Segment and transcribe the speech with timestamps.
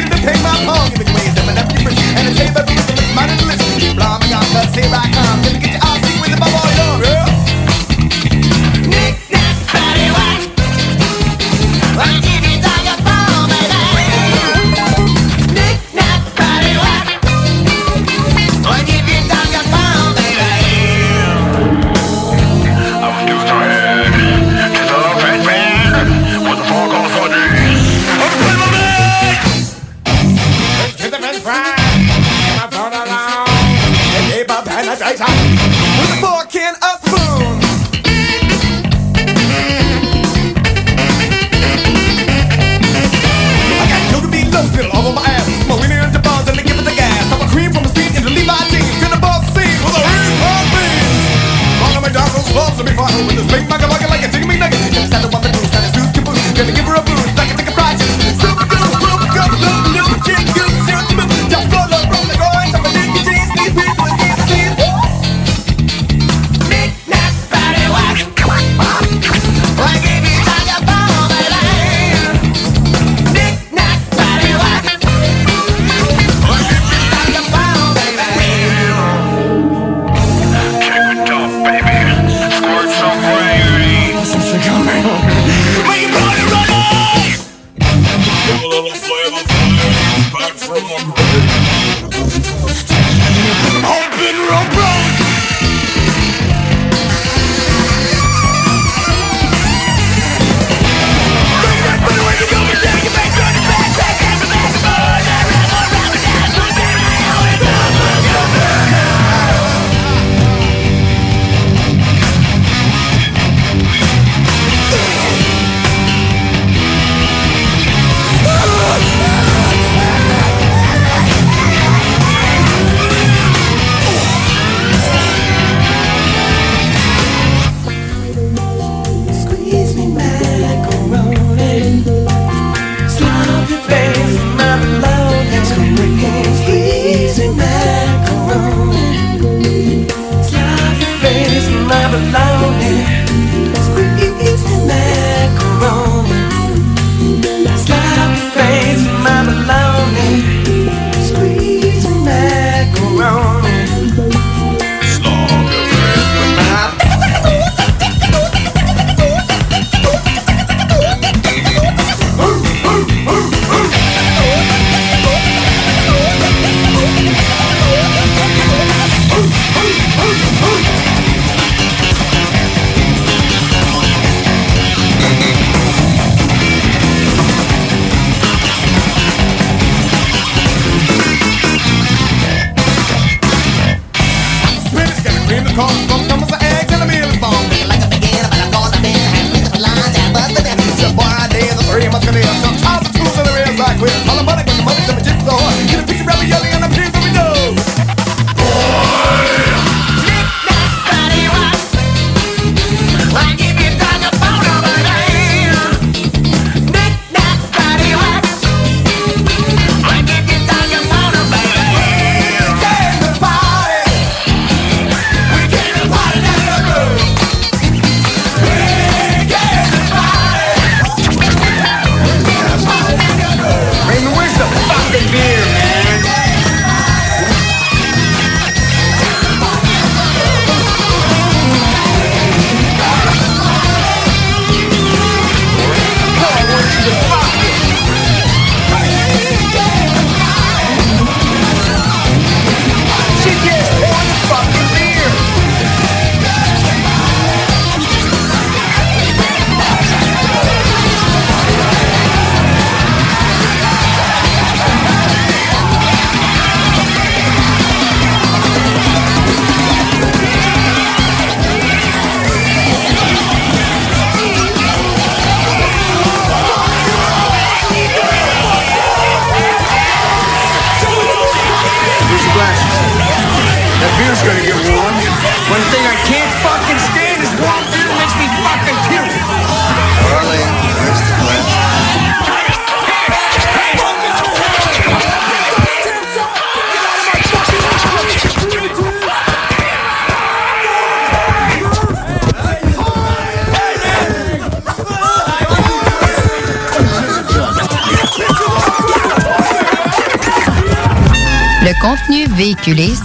[0.00, 2.00] Didn't pay my pong in the glaze of an empty fridge.
[2.16, 3.68] And the table of the mix, mine is delicious.
[3.76, 5.42] Keep blomming on cuts, here I come.
[5.44, 7.28] Gonna get your eyes seen with my boy, no, real.
[8.88, 10.40] Nick, nack, patty, whack.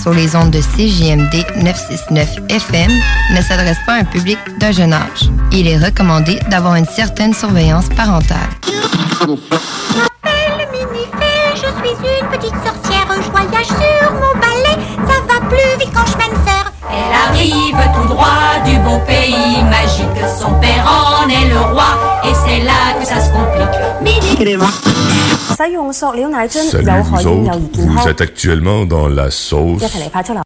[0.05, 2.91] Sur les ondes de CJMD 969 FM
[3.33, 5.31] ne s'adresse pas à un public d'un jeune âge.
[5.51, 8.37] Il est recommandé d'avoir une certaine surveillance parentale.
[9.25, 15.79] m'appelle Minifée, je suis une petite sorcière, je voyage sur mon balai, ça va plus
[15.79, 16.71] vite quand je fer.
[16.91, 22.33] Elle arrive tout droit du beau pays magique, son père en est le roi, et
[22.45, 23.54] c'est là que ça se complique.
[24.34, 24.58] Mini
[25.56, 28.08] 使用塑料奶樽 Salut 有害 vous 健又 autres, 而健 vous 康。
[28.08, 29.80] êtes actuellement dans la sauce.
[29.82, 30.42] 一齐嚟快速流。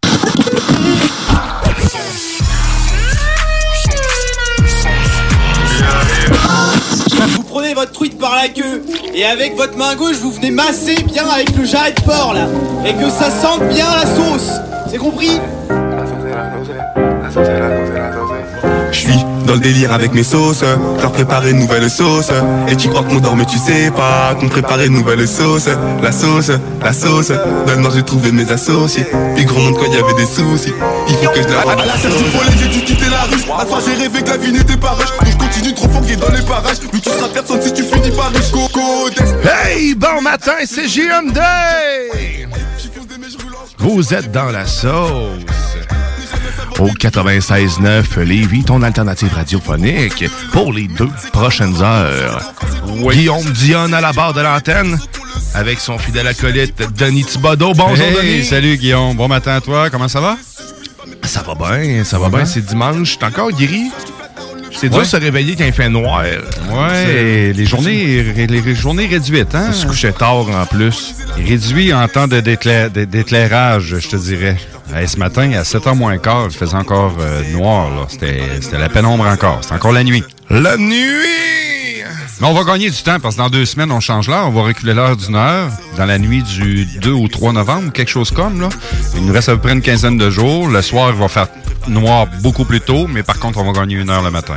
[7.36, 8.82] Vous prenez votre truite par la queue
[9.14, 12.46] et avec votre main gauche vous venez masser bien avec le jarret de porc là
[12.84, 14.50] et que ça sente bien la sauce.
[14.90, 15.40] C'est compris
[17.26, 17.40] Je suis
[19.49, 20.63] Dans le délire avec mes sauces,
[21.01, 22.29] leur préparer une nouvelle sauce.
[22.67, 25.67] Et tu crois qu'on dort mais tu sais pas qu'on préparait une nouvelle sauce.
[26.03, 26.51] La sauce,
[26.83, 27.29] la sauce,
[27.65, 29.07] dans le j'ai trouvé mes associés.
[29.35, 30.73] Puis gros monde quand il y avait des soucis,
[31.07, 31.61] il faut que je la.
[31.61, 33.59] À la tête du volet j'ai dû quitter la rue.
[33.59, 35.09] À toi j'ai rêvé que la vie n'était pas riche.
[35.19, 36.77] Donc je continue trop fort dans les parages.
[36.93, 38.51] Mais tu seras personne si tu finis par riche.
[38.51, 39.09] Coco,
[39.43, 41.39] Hey, bon matin, c'est JMD!
[43.79, 45.38] Vous êtes dans la sauce.
[46.79, 52.53] Au 96.9 Lévis, ton alternative radiophonique pour les deux prochaines heures.
[53.11, 54.97] Guillaume Dionne à la barre de l'antenne
[55.53, 57.73] avec son fidèle acolyte Denis Thibodeau.
[57.73, 58.45] Bonjour Hey, Denis.
[58.45, 60.37] Salut Guillaume, bon matin à toi, comment ça va?
[61.23, 62.45] Ça va bien, ça va bien?
[62.45, 63.91] C'est dimanche, c'est encore gris.
[64.79, 66.23] C'est dur de se réveiller quand il fait noir.
[66.71, 69.71] Ouais, les journées, les journées réduites, hein?
[69.73, 71.15] Se couchait tard en plus.
[71.37, 74.57] Réduit en temps de d'éclair- de- d'éclairage, je te dirais.
[74.95, 78.05] Hey, ce matin, à 7h moins quart, il faisait encore euh, noir, là.
[78.07, 79.59] C'était c'était la pénombre encore.
[79.61, 80.23] C'est encore la nuit.
[80.49, 81.68] La nuit!
[82.41, 84.47] Mais on va gagner du temps parce que dans deux semaines, on change l'heure.
[84.47, 88.09] On va reculer l'heure d'une heure dans la nuit du 2 au 3 novembre, quelque
[88.09, 88.69] chose comme, là.
[89.15, 90.69] Il nous reste à peu près une quinzaine de jours.
[90.69, 91.47] Le soir, il va faire
[91.87, 94.55] noir beaucoup plus tôt, mais par contre, on va gagner une heure le matin.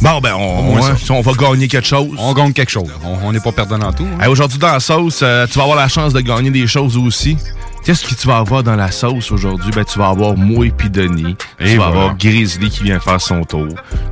[0.00, 2.08] Bon, ben, on, ouais, on va gagner quelque chose.
[2.18, 2.88] On gagne quelque chose.
[3.04, 4.04] On n'est pas perdant dans tout.
[4.04, 4.20] hein.
[4.22, 6.96] Hey, Aujourd'hui, dans la sauce, euh, tu vas avoir la chance de gagner des choses
[6.96, 7.36] aussi.
[7.84, 9.70] Qu'est-ce que tu vas avoir dans la sauce aujourd'hui?
[9.74, 11.36] Ben, tu vas avoir moi et puis Denis.
[11.60, 12.00] Et tu vas voilà.
[12.02, 13.68] avoir Grizzly qui vient faire son tour.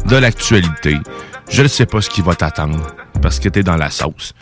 [0.07, 0.97] De l'actualité.
[1.51, 2.79] Je ne sais pas ce qui va t'attendre
[3.21, 4.33] parce que t'es dans la sauce.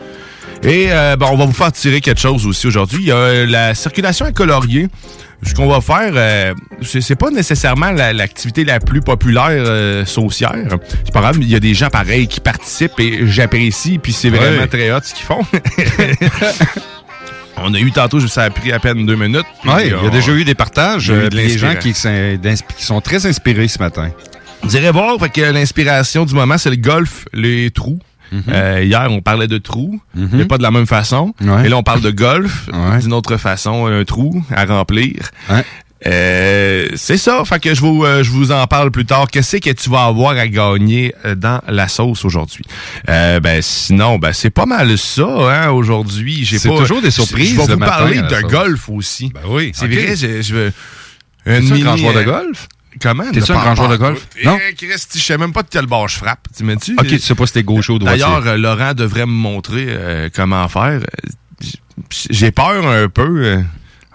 [0.63, 2.99] Et euh, ben, on va vous faire tirer quelque chose aussi aujourd'hui.
[3.01, 4.87] Il y a euh, la circulation à colorier.
[5.41, 10.53] Ce qu'on va faire, euh, c'est pas nécessairement la- l'activité la, plus populaire euh, saucière.
[11.05, 14.29] C'est pas grave, il y a des gens pareils qui participent et j'apprécie, puis c'est
[14.29, 14.67] vraiment Ouais.
[14.67, 15.39] très hot ce qu'ils font.
[17.61, 19.45] On a eu tantôt, ça a pris à peine deux minutes.
[19.65, 23.01] Oui, il y on- a déjà eu des partages, euh, de des gens qui sont
[23.01, 24.11] très inspirés ce matin.
[24.63, 27.99] Vous irez voir, fait que l'inspiration du moment, c'est le golf, les trous.
[28.47, 31.33] Euh, hier, on parlait de trous, mais pas de la même façon.
[31.41, 31.65] Ouais.
[31.65, 32.99] Et là, on parle de golf, Ouais.
[32.99, 35.15] d'une autre façon, un trou à remplir.
[35.49, 35.65] Ouais.
[36.05, 39.27] Euh, c'est ça, fait que je vous, euh, je vous en parle plus tard.
[39.29, 42.63] Qu'est-ce que tu vas avoir à gagner euh, dans la sauce aujourd'hui?
[43.09, 46.45] Euh, ben sinon, ben c'est pas mal ça, hein, aujourd'hui.
[46.45, 48.43] J'ai C'est pas- toujours des surprises Je vais vous matin parler de sauce.
[48.51, 49.31] golf aussi.
[49.33, 50.71] Ben oui, C'est vrai, je, je veux...
[51.45, 52.67] T'es-tu un grand joueur de euh, golf?
[53.01, 53.29] Comment?
[53.31, 54.27] T'es-tu un grand joueur de golf?
[54.41, 54.57] Eh, Non?
[54.77, 56.47] Christy, je sais même pas de quel bord je frappe.
[56.55, 56.95] Tu me dis?
[56.99, 58.19] Ok, tu sais pas si t'es gaucher ou droitier.
[58.23, 60.99] D'ailleurs, euh, Laurent devrait me montrer euh, comment faire.
[62.29, 63.43] J'ai peur un peu.
[63.45, 63.61] euh,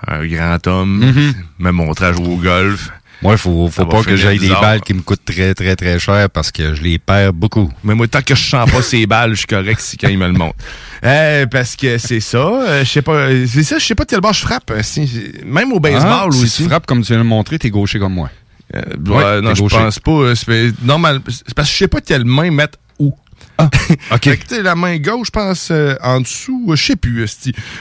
[0.07, 1.35] un grand homme Mhm.
[1.61, 2.90] me montrer à jouer au golf.
[3.23, 6.28] Moi, faut, faut pas que j'aille des balles qui me coûtent très, très, très cher
[6.28, 7.73] parce que je les perds beaucoup.
[7.83, 10.19] Mais moi, tant que je sens pas ces balles, je suis correct si quand il
[10.19, 10.57] me le montre.
[11.04, 12.37] Euh, parce que c'est ça.
[12.38, 13.28] euh, je sais pas.
[13.47, 14.71] C'est ça, je sais pas de quel bord je frappe.
[14.83, 16.62] si- même au baseball Ah, si aussi.
[16.64, 18.28] tu frappes comme tu viens de le montrer, t'es gaucher comme moi.
[18.75, 20.11] Euh, Ouais, non, je pense pas.
[20.11, 23.12] euh, c'est- normal, c'est parce que je sais pas quelle main mettre où.
[23.61, 23.75] OK.
[24.23, 27.26] Fait que, tu sais, la main gauche, je pense, euh, en dessous, je sais plus.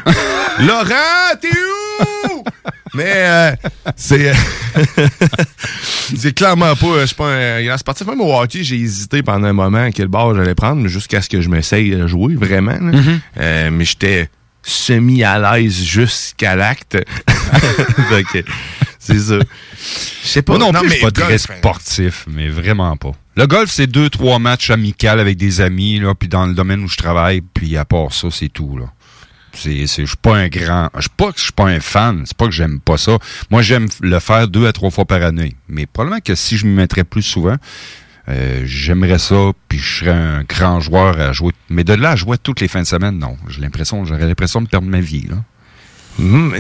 [0.59, 2.43] Laurent, t'es où?
[2.95, 3.51] Mais euh,
[3.95, 4.33] c'est
[6.15, 8.05] c'est clairement pas, je suis pas un grand sportif.
[8.07, 11.29] Même au hockey, j'ai hésité pendant un moment à quel bord j'allais prendre, jusqu'à ce
[11.29, 12.73] que je m'essaye de jouer, vraiment.
[12.73, 13.19] Mm-hmm.
[13.39, 14.29] Euh, mais j'étais
[14.63, 16.97] semi à l'aise jusqu'à l'acte.
[18.99, 19.35] C'est ça.
[19.39, 20.57] Je sais pas.
[20.57, 21.57] Moi non, plus, je suis pas golf, très hein.
[21.57, 23.11] sportif, mais vraiment pas.
[23.35, 26.83] Le golf, c'est deux, trois matchs amicaux avec des amis, là, puis dans le domaine
[26.83, 28.85] où je travaille, puis à part ça, c'est tout, là.
[29.55, 31.79] C'est, c'est, je suis pas un grand, je suis pas que je suis pas un
[31.79, 33.19] fan, c'est pas que j'aime pas ça.
[33.51, 35.55] Moi, j'aime le faire deux à trois fois par année.
[35.67, 37.57] Mais probablement que si je m'y mettrais plus souvent,
[38.29, 41.51] euh, j'aimerais ça, puis je serais un grand joueur à jouer.
[41.69, 43.37] Mais de là à jouer toutes les fins de semaine, non.
[43.49, 45.35] J'ai l'impression, j'aurais l'impression de perdre ma vie, là.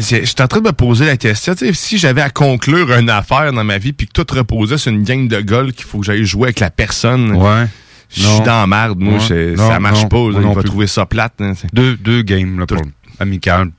[0.01, 1.53] C'est- Je suis en train de me poser la question.
[1.73, 5.03] si j'avais à conclure une affaire dans ma vie puis que tout reposait sur une
[5.03, 7.67] game de golf qu'il faut que j'aille jouer avec la personne, Ouais.
[8.09, 8.99] je suis dans la merde.
[8.99, 9.19] Moi, Ouais.
[9.27, 10.17] c'est- Non, ça marche non, pas.
[10.31, 10.63] là, il va plus.
[10.63, 11.33] trouver ça plate.
[11.39, 12.81] hein, Deux, deux games, là, pour
[13.19, 13.69] amical.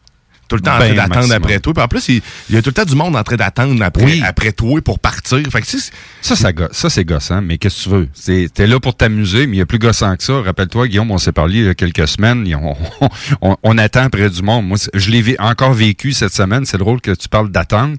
[0.49, 1.73] Tout le temps en Ben, train d'attendre après toi.
[1.75, 3.83] Puis en plus, il, il y a tout le temps du monde en train d'attendre
[3.83, 4.23] après, Oui.
[4.25, 5.41] après toi pour partir.
[5.51, 5.67] Fait que,
[6.21, 8.49] Ça, ça, ça c'est gossant, mais qu'est-ce que tu veux?
[8.49, 10.41] T'es là pour t'amuser, mais il y a plus gossant que ça.
[10.43, 12.45] Rappelle-toi, Guillaume, on s'est parlé il y a quelques semaines.
[12.65, 12.77] On,
[13.41, 14.67] on, on attend près du monde.
[14.67, 16.65] Moi, je l'ai encore vécu cette semaine.
[16.65, 17.97] C'est drôle que tu parles d'attendre.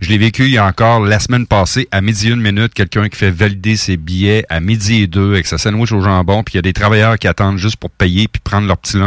[0.00, 2.72] Je l'ai vécu il y a encore la semaine passée, à midi et une minute,
[2.74, 6.42] quelqu'un qui fait valider ses billets à midi et deux avec sa sandwich au jambon,
[6.42, 8.98] puis il y a des travailleurs qui attendent juste pour payer puis prendre leur petit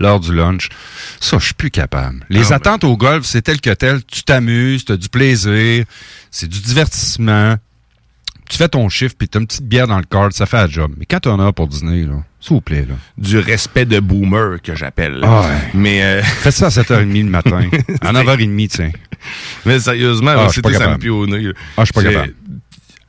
[0.00, 0.68] l'heure du lunch.
[1.20, 2.21] Ça, je suis plus capable.
[2.30, 2.54] Les Ah, ben.
[2.56, 4.04] attentes au golf, c'est tel que tel.
[4.04, 5.84] Tu t'amuses, tu as du plaisir,
[6.30, 7.56] c'est du divertissement
[8.50, 10.68] tu fais ton chiffre puis t'as une petite bière dans le card, ça fait la
[10.68, 10.92] job.
[10.98, 12.96] Mais quand t'en as pour dîner, là, s'il vous plaît, là.
[13.16, 15.20] du respect de boomer que j'appelle.
[15.22, 15.46] Ah ouais.
[15.72, 17.62] Mais, euh, Faites ça à 7h30 le matin.
[18.02, 18.90] à 9h30, tiens.
[19.64, 20.98] mais sérieusement, Ah, c'était ça me capable.
[21.02, 21.38] pue au nez.
[21.44, 21.52] là.
[21.78, 22.34] Ah, je suis pas capable.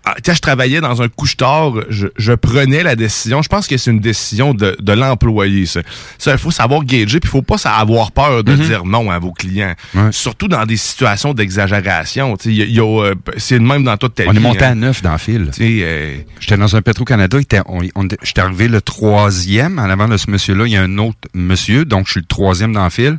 [0.06, 3.42] Ah, Quand je travaillais dans un couche-tard, je, je prenais la décision.
[3.42, 5.80] Je pense que c'est une décision de, de l'employé, ça.
[6.18, 9.20] Ça, il faut savoir gager, puis il faut pas avoir peur de dire non à
[9.20, 9.76] vos clients.
[9.94, 10.06] Mhm.
[10.06, 10.12] Ouais.
[10.12, 12.36] Surtout dans des situations d'exagération.
[12.46, 14.38] Euh, C'est le même dans toute ta On vie.
[14.38, 14.72] est monté hein.
[14.72, 15.52] à 9 dans le fil.
[15.62, 19.80] Euh, J'étais dans un Petro-Canada, on, on- j'étais arrivé le troisième.
[19.80, 22.26] En avant de ce monsieur-là, il y a un autre monsieur, donc je suis le
[22.26, 23.18] troisième dans le fil.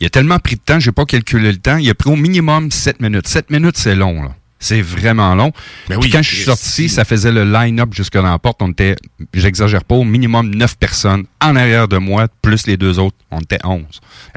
[0.00, 1.76] Il a tellement pris de temps, j'ai pas calculé le temps.
[1.76, 3.28] Il a pris au minimum 7 minutes.
[3.28, 4.30] 7 minutes, c'est long, là.
[4.62, 5.50] C'est vraiment long.
[5.88, 8.62] Ben oui, quand je suis sorti, ça faisait le line-up jusque dans la porte.
[8.62, 8.94] On était,
[9.34, 13.16] j'exagère pas, au minimum 9 personnes en arrière de moi, plus les deux autres.
[13.32, 13.82] On était 11.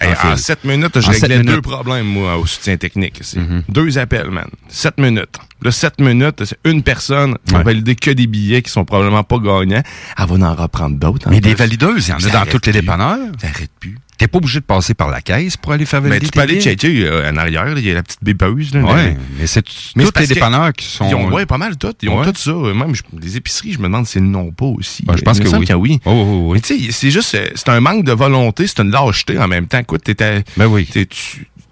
[0.01, 0.38] hey, dans le en.
[0.38, 3.22] 7 minutes, je sept réglais deux problèmes, moi, au soutien technique.
[3.36, 3.63] Mhm.
[3.70, 4.48] Deux appels, man.
[4.67, 5.38] 7 minutes.
[5.62, 7.63] Là, 7 minutes, c'est une personne qui va Ouais.
[7.65, 9.84] valider que des billets qui sont probablement pas gagnants.
[10.17, 11.29] Elle va en reprendre d'autres.
[11.29, 13.20] Mais des valideuses, il y en a dans tous les dépanneurs.
[13.39, 13.98] Ça arrête plus.
[14.18, 16.42] T'es pas obligé de passer par la caisse pour aller faire Mais valider tu peux
[16.42, 18.74] aller checker euh, en arrière, il y a la petite bépeuse.
[18.74, 21.10] Là, Ouais, mais c'est Mais tous les dépanneurs qui sont.
[21.10, 21.94] Ils ont ouais, pas mal tout.
[22.02, 22.54] Ils ont tout ça.
[22.54, 25.04] Même les épiceries, je me demande s'ils n'ont pas aussi.
[25.04, 25.68] Ben, je pense que oui.
[25.76, 26.00] oui.
[26.06, 26.54] Oh, oh, oh, oui.
[26.56, 29.48] Mais tu sais, c'est juste, euh, c'est un manque de volonté, c'est une lâcheté en
[29.48, 29.80] même temps.
[29.80, 30.88] Écoute, t'étais, Ben oui.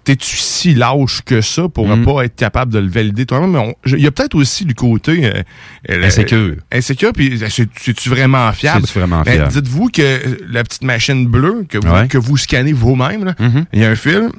[0.04, 2.04] T'es-tu si lâche que ça pour Mhm.
[2.04, 3.72] pas être capable de le valider toi-même?
[3.86, 5.42] Il y a peut-être aussi du côté euh,
[5.90, 6.56] euh, Insécure.
[6.72, 8.86] insécure, puis euh, c'est- c'est-tu vraiment fiable?
[8.86, 9.48] C'est-tu vraiment fiable?
[9.50, 12.06] dites-vous que euh, la petite machine bleue que vous, Ouais.
[12.08, 13.64] que vous scannez vous-même, Mhm.
[13.72, 14.30] il y a un film,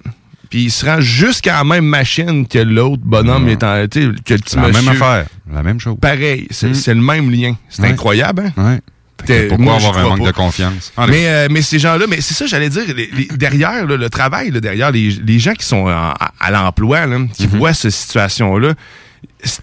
[0.49, 3.87] puis il se rend jusqu'à la même machine que l'autre bonhomme, tu sais,
[4.23, 4.81] que le petit La monsieur.
[4.83, 5.25] même affaire.
[5.51, 5.97] La même chose.
[5.99, 7.55] Pareil, c'est c'est le même lien.
[7.69, 7.89] C'est Ouais.
[7.89, 8.63] incroyable, hein?
[8.73, 8.81] Ouais.
[9.49, 10.27] Pourquoi moi, avoir un manque pas.
[10.27, 10.91] de confiance?
[10.97, 13.97] Ah, Mais, euh, mais ces gens-là, mais c'est ça, j'allais dire, les- les- derrière là,
[13.97, 17.57] le travail, là, derrière les, les gens qui sont en- à, à l'emploi, qui Mhm.
[17.57, 18.73] voient cette situation-là,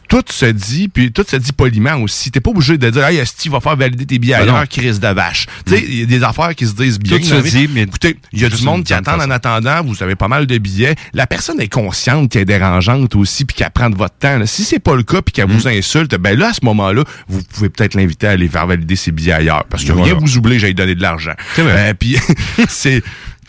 [0.09, 2.31] tout se dit, puis tout se dit poliment aussi.
[2.31, 5.01] T'es pas obligé de dire, hey, Steve va faire valider tes billets Ben ailleurs, crise
[5.01, 5.47] de vache.
[5.67, 7.19] Tu sais, il y a des affaires qui se disent bien.
[7.19, 10.01] Tout se dit, mais Écoutez, il y a du monde qui attend en attendant, vous
[10.03, 10.95] avez pas mal de billets.
[11.15, 14.39] La personne est consciente qu'elle est dérangeante aussi, puis qu'elle prend de votre temps.
[14.39, 14.47] là.
[14.47, 15.53] Si c'est pas le cas, puis qu'elle Mm.
[15.53, 18.95] vous insulte, ben là, à ce moment-là, vous pouvez peut-être l'inviter à aller faire valider
[18.97, 19.65] ses billets ailleurs.
[19.69, 20.13] Parce que Voilà.
[20.13, 21.33] rien vous oublie, j'ai donné de l'argent.
[21.59, 22.17] Euh, puis
[22.69, 23.03] c'est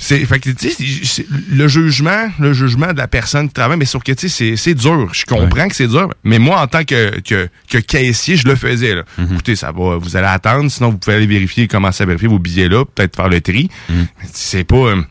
[0.03, 0.49] c'est fait que
[1.49, 4.73] le jugement le jugement de la personne qui travaille mais sauf que tu sais c'est
[4.73, 8.47] dur je comprends que c'est dur mais moi en tant que, que que caissier je
[8.47, 9.03] le faisais là.
[9.17, 9.33] Mhm.
[9.33, 12.39] écoutez ça va vous allez attendre sinon vous pouvez aller vérifier commencer à vérifier vos
[12.39, 13.69] billets là peut-être faire le tri
[14.31, 15.01] c'est pas euh,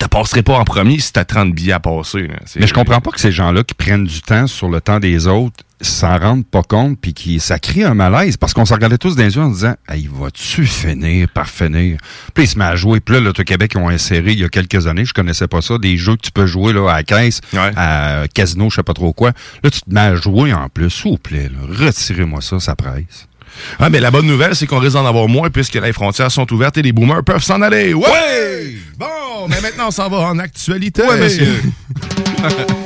[0.00, 2.36] tu passerais pas en premier si t'as 30 billets à passer là.
[2.56, 5.26] Mais je comprends pas que ces gens-là qui prennent du temps sur le temps des
[5.26, 8.96] autres s'en rendent pas compte puis qui ça crée un malaise parce qu'on se regardait
[8.96, 11.98] tous dans les yeux en disant hey, va-tu finir par finir
[12.32, 14.48] puis il se met à jouer puis là l'Auto-Québec ils ont inséré il y a
[14.48, 17.02] quelques années je connaissais pas ça des jeux que tu peux jouer là à la
[17.02, 17.72] caisse Ouais.
[17.76, 20.88] à casino je sais pas trop quoi là tu te mets à jouer en plus
[20.88, 23.28] s'il vous plaît retirez-moi ça ça presse
[23.78, 26.50] Ah, mais la bonne nouvelle, c'est qu'on risque d'en avoir moins puisque les frontières sont
[26.52, 27.94] ouvertes et les boomers peuvent s'en aller.
[27.94, 28.76] Ouais!
[28.98, 31.02] Bon, mais maintenant, on s'en va en actualité.
[31.02, 31.54] Ouais, monsieur.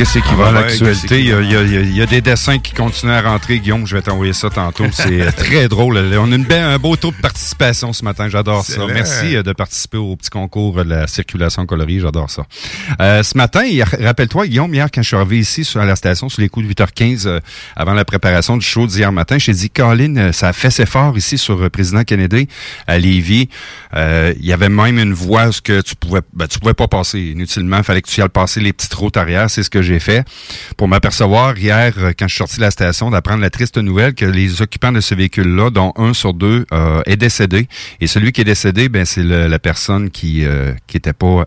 [0.00, 1.80] qu'est-ce qui va bien, qu'est-ce l'actualité, il y, a- il y a- il y a-
[1.82, 3.58] il y a des dessins qui continuent à rentrer.
[3.60, 4.86] Guillaume, je vais t'envoyer ça tantôt.
[4.92, 5.98] C'est euh, très drôle.
[5.98, 8.26] On a une belle, un beau taux de participation ce matin.
[8.30, 8.86] J'adore ça.
[8.86, 12.00] Merci euh, de participer au petit concours de la circulation colorie.
[12.00, 12.46] J'adore ça.
[13.02, 13.60] Euh, ce matin,
[14.00, 16.64] rappelle-toi, Guillaume, hier, quand je suis arrivé ici sur, à la station, sur les coups
[16.66, 17.40] de 8h15, euh,
[17.76, 20.86] avant la préparation du show d'hier matin, j'ai dit, Colin, euh, ça a fait ses
[20.86, 22.48] fort ici sur euh, Président Kennedy
[22.86, 23.50] à Lévis.
[23.94, 26.88] Euh, Il y avait même une voie où que tu pouvais, ben, tu pouvais pas
[26.88, 27.76] passer inutilement.
[27.78, 29.50] Il fallait que tu y ailles passer les petites routes arrière.
[29.50, 30.24] C'est ce que j'ai fait
[30.76, 34.14] pour m'apercevoir hier, euh, quand je suis sorti de la station, d'apprendre la triste nouvelle
[34.14, 37.68] que les occupants de ce véhicule-là, dont un sur deux, euh, est décédé.
[38.00, 41.46] Et celui qui est décédé, ben c'est la personne qui euh, qui était pas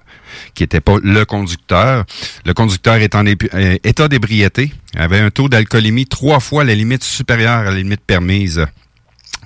[0.85, 2.05] pas le conducteur.
[2.45, 7.03] Le conducteur est en euh, état d'ébriété, avait un taux d'alcoolémie trois fois la limite
[7.03, 8.65] supérieure à la limite permise.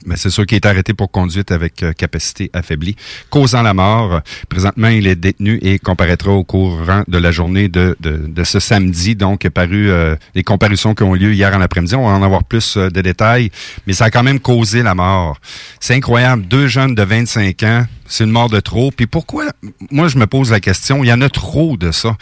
[0.06, 2.96] Mais c'est sûr qu'il est arrêté pour conduite avec euh, capacité affaiblie,
[3.30, 4.22] causant la mort.
[4.50, 7.96] Présentement, il est détenu et comparaîtra au courant de la journée de,
[8.44, 9.16] ce samedi.
[9.16, 11.96] Donc, paru euh, les comparutions qui ont lieu hier en après-midi.
[11.96, 13.52] On va en avoir plus euh, de détails,
[13.86, 15.38] mais ça a quand même causé la mort.
[15.80, 16.46] C'est incroyable.
[16.48, 18.92] Deux jeunes de 25 ans, c'est une mort de trop.
[18.92, 19.46] Puis pourquoi,
[19.92, 22.16] moi, je me pose la question, il y en a trop de ça.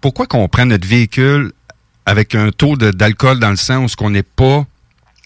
[0.00, 1.52] Pourquoi qu'on prenne notre véhicule
[2.06, 4.64] avec un taux d'alcool dans le sang où ce qu'on n'est pas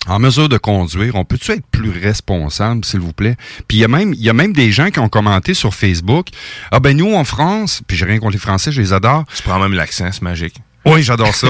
[0.07, 3.37] en mesure de conduire, on peut-tu être plus responsable, s'il vous plaît?
[3.69, 5.75] Puis il y a même, il y a même des gens qui ont commenté sur
[5.75, 6.28] Facebook.
[6.73, 9.25] Ah ben nous en France, puis j'ai rien contre les Français, je les adore.
[9.37, 10.57] Tu prends même l'accent, c'est magique.
[10.87, 11.49] Oui, j'adore ça.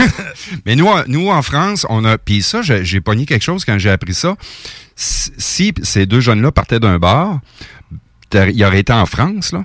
[0.66, 3.78] Mais nous, en- nous en France, on a, puis ça, j'ai pogné quelque chose quand
[3.78, 4.34] j'ai appris ça.
[4.96, 7.38] Si ces deux jeunes-là partaient d'un bar,
[8.34, 9.64] ils auraient été en France là.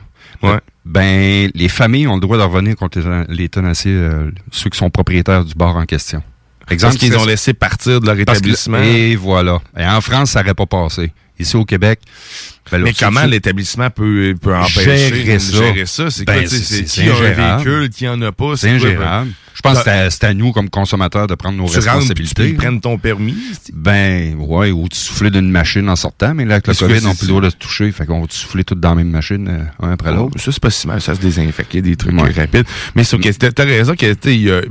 [0.86, 4.78] Ben, les familles ont le droit de revenir contre les- les tenanciers, euh, ceux qui
[4.78, 6.22] sont propriétaires du bar en question.
[6.68, 8.82] Parce qu'ils ont laissé partir de leur que- établissement.
[8.82, 9.60] Et voilà.
[9.78, 11.12] Et en France, ça n'aurait pas passé.
[11.40, 12.00] Ici au Québec.
[12.72, 15.58] ben là, Mais comment l'établissement peut, peut empêcher Gérer ça.
[15.58, 16.12] gérer ça?
[16.12, 18.56] C'est Ben, tu qui a un véhicule, qui en a pas?
[18.56, 19.28] C'est ingérable.
[19.30, 21.84] ben, Je pense que t'as- c'est à- nous, comme consommateurs, de prendre nos Tu rentres,
[21.84, 22.50] tu responsabilités.
[22.50, 23.36] y prendre ton permis.
[23.74, 27.16] Ben, ouais, ou tu souffler d'une machine en sortant, mais là, avec le COVID, on
[27.16, 29.48] plus le droit de se toucher, fait qu'on va souffler tout dans la même machine,
[29.48, 30.40] euh, un après Oh, l'autre.
[30.40, 31.02] ça, c'est pas si mal.
[31.02, 31.74] Ça se désinfecte.
[31.74, 32.32] Il y a des trucs Ouais.
[32.32, 32.66] rapides.
[32.96, 34.62] Mais c'est ok, t'as t'as raison que, tu sais,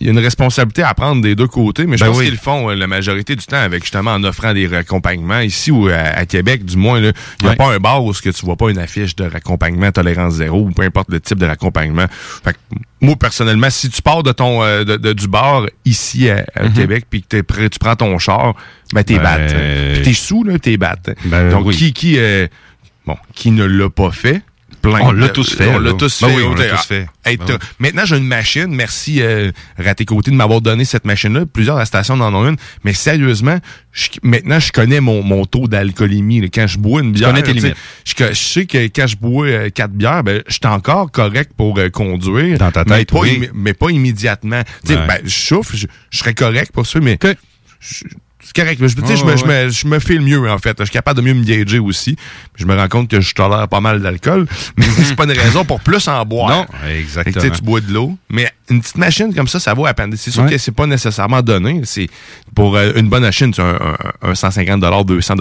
[0.00, 2.24] il y a, une responsabilité à prendre des deux côtés, mais je Ben pense oui.
[2.26, 5.40] qu'ils le font euh, la majorité du temps avec justement en offrant des raccompagnements.
[5.40, 8.22] Ici ou à, à Québec, du moins, il n'y a pas un bar où ce
[8.22, 11.38] que tu vois pas une affiche de raccompagnement tolérance zéro ou peu importe le type
[11.38, 12.06] de raccompagnement.
[12.44, 12.58] Fait que,
[13.00, 16.64] moi, personnellement, si tu pars de ton euh, de, de- du bar ici à, à
[16.64, 16.72] Mhm.
[16.72, 18.54] Québec puis que t'es prêt, tu prends ton char,
[18.92, 19.54] ben t'es Ben, batte.
[19.94, 21.10] Puis t'es sous, là, t'es batte.
[21.24, 21.76] Ben, Donc, oui.
[21.76, 22.46] qui, qui, euh,
[23.06, 24.42] bon, qui ne l'a pas fait?
[24.82, 26.36] Plein On l'a tous fait, On l'a tous Ben fait.
[26.36, 27.06] oui, on l'a tous fait.
[27.26, 27.66] être- Ben oui.
[27.78, 28.66] Maintenant, j'ai une machine.
[28.74, 31.44] Merci, euh, Raté Côté, de m'avoir donné cette machine-là.
[31.46, 32.56] Plusieurs stations en ont une.
[32.84, 33.58] Mais sérieusement,
[33.92, 36.50] je- maintenant, je connais mon, mon taux d'alcoolémie.
[36.50, 37.34] Quand je bois une bière,
[38.04, 41.52] je, je sais que quand je bois euh, quatre bières, ben, je suis encore correct
[41.56, 42.58] pour euh, conduire.
[42.58, 43.48] Dans ta mais tête, pas, oui.
[43.54, 44.62] mais pas immédiatement.
[44.88, 44.96] Ouais.
[45.06, 47.18] ben, je souffle, je, je serais correct pour ça, mais
[48.54, 48.78] c'est correct.
[48.80, 50.76] Je, Ouais, je, me, ouais, je, me, je me fais le mieux, en fait.
[50.78, 52.16] Je suis capable de mieux me gager aussi.
[52.56, 54.46] Je me rends compte que je tolère pas mal d'alcool.
[54.76, 56.50] Mais c'est pas une raison pour plus en boire.
[56.50, 57.54] Non, exactement.
[57.54, 58.16] tu bois de l'eau.
[58.28, 60.12] Mais une petite machine comme ça, ça vaut à peine.
[60.16, 60.50] C'est sûr Ouais.
[60.50, 61.82] que c'est pas nécessairement donné.
[61.84, 62.08] C'est
[62.54, 63.78] pour euh, une bonne machine, c'est un,
[64.22, 65.34] un, un 150 200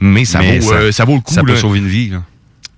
[0.00, 1.32] mais ça Mais vaut ça- euh, ça vaut le coup.
[1.32, 2.22] Ça peut sauver une vie, là.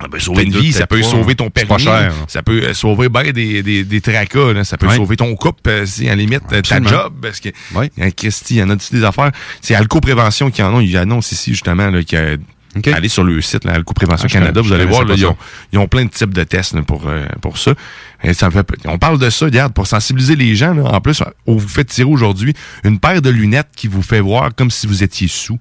[0.01, 3.31] Ça peut sauver une vie, ça peut sauver ton permis, cher, ça peut sauver ben
[3.31, 4.63] des, des, des tracas, là.
[4.65, 7.49] ça peut sauver ton couple, euh, si à la limite, euh, ta job, parce que
[7.97, 9.31] y a Christy, il y en a des affaires?
[9.61, 12.87] C'est Alco Prévention qui en ont, ils annoncent ici justement là, OK.
[12.89, 15.37] allez sur le site là, Alco Prévention Ah, Canada, vous allez voir, là, ils, ont,
[15.71, 17.73] ils ont plein de types de tests là, pour euh, pour ça.
[18.21, 20.73] Et ça me fait, on parle de ça, regarde, pour sensibiliser les gens.
[20.73, 22.53] Là, en plus, on vous fait tirer aujourd'hui
[22.83, 25.59] une paire de lunettes qui vous fait voir comme si vous étiez sous.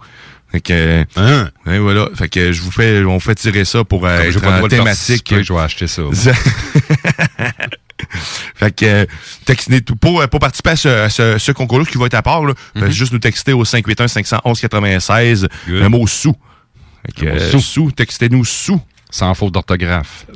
[0.55, 1.51] Fait que, Hein?
[1.67, 2.09] ouais, voilà.
[2.14, 4.85] Fait que je vous fais, on fait tirer ça pour euh, être en thématique.
[4.85, 6.03] participer, je vais acheter ça.
[8.55, 9.07] fait que euh,
[9.47, 12.23] textez tout pour, pour participer à ce, à ce, ce concours-là qui va être à
[12.23, 15.75] part, là, ben, juste nous texter au 581 511 96 Good.
[15.83, 16.37] le mot sous.
[17.05, 17.61] Fait que, euh, sous.
[17.61, 18.81] sous, textez-nous sous.
[19.14, 20.27] Sans faute d'orthographe.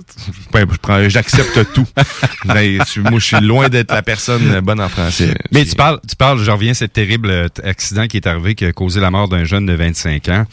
[0.52, 0.64] Ben,
[1.08, 1.84] J'accepte tout.
[2.44, 5.34] Ben, je- moi, je suis loin d'être la personne bonne en français.
[5.50, 8.54] Mais tu parles, tu parles, je reviens à ce terrible euh, accident qui est arrivé,
[8.54, 10.44] qui a causé la mort d'un jeune de 25 ans.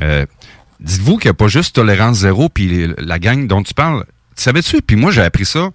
[0.00, 0.24] Euh,
[0.80, 4.04] Dites-vous qu'il n'y a pas juste tolérance zéro, puis la gang dont tu parles.
[4.34, 4.80] Tu savais-tu?
[4.80, 5.68] Puis moi, j'ai appris ça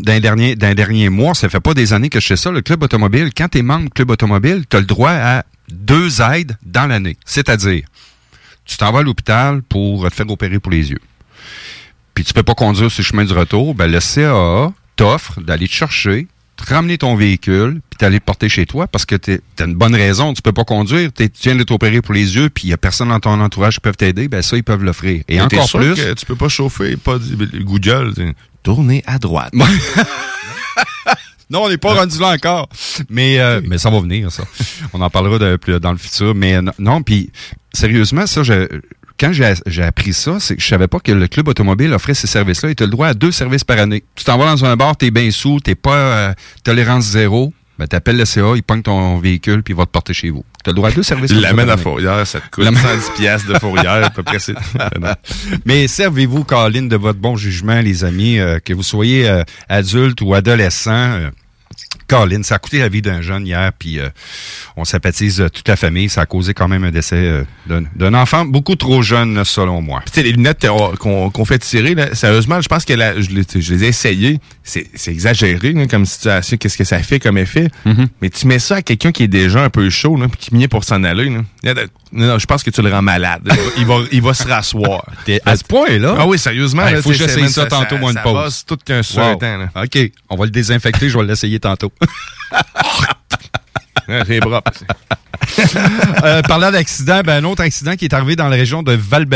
[0.00, 1.34] d'un dernier, d'un dernier mois.
[1.34, 2.50] Ça fait pas des années que je fais ça.
[2.50, 5.44] Le club automobile, quand tu es membre du club automobile, tu as le droit à
[5.70, 7.18] deux aides dans l'année.
[7.26, 7.82] C'est-à-dire,
[8.64, 11.00] tu t'en vas à l'hôpital pour te faire opérer pour les yeux.
[12.16, 15.68] Puis tu peux pas conduire sur le chemin du retour, ben le CAA t'offre d'aller
[15.68, 16.26] te chercher,
[16.56, 19.74] te ramener ton véhicule, puis d'aller le porter chez toi parce que tu as une
[19.74, 22.64] bonne raison, tu peux pas conduire, t'es- tu viens de t'opérer pour les yeux, puis
[22.64, 25.22] il y a personne dans ton entourage qui peut t'aider, ben ça ils peuvent l'offrir.
[25.28, 27.18] Et Mais encore sûr plus, que tu peux pas chauffer, pas
[27.60, 28.14] Google.
[28.14, 29.52] t'sais, Tournez à droite.
[31.48, 32.68] Non, on n'est pas rendu là encore.
[33.08, 34.42] Mais, euh, mais ça va venir, ça.
[34.92, 36.34] On en parlera de, plus dans le futur.
[36.34, 37.30] Mais non, non puis
[37.72, 38.66] sérieusement, ça, je,
[39.18, 42.26] quand j'ai appris ça, c'est que je savais pas que le club automobile offrait ces
[42.26, 42.70] services-là.
[42.70, 44.04] Il te le droit à deux services par année.
[44.14, 47.52] Tu t'en vas dans un bar, t'es bien sous, t'es pas euh, tolérance zéro.
[47.78, 50.42] Ben, t'appelles le CA, il pogne ton véhicule, puis il va te porter chez vous.
[50.64, 51.30] T'as le droit à deux services.
[51.30, 51.76] L'amène à.
[51.76, 54.38] Fourrière, ça te coûte L'amène- 110 piastres de Fourrière, à peu près.
[55.66, 60.20] Mais servez-vous, Colin, de votre bon jugement, les amis, euh, que vous soyez euh, adulte
[60.22, 61.20] ou adolescent.
[62.06, 64.08] Colin, ça a coûté la vie d'un jeune hier, puis euh,
[64.76, 66.08] on sympathise euh, toute la famille.
[66.08, 70.02] Ça a causé quand même un décès euh, d'un- enfant beaucoup trop jeune, selon moi.
[70.12, 70.66] Puis, les lunettes
[70.98, 74.40] qu'on fait tirer, là, sérieusement, je pense que je, je les ai essayées.
[74.68, 76.56] C'est exagéré là, comme situation.
[76.56, 77.68] Qu'est-ce que ça fait comme effet?
[77.86, 78.06] Mm-hmm.
[78.20, 80.50] Mais tu mets ça à quelqu'un qui est déjà un peu chaud, là, puis qui
[80.56, 81.30] vient pour s'en aller.
[81.30, 81.42] Là.
[82.12, 83.48] Non, non, je pense que tu le rends malade.
[83.78, 85.04] Il va, il va se rasseoir.
[85.44, 86.16] À ce point-là?
[86.18, 86.86] Ah oui, sérieusement.
[86.88, 88.32] Il faut que j'essaye ça, tantôt, moi, une ça pause.
[88.34, 89.20] bosse tout qu'un Wow.
[89.22, 89.56] un temps.
[89.56, 89.68] là.
[89.84, 89.98] OK,
[90.30, 91.92] on va le désinfecter, je vais l'essayer tantôt.
[94.08, 94.70] Ouais, C'est propre.
[96.24, 99.26] Euh, parlant d'accident, ben, un autre accident qui est arrivé dans la région de val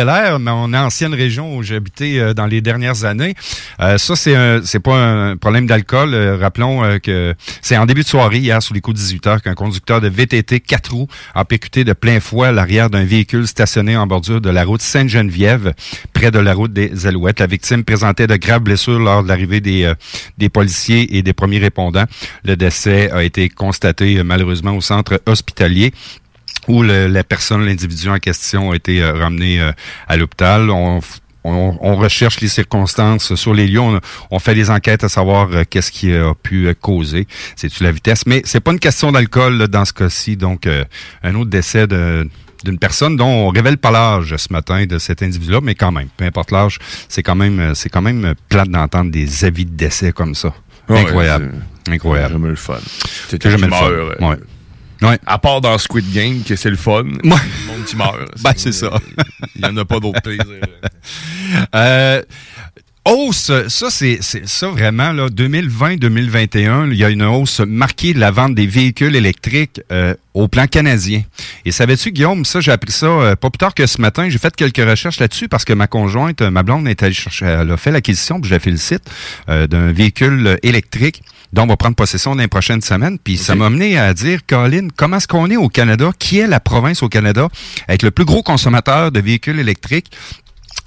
[0.40, 3.34] mon ancienne région où j'ai habité euh, dans les dernières années.
[3.80, 4.34] Euh, ça, c'est
[4.64, 6.14] c'est pas un problème d'alcool.
[6.40, 9.54] Rappelons que c'est en début de soirée, hier, sous les coups de 18 heures, qu'un
[9.54, 14.06] conducteur de VTT 4 roues a percuté de plein fouet l'arrière d'un véhicule stationné en
[14.06, 15.74] bordure de la route Sainte-Geneviève,
[16.12, 17.40] près de la route des Alouettes.
[17.40, 22.06] La victime présentait de graves blessures lors de l'arrivée des, policiers et des premiers répondants.
[22.44, 25.89] Le décès a été constaté malheureusement au centre hospitalier
[26.68, 29.72] où le- la personne, l'individu en question a été euh, ramené euh,
[30.09, 30.70] à l'hôpital.
[30.70, 33.81] On, f- on, on recherche les circonstances sur les lieux.
[33.81, 33.98] On,
[34.31, 37.26] on fait des enquêtes à savoir euh, qu'est-ce qui a pu causer.
[37.57, 38.26] C'est-tu la vitesse?
[38.26, 40.37] Mais c'est pas une question d'alcool dans ce cas-ci.
[40.37, 40.68] Donc,
[41.22, 42.29] un autre décès de
[42.62, 46.09] d'une personne dont on révèle pas l'âge ce matin de cet individu-là, mais quand même,
[46.14, 46.76] peu importe l'âge,
[47.09, 50.53] c'est quand même c'est quand même plate d'entendre des avis de décès comme ça.
[50.90, 51.55] Ouais, Incroyable.
[51.88, 52.35] Incroyable.
[52.35, 52.76] Jamais le fun.
[53.31, 54.29] C'est jamais le fun.
[54.29, 54.37] Ouais.
[55.02, 55.18] Ouais.
[55.26, 57.04] À part dans Squid Game, que c'est le fun.
[57.04, 58.18] Le monde qui meurt.
[58.42, 58.90] Ben, c'est ça.
[59.56, 60.44] Il n'y en a pas d'autre plaisir.
[61.74, 62.22] Euh,
[63.04, 68.30] hausse, ça c'est ça vraiment là 2020-2021, il y a une hausse marquée de la
[68.30, 71.22] vente des véhicules électriques euh, au plan canadien.
[71.64, 74.38] Et savais-tu Guillaume, ça j'ai appris ça euh, pas plus tard que ce matin, j'ai
[74.38, 77.70] fait quelques recherches là-dessus parce que ma conjointe, euh, ma blonde est allée chercher, elle
[77.70, 79.02] a fait l'acquisition, puis je la félicite
[79.48, 83.18] euh, d'un véhicule euh, électrique dont on va prendre possession dans les prochaines semaines.
[83.18, 86.10] Puis ça m'a amené à dire, Colin, comment est-ce qu'on est au Canada?
[86.18, 87.48] Qui est la province au Canada
[87.88, 90.10] avec le plus gros consommateur de véhicules électriques?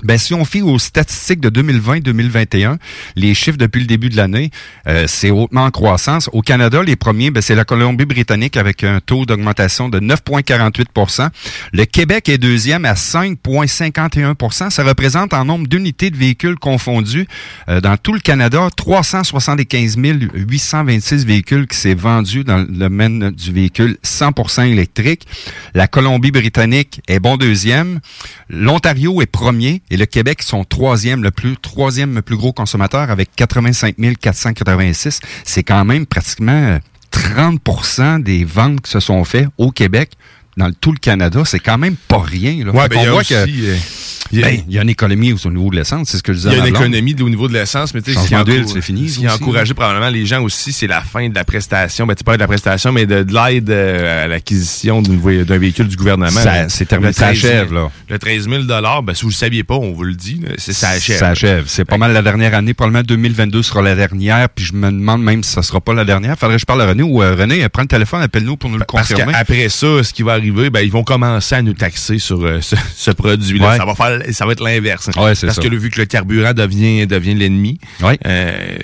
[0.03, 2.77] Ben, si on fie aux statistiques de 2020-2021,
[3.15, 4.51] les chiffres depuis le début de l'année,
[4.87, 6.29] euh, c'est hautement en croissance.
[6.33, 11.29] Au Canada, les premiers, ben, c'est la Colombie-Britannique avec un taux d'augmentation de 9,48%
[11.71, 17.27] Le Québec est deuxième à 5,51% Ça représente en nombre d'unités de véhicules confondus
[17.69, 23.51] euh, dans tout le Canada 375 826 véhicules qui s'est vendus dans le domaine du
[23.51, 25.27] véhicule 100% électrique.
[25.73, 27.99] La Colombie-Britannique est bon deuxième.
[28.49, 33.29] L'Ontario est premier et le Québec sont troisième, le plus troisième plus gros consommateur avec
[33.35, 35.19] 85 486.
[35.43, 36.79] C'est quand même pratiquement euh,
[37.11, 40.13] 30% des ventes qui se sont faites au Québec
[40.57, 41.43] dans tout le Canada.
[41.45, 42.65] C'est quand même pas rien.
[42.65, 42.71] Là.
[42.71, 43.77] Ouais, ben, a voit aussi, que, euh,
[44.33, 46.23] il y a- ben, il y a une économie au niveau de l'essence, c'est ce
[46.23, 48.19] que je disais Il y a une économie au niveau de l'essence, mais tu sais,
[48.19, 48.33] ce qui
[48.73, 51.43] c'est fini, Ce qui a encouragé probablement les gens aussi, c'est la fin de la
[51.45, 52.05] prestation.
[52.05, 55.87] Ben, tu parles de la prestation, mais de, de l'aide euh, à l'acquisition d'un véhicule
[55.87, 56.29] du gouvernement.
[56.29, 57.89] Ça- Le- c'est terminé, ça 13 000 achève, là.
[58.09, 58.63] Le 13 000
[59.03, 61.17] ben, si vous le saviez pas, on vous le dit, ça achève.
[61.19, 61.65] Ça achève.
[61.67, 62.73] C'est pas mal la dernière année.
[62.73, 64.49] Probablement 2022 sera la dernière.
[64.49, 66.37] Puis je me demande même si ça sera pas la dernière.
[66.37, 68.69] Faudrait que je parle à René ou euh, René, euh, prends le téléphone, appelle-nous pour
[68.69, 69.33] nous le Parce confirmer.
[69.33, 72.59] qu'après ça, ce qui va arriver, ben, ils vont commencer à nous taxer sur euh,
[72.61, 73.71] ce, ce produit-là.
[73.71, 73.77] Ouais.
[73.77, 75.07] Ça va faire, ça va être l'inverse.
[75.07, 75.61] Ouais, Parce ça.
[75.61, 78.17] que vu que le carburant devient, devient l'ennemi, Ouais.
[78.25, 78.77] euh,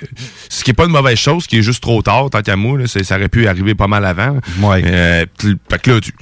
[0.48, 2.56] ce qui est pas une mauvaise chose, ce qui est juste trop tard, tant qu'à
[2.56, 4.38] moi, là, ça aurait pu arriver pas mal avant.
[4.60, 4.82] Ouais.
[4.84, 5.24] Euh,
[5.70, 6.12] fait que là, tu-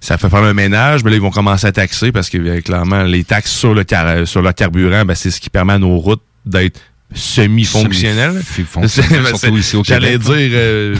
[0.00, 2.60] ça fait faire un ménage, mais là, ils vont commencer à taxer parce que, euh,
[2.60, 5.78] clairement, les taxes sur le, car- sur le carburant, ben, c'est ce qui permet à
[5.78, 6.80] nos routes d'être
[7.14, 8.42] semi-fonctionnelles.
[9.56, 10.94] Ici au J'allais dire euh,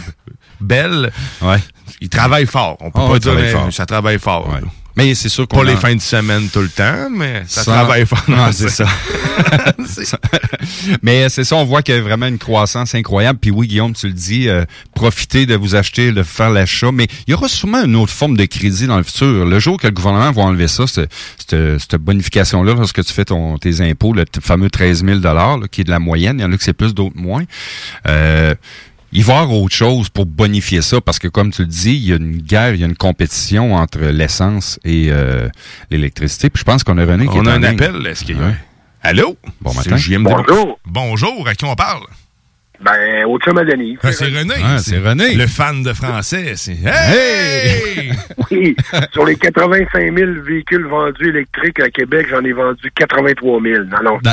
[0.60, 1.12] belle.
[1.42, 1.58] Ouais.
[2.00, 2.76] Ils travaillent fort.
[2.80, 4.52] On peut Ah, pas dire, mais ça travaille fort.
[4.98, 7.62] Mais c'est sûr qu'on Pas les en- fins de semaine tout le temps, mais ça
[7.62, 8.22] Sans- travaille fort.
[8.36, 8.86] Ah, c'est ça.
[11.02, 13.38] Mais euh, c'est ça, on voit qu'il y a vraiment une croissance incroyable.
[13.40, 16.90] Puis oui, Guillaume, tu le dis, euh, profitez de vous acheter, de faire l'achat.
[16.92, 19.44] Mais il y aura sûrement une autre forme de crédit dans le futur.
[19.46, 23.24] Le jour que le gouvernement va enlever ça, cette, cette, cette bonification-là, lorsque tu fais
[23.24, 26.44] ton, tes impôts, le fameux 13 000 là, qui est de la moyenne, il y
[26.44, 27.44] en a que c'est plus, d'autres moins.
[28.08, 28.54] Euh,
[29.12, 31.94] il va y avoir autre chose pour bonifier ça, parce que comme tu le dis,
[31.94, 35.48] il y a une guerre, il y a une compétition entre l'essence et euh,
[35.90, 36.50] l'électricité.
[36.50, 37.82] Puis je pense qu'on a René qui On est a en un ligne.
[37.82, 38.06] appel.
[38.06, 38.46] Est-ce qu'il y a...
[38.46, 38.54] Ouais.
[39.02, 39.36] Allô?
[39.60, 39.96] Bon matin.
[39.96, 40.24] JMD.
[40.28, 40.78] Bonjour.
[40.86, 42.02] Bonjour, à qui on parle?
[42.80, 43.96] Ben, au chum à Denis.
[44.02, 44.54] Ah, c'est René.
[44.62, 45.34] Ah, c'est René.
[45.34, 46.52] Le fan de français.
[46.56, 46.76] C'est...
[46.84, 48.12] Hey!
[48.50, 48.74] Oui,
[49.12, 53.84] sur les 85 000 véhicules vendus électriques à Québec, j'en ai vendu 83 000.
[53.84, 54.18] Non, non.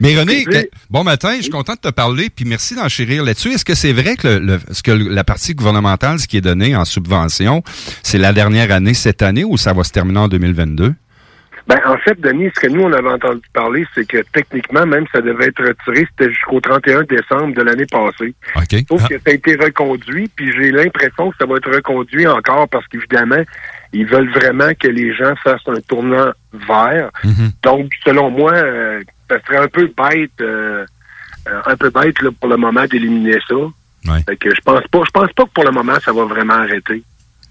[0.00, 3.50] Mais René, que- bon matin, je suis content de te parler, puis merci d'enchérir là-dessus.
[3.52, 6.40] Est-ce que c'est vrai que, le, le- ce que la partie gouvernementale, ce qui est
[6.42, 7.62] donné en subvention,
[8.02, 10.94] c'est la dernière année cette année ou ça va se terminer en 2022?
[11.66, 15.06] Ben, en fait, Denis, ce que nous, on avait entendu parler, c'est que techniquement, même
[15.12, 18.34] ça devait être retiré, c'était jusqu'au 31 décembre de l'année passée.
[18.56, 18.84] OK.
[18.88, 19.08] Sauf Ah.
[19.08, 22.86] que ça a été reconduit, puis j'ai l'impression que ça va être reconduit encore parce
[22.88, 23.42] qu'évidemment,
[23.94, 26.32] ils veulent vraiment que les gens fassent un tournant
[26.68, 27.10] vert.
[27.24, 27.52] Mhm.
[27.62, 29.00] Donc, selon moi, euh,
[29.30, 30.84] ça serait un peu bête, euh,
[31.48, 33.54] euh, un peu bête là, pour le moment d'éliminer ça.
[33.54, 34.20] Ouais.
[34.26, 36.54] Fait que je pense pas, je pense pas que pour le moment ça va vraiment
[36.54, 37.02] arrêter.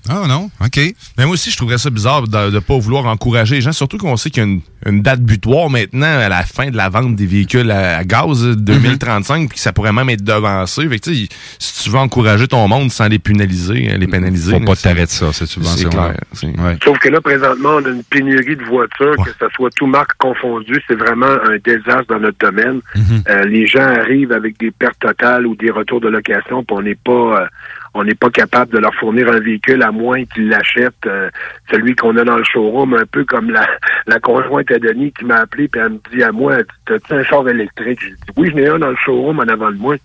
[0.10, 0.78] Ah non, OK.
[1.18, 3.98] Mais moi aussi, je trouverais ça bizarre de ne pas vouloir encourager les gens, surtout
[3.98, 6.90] qu'on sait qu'il y a une, une date butoir maintenant à la fin de la
[6.90, 10.88] vente des véhicules à, à gaz euh, 2035, puis que ça pourrait même être devancé.
[10.90, 14.08] Fait que, tu sais, si tu veux encourager ton monde sans les pénaliser, euh, les
[14.08, 14.52] pénaliser...
[14.52, 15.90] Faut pas t'arrêter ça, cette subvention.
[15.90, 16.14] C'est clair.
[16.34, 19.88] c'est- Sauf que là, présentement, on a une pénurie de voitures, que ce soit tout
[19.88, 22.82] marque confondu, c'est vraiment un désastre dans notre domaine.
[23.30, 26.82] Euh, les gens arrivent avec des pertes totales ou des retours de location, puis on
[26.82, 27.12] n'est pas
[27.42, 27.46] euh,
[27.94, 31.30] on n'est pas capable de leur fournir un véhicule à moins qu'ils l'achètent euh,
[31.70, 33.68] celui qu'on a dans le showroom, un peu comme la,
[34.08, 37.24] la conjointe à Denis qui m'a appelé puis elle me dit à moi, t'as-tu un
[37.24, 38.00] char électrique?
[38.02, 39.96] J'ai dit oui, j'en ai un dans le showroom en avant de moi.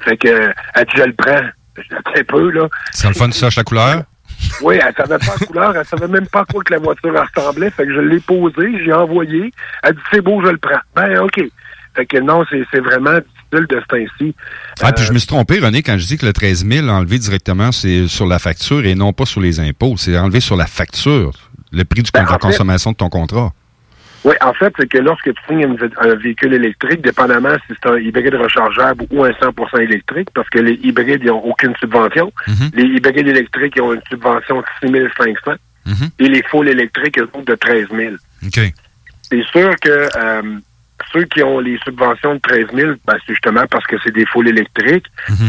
[0.00, 0.28] Fait que
[0.74, 1.42] elle dit je le prends.
[1.76, 2.68] Je dis, un peu, là.
[2.90, 4.02] C'est le fun, tu saches la couleur?
[4.62, 7.12] Oui, elle savait pas la couleur, elle savait même pas à quoi que la voiture
[7.12, 7.70] ressemblait.
[7.70, 9.52] Fait que je l'ai posée, j'ai envoyé.
[9.82, 10.80] Elle dit c'est beau, je le prends.
[10.94, 11.42] Ben ok.
[11.94, 13.18] Fait que non, c'est c'est vraiment
[13.50, 14.34] difficile de ce temps-ci.
[14.82, 17.18] Ah, puis je me suis trompé, René, quand je dis que le 13 000 enlevé
[17.18, 19.94] directement, c'est sur la facture et non pas sur les impôts.
[19.96, 21.32] C'est enlevé sur la facture,
[21.72, 23.52] le prix du, Ben, de la consommation de ton contrat.
[24.22, 27.96] Oui, en fait, c'est que lorsque tu signes un, véhicule électrique, dépendamment si c'est un
[27.96, 32.30] hybride rechargeable ou un 100% électrique, parce que les hybrides, ils n'ont aucune subvention.
[32.74, 35.52] Les hybrides électriques, ils ont une subvention de 6 500
[36.18, 38.14] et les full électriques, ils ont de 13 000.
[38.44, 38.72] OK.
[39.22, 40.42] C'est sûr que euh,
[41.12, 44.26] ceux qui ont les subventions de 13 000, ben, c'est justement parce que c'est des
[44.26, 45.06] full électriques.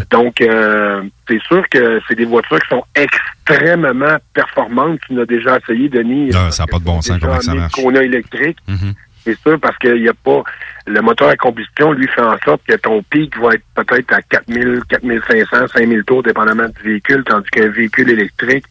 [0.10, 5.00] Donc, euh, c'est sûr que c'est des voitures qui sont extrêmement performantes.
[5.08, 6.32] Tu n'as déjà essayé, Denis.
[6.34, 7.74] Ah, ça n'a pas de bon sens comment ça marche?
[7.74, 8.58] Kona électrique.
[8.68, 8.94] Mhm.
[9.24, 10.44] C'est sûr parce qu'il n'y a pas
[10.88, 14.22] le moteur à combustion, lui, fait en sorte que ton pic va être peut-être à
[14.24, 18.66] 4000, 4500, 5000 tours, dépendamment du véhicule, tandis qu'un véhicule électrique,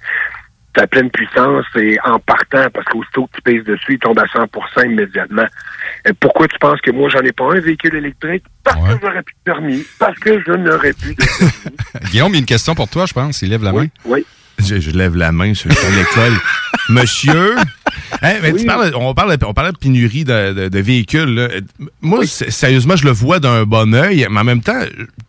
[0.72, 4.24] ta pleine puissance et en partant, parce qu'aussitôt que tu pèses dessus, il tombe à
[4.24, 5.46] 100% immédiatement.
[6.09, 8.44] Et pourquoi tu penses que moi, j'en ai pas un véhicule électrique?
[8.62, 9.85] Parce que j'aurais plus de permis.
[9.98, 11.24] Parce que je n'aurais plus de
[12.11, 13.42] Guillaume, il y a une question pour toi, je pense.
[13.42, 13.87] Il lève la main.
[14.04, 14.24] Oui.
[14.59, 16.33] Je, je lève la main sur l'école.
[16.90, 17.54] Monsieur,
[18.22, 21.35] Hein, mais tu parles, on, parle, on parle de pénurie de, de- de véhicules.
[21.35, 21.48] là.
[22.02, 24.80] Moi, sérieusement, je le vois d'un bon œil, mais en même temps,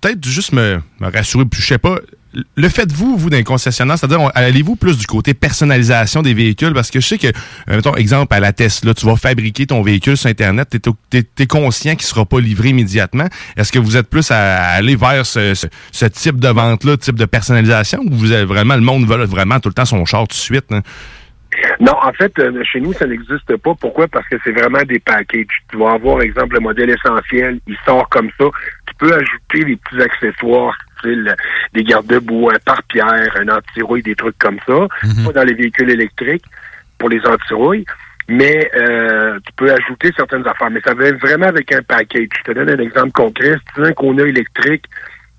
[0.01, 1.97] peut-être juste me, me rassurer, puis je sais pas.
[2.33, 3.97] Le faites-vous, vous, d'un concessionnaire?
[3.97, 6.73] C'est-à-dire, allez-vous plus du côté personnalisation des véhicules?
[6.73, 9.81] Parce que je sais que, euh, mettons, exemple, à la Tesla, tu vas fabriquer ton
[9.81, 13.27] véhicule sur Internet, tu es, conscient qu'il sera pas livré immédiatement.
[13.57, 15.67] Est-ce que vous êtes plus à, aller vers ce,
[16.07, 19.69] type de vente-là, type de personnalisation, ou vous avez vraiment, le monde veut vraiment tout
[19.69, 20.71] le temps son char tout de suite?
[20.71, 20.81] hein?
[21.79, 23.73] Non, en fait, euh, chez nous, ça n'existe pas.
[23.75, 24.07] Pourquoi?
[24.07, 25.45] Parce que c'est vraiment des packages.
[25.69, 28.45] Tu vas avoir, exemple, le modèle essentiel, il sort comme ça.
[28.87, 30.77] Tu peux ajouter des petits accessoires,
[31.73, 34.87] des garde-boue, un pare-pierre, un anti-rouille, des trucs comme ça.
[35.25, 36.45] Pas dans les véhicules électriques
[36.97, 37.85] pour les anti-rouilles.
[38.27, 40.69] Mais euh, tu peux ajouter certaines affaires.
[40.69, 42.29] Mais ça vient vraiment avec un package.
[42.39, 43.55] Je te donne un exemple concret.
[43.55, 44.85] Si tu veux un Kona électrique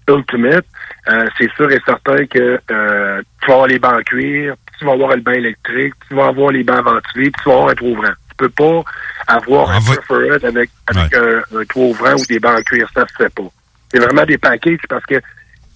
[0.09, 0.66] Ultimate,
[1.09, 4.85] euh, c'est sûr et certain que euh, tu vas avoir les bancs en cuir, tu
[4.85, 7.68] vas avoir le bain électrique, tu vas avoir les bancs ventilés, puis tu vas avoir
[7.70, 8.12] un toit ouvrant.
[8.29, 8.83] Tu peux pas
[9.29, 13.07] avoir un Preferred avec, avec un, un toit ouvrant ou des bancs en cuir, ça
[13.07, 13.48] se fait pas.
[13.90, 15.20] C'est vraiment des packages parce que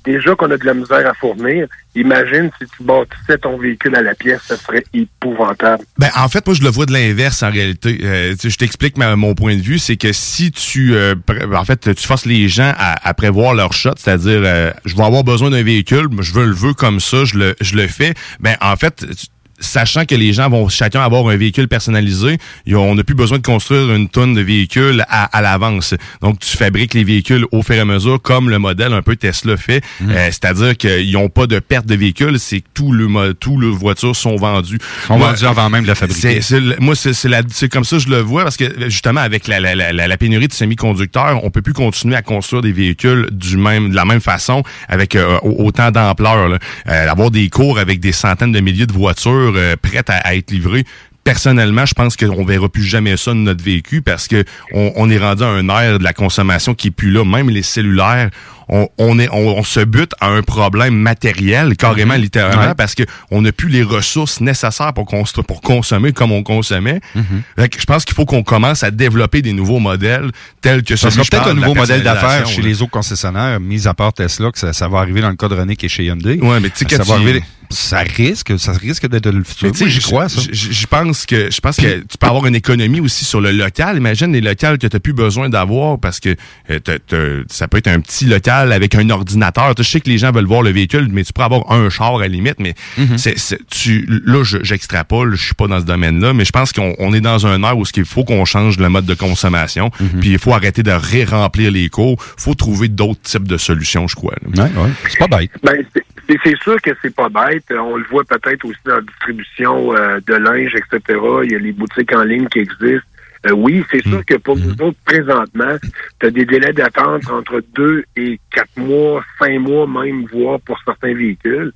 [0.07, 4.03] déjà qu'on a de la misère à fournir, imagine si tu bâtissais ton véhicule à
[4.03, 5.85] la pièce, ça serait épouvantable.
[5.99, 7.99] Ben, en fait, moi, je le vois de l'inverse en réalité.
[8.05, 11.95] Euh, je t'explique mon point de vue, c'est que si tu, euh, pr- en fait,
[11.95, 15.51] tu forces les gens à, à prévoir leur shot, c'est-à-dire, euh, je vais avoir besoin
[15.51, 18.15] d'un véhicule, je veux le veux comme ça, je le, je le fais.
[18.41, 19.27] Ben, en fait, tu-
[19.59, 22.39] sachant que les gens vont chacun avoir un véhicule personnalisé,
[22.73, 25.95] on n'a plus besoin de construire une tonne de véhicules à, à l'avance.
[26.21, 29.17] Donc, tu fabriques les véhicules au fur et à mesure, comme le modèle un peu
[29.17, 29.83] Tesla fait.
[30.03, 33.69] Euh, c'est-à-dire qu'ils n'ont pas de perte de véhicules, c'est que tout le, tout les
[33.71, 34.79] voitures sont vendues.
[35.07, 36.41] Sont Moi, vendus avant même de la fabriquer.
[36.51, 39.93] le- moi, c'est comme ça que je le vois parce que justement avec la, la,
[39.93, 43.95] la, pénurie de semi-conducteurs, on peut plus continuer à construire des véhicules du même de
[43.95, 46.59] la même façon avec euh, au- autant d'ampleur.
[46.89, 50.51] Euh, avoir des cours avec des centaines de milliers de voitures euh, prêtes à, être
[50.51, 50.85] livrées.
[51.25, 55.11] Personnellement, je pense qu'on verra plus jamais ça de notre vécu parce que on, on
[55.11, 57.25] est rendu à un air de la consommation qui est plus là.
[57.25, 58.31] Même les cellulaires,
[58.69, 62.75] on, on est, on, on se bute à un problème matériel, carrément, littéralement, Ouais.
[62.77, 65.07] parce que on n'a plus les ressources nécessaires pour,
[65.47, 67.01] pour consommer comme on consommait.
[67.15, 67.43] Mhm.
[67.59, 70.31] Fait que je pense qu'il faut qu'on commence à développer des nouveaux modèles
[70.63, 72.69] tels que Ça sera peut-être un nouveau modèle d'affaires chez là.
[72.69, 75.49] les autres concessionnaires, mis à part Tesla, que ça, ça va arriver dans le cas
[75.49, 76.39] de René qui est chez Hyundai.
[76.41, 77.43] Ouais, mais tu sais, ça quand va arriver.
[77.69, 79.73] Ça risque, ça risque d'être le futur.
[79.77, 80.41] Moi, j'y je- crois, ça.
[80.53, 83.97] je- pense que je pense que tu peux avoir une économie aussi sur le local.
[83.97, 86.37] Imagine les locales que tu n'as plus besoin d'avoir parce que
[86.71, 89.75] euh, ça peut être un petit local avec un ordinateur.
[89.75, 91.71] Tu sais, Je sais que les gens veulent voir le véhicule, mais tu pourrais avoir
[91.73, 92.57] un char à la limite.
[92.59, 92.75] Mais
[93.17, 96.73] c'est, c'est- tu, là, je- j'extrapole, je suis pas dans ce domaine-là, mais je pense
[96.73, 99.91] qu'on on est dans un air où il faut qu'on change le mode de consommation.
[100.01, 100.21] Mhm.
[100.21, 102.17] Puis il faut arrêter de ré-remplir les cours.
[102.37, 104.35] faut trouver d'autres types de solutions, je crois.
[104.55, 104.65] là.
[104.65, 104.91] Ouais, ouais.
[105.09, 105.51] C'est pas bête.
[105.63, 107.65] Ben, c'est- sûr que c'est pas bête.
[107.71, 111.19] on le voit peut-être aussi dans la distribution euh, de linge, etc.
[111.45, 113.07] Il y a les boutiques en ligne qui existent.
[113.47, 115.77] Euh, oui, c'est sûr que pour nous autres, présentement,
[116.21, 120.79] tu as des délais d'attente entre deux et quatre mois, cinq mois même, voire pour
[120.85, 121.73] certains véhicules.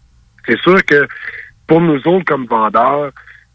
[0.46, 1.06] C'est sûr que
[1.66, 3.12] pour nous autres, comme vendeurs,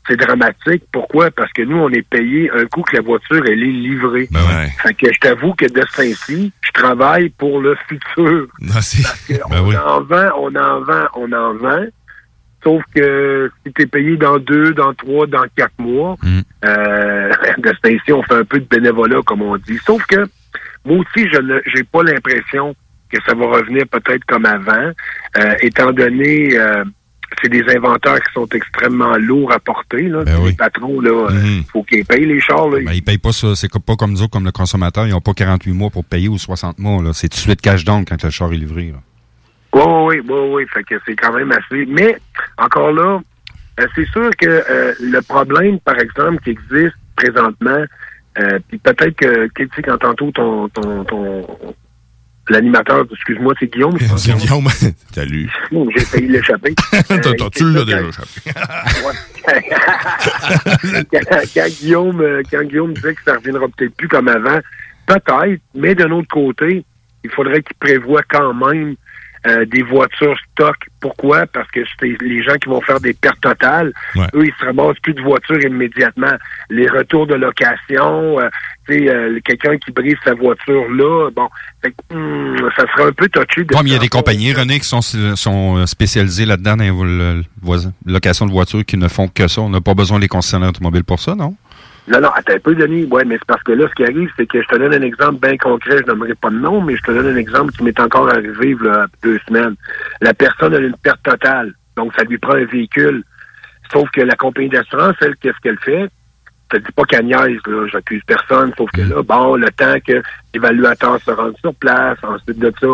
[0.08, 0.84] c'est dramatique.
[0.91, 1.32] Pourquoi?
[1.32, 4.30] Parce que nous, on est payé un coup que la voiture, elle est livrée.
[4.82, 8.48] Fait que je t'avoue que de ce temps-ci, je travaille pour le futur.
[8.72, 11.86] Parce que on en vend, on en vend, on en vend.
[12.65, 17.82] Sauf que si t'es payé dans deux, dans trois, dans quatre mois, euh, de ce
[17.82, 19.78] temps-ci, on fait un peu de bénévolat, comme on dit.
[19.86, 20.25] Sauf que
[20.84, 22.75] moi aussi, je ne j'ai pas l'impression
[23.12, 24.91] que ça va revenir peut-être comme avant,
[25.38, 26.84] euh, étant donné euh,
[27.41, 30.04] c'est des inventaires qui sont extrêmement lourds à porter.
[30.04, 30.23] Là.
[30.23, 32.69] les patrons, là, euh, faut qu'ils payent les chars.
[32.69, 32.80] Là.
[32.84, 33.56] Ben, ils payent pas ça.
[33.56, 35.06] C'est pas comme nous autres, comme le consommateur.
[35.06, 37.04] Ils n'ont pas 48 mois pour payer ou 60 mois.
[37.13, 38.91] C'est tout de suite cash down quand le char est livré.
[38.91, 38.99] Là.
[39.76, 40.66] Oui, oui, oui, oui.
[40.74, 41.86] Fait que c'est quand même assez.
[41.88, 42.18] Mais,
[42.58, 43.20] encore là,
[43.80, 47.84] euh, c'est sûr que euh, le problème, par exemple, qui existe présentement,
[48.40, 51.46] euh, puis peut-être que, tu sais, quand tantôt ton, ton, ton
[52.48, 53.98] l'animateur, excuse-moi, c'est Guillaume.
[54.18, 54.68] C'est Guillaume.
[55.14, 55.50] Salut.
[55.72, 56.74] Oh, J'ai failli l'échapper.
[56.76, 58.02] T'as- Euh, tu l'as c'est déjà
[61.12, 64.60] quand, quand Guillaume, euh, quand Guillaume disait que ça reviendra peut-être plus comme avant,
[65.06, 66.84] peut-être, mais d'un autre côté,
[67.24, 68.96] il faudrait qu'il prévoie quand même
[69.47, 70.75] euh, des voitures stock.
[70.99, 71.45] Pourquoi?
[71.47, 73.93] Parce que c'est les gens qui vont faire des pertes totales.
[74.34, 76.34] Eux, ils se ramassent plus de voitures immédiatement.
[76.69, 78.49] Les retours de location, euh,
[78.89, 81.47] euh, quelqu'un qui brise sa voiture là, bon,
[81.84, 84.79] fait hum, ça serait un peu touché de Comme il y a des compagnies, René,
[84.79, 89.47] qui sont, sont euh, spécialisées là-dedans dans voisin- location de voitures qui ne font que
[89.47, 89.62] ça.
[89.62, 91.55] On n'a pas besoin des concessionnaires automobiles pour ça, non?
[92.08, 93.06] Non, non, attends un peu, Denis.
[93.06, 95.02] Ouais, mais c'est parce que là, ce qui arrive, c'est que je te donne un
[95.02, 95.98] exemple bien concret.
[96.06, 98.76] Je n'aimerais pas de nom, mais je te donne un exemple qui m'est encore arrivé
[98.89, 99.76] a deux semaines.
[100.22, 101.74] La personne a une perte totale.
[101.96, 103.24] Donc, ça lui prend un véhicule.
[103.91, 106.10] Sauf que la compagnie d'assurance, elle, qu'est-ce qu'elle fait?
[106.72, 107.88] Je te dis pas qu'elle niaise, là.
[107.91, 108.72] J'accuse personne.
[108.78, 110.22] Sauf que là, bon, le temps que
[110.54, 112.88] l'évaluateur se rende sur place, ensuite de ça,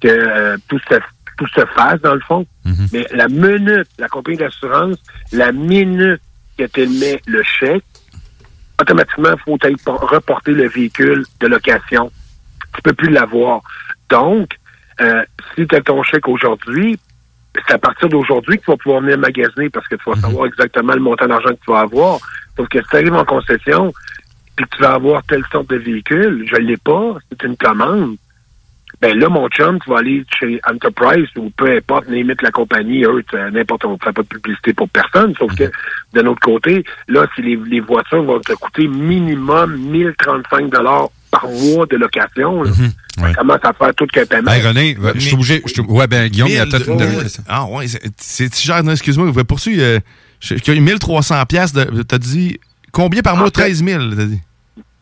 [0.00, 0.98] que euh, tout se
[1.38, 2.44] tout se fasse, dans le fond.
[2.92, 4.96] Mais la minute, la compagnie d'assurance,
[5.32, 6.20] la minute
[6.58, 7.84] que tu mets le chèque,
[8.80, 12.10] automatiquement, il faut aller reporter le véhicule de location?
[12.74, 13.60] Tu peux plus l'avoir.
[14.08, 14.58] Donc,
[15.00, 15.22] euh,
[15.54, 16.98] si tu as ton chèque aujourd'hui,
[17.66, 20.46] c'est à partir d'aujourd'hui que tu vas pouvoir venir magasiner parce que tu vas savoir
[20.46, 22.18] exactement le montant d'argent que tu vas avoir.
[22.56, 23.92] Sauf que si tu arrives en concession
[24.56, 28.16] puis que tu vas avoir telle sorte de véhicule, je l'ai pas, c'est une commande.
[29.00, 33.04] Ben là, mon chum, tu vas aller chez Enterprise ou peu importe, limite la compagnie,
[33.04, 35.34] eux, tu- n'importe on ne fait pas de publicité pour personne.
[35.38, 35.70] Sauf que
[36.14, 41.46] d'un autre côté, là, si les, les voitures vont te coûter minimum 1035 dollars par
[41.48, 42.70] mois de location, là,
[43.20, 44.50] ça commence à faire tout qu'un paiement.
[44.50, 45.62] Hey, René, je suis obligé.
[45.66, 47.24] je suis- Ouais, ben, Guillaume, il y a peut-être une ouais.
[47.48, 48.82] Ah ouais, c'est- cher.
[48.82, 49.82] Non, excuse-moi, vous pouvez poursuivre.
[49.82, 50.00] Euh,
[50.40, 52.58] je- qu'il y a eu 1300 pièces de T'as dit
[52.90, 53.50] combien par mois?
[53.50, 54.40] 13 000, t'as dit.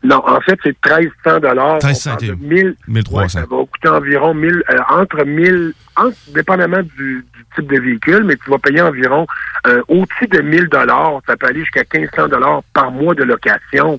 [0.07, 1.75] Non, en fait, c'est 1300 dollars.
[1.75, 2.41] 1300, On parle de ok.
[2.41, 3.17] 1000 1300.
[3.19, 7.81] Ouais, ça va coûter environ 1000, euh, entre 1000, entre, dépendamment du, du type de
[7.81, 9.27] véhicule, mais tu vas payer environ
[9.67, 11.21] euh, au-dessus de 1000 dollars.
[11.27, 13.99] Ça peut aller jusqu'à 1500 dollars par mois de location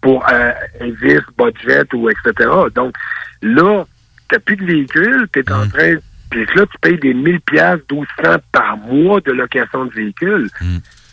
[0.00, 2.50] pour euh, Invis, budget ou etc.
[2.74, 2.94] Donc
[3.42, 3.84] là,
[4.28, 5.96] t'as plus de véhicule, tu es en train,
[6.30, 10.48] puis là tu payes des 1000 pièces, 1200 par mois de location de véhicule.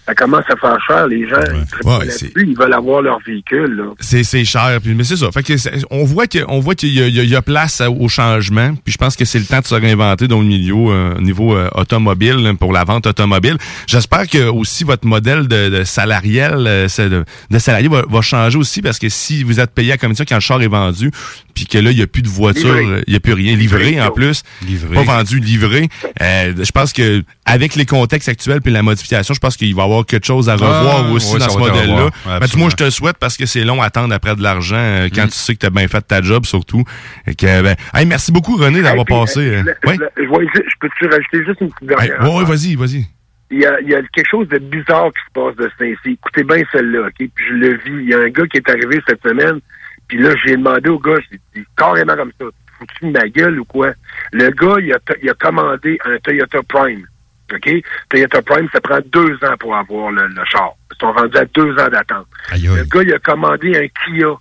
[0.05, 1.07] Ça commence à faire cher.
[1.07, 1.35] Les gens,
[1.83, 2.05] Ouais,
[2.37, 3.83] ils veulent avoir leur véhicule.
[3.99, 5.31] C'est c'est cher, puis, mais c'est ça.
[5.31, 5.53] Fait que
[5.89, 7.81] on voit que on voit qu'il y, a- il y a- il y a place
[7.81, 8.75] au changement.
[8.83, 11.21] Puis je pense que c'est le temps de se réinventer dans le milieu euh, au
[11.21, 13.57] niveau euh, automobile là, pour la vente automobile.
[13.87, 18.57] J'espère que aussi votre modèle de, de salarial euh, de, de salarié va, va changer
[18.57, 21.09] aussi parce que si vous êtes payé à la commission quand le char est vendu,
[21.55, 22.77] puis que là il y a plus de voiture,
[23.07, 24.93] il y a plus rien livré en plus, Livré.
[24.93, 25.87] pas vendu livré.
[26.21, 29.81] Euh, je pense que avec les contextes actuels puis la modification, je pense qu'il va
[29.83, 31.93] y avoir quelque chose à revoir Ah, aussi ouais, dans ce modèle-là.
[31.95, 32.11] revoir.
[32.27, 34.75] Ouais, Ben, moins, je te souhaite parce que c'est long à attendre après de l'argent
[34.77, 35.29] euh, quand Mm.
[35.29, 36.83] tu sais que tu as bien fait ta job, surtout.
[37.25, 39.39] Et que, ben, hey, merci beaucoup, René, d'avoir Hey, passé.
[39.39, 39.97] euh, euh, je- oui?
[40.17, 42.21] je- je vois- je peux-tu rajouter juste une petite Hey, dernière?
[42.33, 43.05] ouais, ouais, vas-y, vas-y.
[43.51, 45.83] il y, a, il y a quelque chose de bizarre qui se passe de ce
[45.83, 46.11] temps-ci.
[46.19, 47.13] Écoutez bien celle-là, OK?
[47.17, 48.03] Puis je le vis.
[48.03, 49.59] Il y a un gars qui est arrivé cette semaine,
[50.07, 52.45] puis là, j'ai demandé au gars, j'ai dit carrément comme ça,
[52.77, 53.91] fous-tu de ma gueule ou quoi?
[54.31, 57.05] Le gars, il a, il a commandé un Toyota Prime.
[57.53, 57.69] OK?
[58.09, 60.73] Toyota Prime, ça prend deux ans pour avoir le, le char.
[60.91, 62.27] Ils sont rendus à deux ans d'attente.
[62.51, 64.33] Le gars, il a commandé un Kia.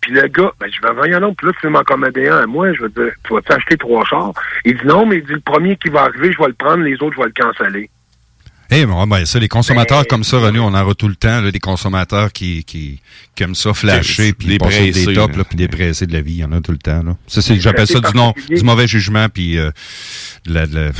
[0.00, 2.38] Puis le gars, ben, je vais voyons donc, puis là, tu veux m'en commander un
[2.38, 4.32] à moi, je veux dire, tu vas t'acheter trois chars?
[4.64, 6.84] Il dit non, mais il dit le premier qui va arriver, je vais le prendre,
[6.84, 7.90] les autres, je vais le canceller.
[8.70, 11.40] Eh bon, ben ça, les consommateurs comme ça, René, on en aura tout le temps,
[11.40, 13.00] là, des consommateurs qui, qui,
[13.34, 16.38] qui aiment ça flasher, puis passer des tops, puis des pressés de la vie, il
[16.40, 17.02] y en a tout le temps.
[17.02, 17.16] Là.
[17.26, 19.70] Ça, c'est j'appelle ça du non, du mauvais jugement, puis euh,
[20.46, 20.90] de la- de la-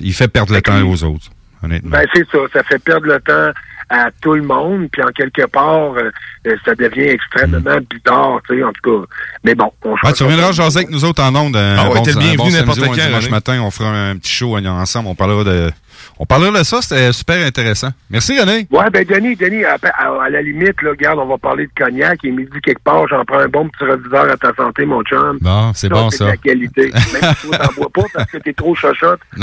[0.00, 1.26] il fait perdre le temps aux autres,
[1.62, 1.90] honnêtement.
[1.90, 2.38] Ben, c'est ça.
[2.54, 3.52] Ça fait perdre le temps
[3.90, 6.10] à tout le monde, puis en quelque part, euh,
[6.46, 9.06] euh, ça devient extrêmement bizarre, tu sais, en tout cas.
[9.44, 11.56] Mais bon, on Ouais, change tu reviendras jaser avec nous autres en ondes.
[11.56, 14.56] un Ah ouais, bon- bienvenu bon n'importe quand, dimanche matin, on fera un petit show
[14.56, 15.08] ensemble.
[15.08, 15.72] On parlera de,
[16.18, 16.80] on parlera de ça.
[16.82, 17.90] C'était super intéressant.
[18.10, 18.66] Merci, René.
[18.70, 21.72] Ouais, ben Denis, Denis, à, à- à la limite, là, regarde, on va parler de
[21.76, 22.18] cognac.
[22.22, 25.02] Il est midi quelque part, j'en prends un bon petit reviseur à ta santé, mon
[25.02, 25.38] chum.
[25.40, 26.24] Bon, c'est bon, c'est ça.
[26.26, 26.90] de la qualité.
[27.12, 29.20] Même si toi, t'en bois pas parce que t'es trop chochotte.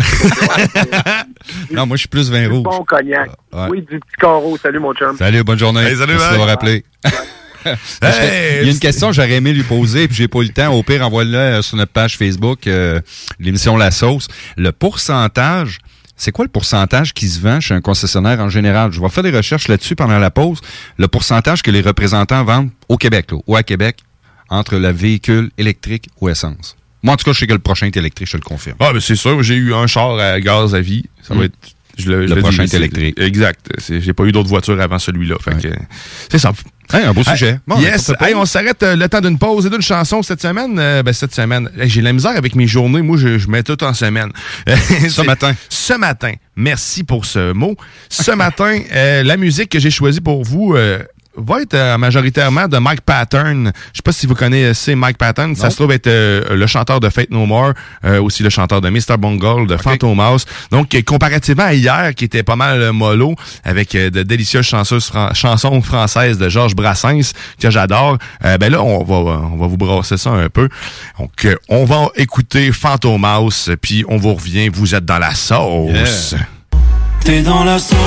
[1.72, 2.64] Non, moi, je suis plus vin rouge.
[2.64, 3.30] bon cognac.
[3.54, 3.68] Ouais.
[3.70, 4.58] Oui, du petit carreau.
[4.58, 5.16] Salut, mon chum.
[5.18, 5.82] Salut, bonne journée.
[5.82, 6.84] Hey, salut, Merci d'avoir appelé.
[8.02, 10.44] Hey, Il y a une question que j'aurais aimé lui poser, puis j'ai pas eu
[10.44, 10.72] le temps.
[10.72, 13.02] Au pire, envoie-le euh, sur notre page Facebook, euh,
[13.42, 14.28] l'émission La Sauce.
[14.56, 15.80] Le pourcentage,
[16.18, 18.92] c'est quoi le pourcentage qui se vend chez un concessionnaire en général?
[18.92, 20.60] Je vais faire des recherches là-dessus pendant la pause.
[20.98, 23.98] Le pourcentage que les représentants vendent au Québec, là, ou à Québec,
[24.50, 26.76] entre le véhicule électrique ou essence.
[27.04, 28.78] Moi, en tout cas, je sais que le prochain est électrique, je te le confirme.
[28.80, 31.06] Ah, ben c'est sûr, j'ai eu un char à gaz à vie.
[31.22, 31.44] Ça va Mm.
[31.44, 31.54] être.
[32.00, 33.20] Je le, Le je dis, prochain mais est électrique.
[33.20, 33.70] Exact.
[33.90, 35.36] J'ai pas eu d'autres voitures avant celui-là.
[36.30, 36.54] C'est ça.
[36.94, 37.60] Hey, un beau sujet.
[37.68, 38.12] Bon, yes.
[38.20, 40.78] on Hey, s'arrête euh, le temps d'une pause et d'une chanson cette semaine.
[40.80, 41.70] Euh, ben, cette semaine.
[41.78, 43.02] Hey, J'ai la misère avec mes journées.
[43.02, 44.32] Moi, je, je mets tout en semaine.
[45.10, 45.54] Ce matin.
[45.70, 46.34] Ce matin.
[46.56, 47.76] Merci pour ce mot.
[48.10, 50.76] Ce matin, euh, la musique que j'ai choisie pour vous
[51.38, 53.72] va être euh, majoritairement de Mike Pattern.
[53.94, 55.56] Je sais pas si vous connaissez Mike Pattern.
[55.56, 57.74] Ça se trouve être euh, le chanteur de Fate No More,
[58.06, 59.18] euh, aussi le chanteur de Mr.
[59.20, 60.46] Bungle, de Phantom House.
[60.72, 65.34] Donc, comparativement à hier, qui était pas mal mollo, avec euh, de délicieuses chansons, fran-
[65.34, 69.78] chansons françaises de Georges Brassens, que j'adore, euh, ben là, on va, on va vous
[69.78, 70.70] brasser ça un peu.
[71.20, 74.70] Donc, euh, on va écouter Phantom House, puis on vous revient.
[74.70, 76.32] Vous êtes dans la sauce.
[76.32, 76.40] Yeah.
[77.24, 77.98] T'es dans la sauce.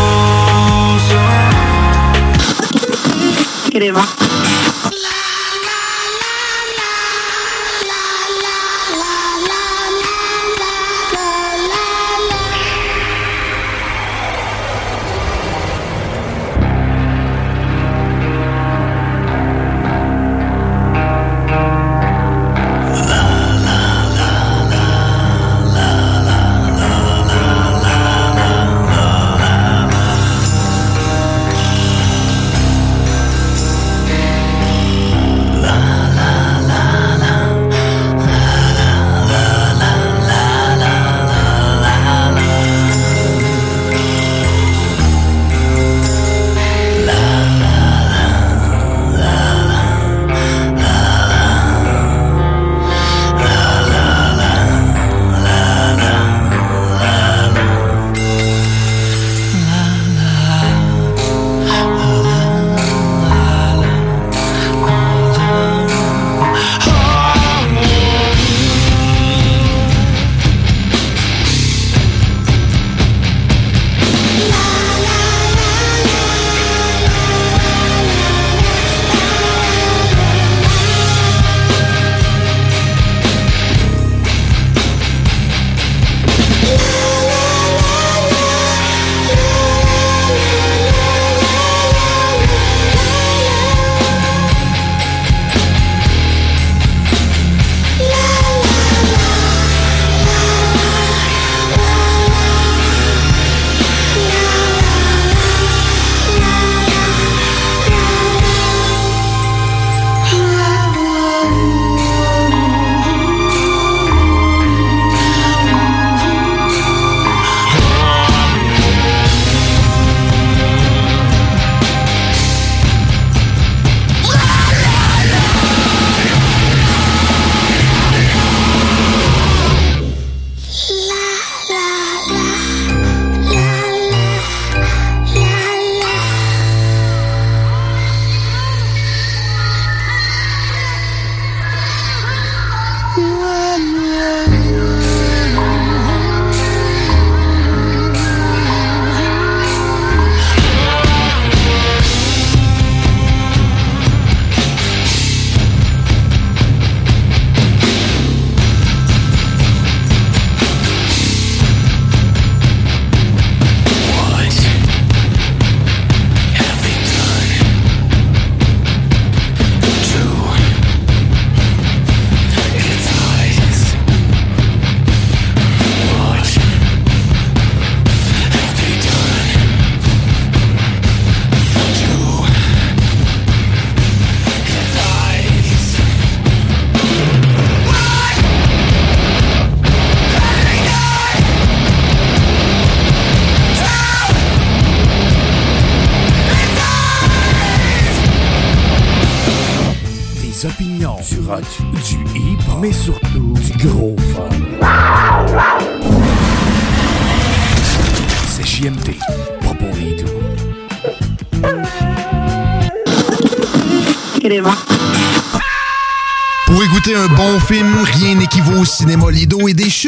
[3.81, 4.60] La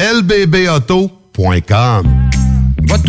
[0.00, 2.19] lbbauto.com.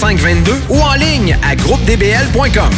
[0.00, 2.70] 2522 ou en ligne à groupedbl.com.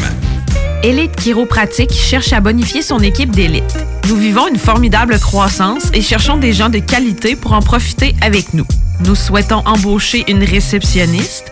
[0.82, 3.86] Élite Chiropratique cherche à bonifier son équipe d'élite.
[4.08, 8.54] Nous vivons une formidable croissance et cherchons des gens de qualité pour en profiter avec
[8.54, 8.66] nous.
[9.04, 11.51] Nous souhaitons embaucher une réceptionniste,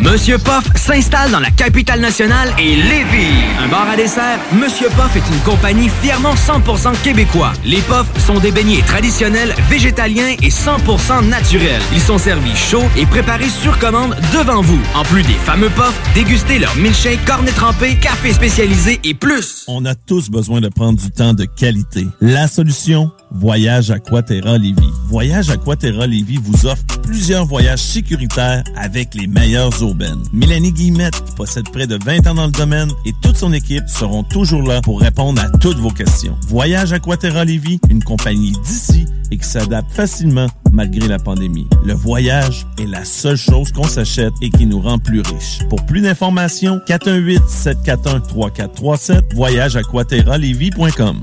[0.00, 3.42] Monsieur Poff s'installe dans la capitale nationale et Lévis.
[3.60, 7.52] Un bar à dessert, Monsieur Poff est une compagnie fièrement 100% québécois.
[7.64, 11.82] Les Poffs sont des beignets traditionnels, végétaliens et 100% naturels.
[11.92, 14.80] Ils sont servis chauds et préparés sur commande devant vous.
[14.94, 19.64] En plus des fameux Poffs, dégustez leur milkshake, cornet trempé, café spécialisé et plus.
[19.66, 22.06] On a tous besoin de prendre du temps de qualité.
[22.20, 24.92] La solution Voyage Aquaterra Lévis.
[25.06, 30.22] Voyage Aquaterra Lévis vous offre plusieurs voyages sécuritaires avec les meilleures aubaines.
[30.32, 34.24] Mélanie Guillemette, possède près de 20 ans dans le domaine, et toute son équipe seront
[34.24, 36.36] toujours là pour répondre à toutes vos questions.
[36.48, 41.66] Voyage Aquaterra Lévis, une compagnie d'ici et qui s'adapte facilement malgré la pandémie.
[41.84, 45.60] Le voyage est la seule chose qu'on s'achète et qui nous rend plus riches.
[45.68, 51.22] Pour plus d'informations, 418-741-3437, voyageaquaterralévis.com.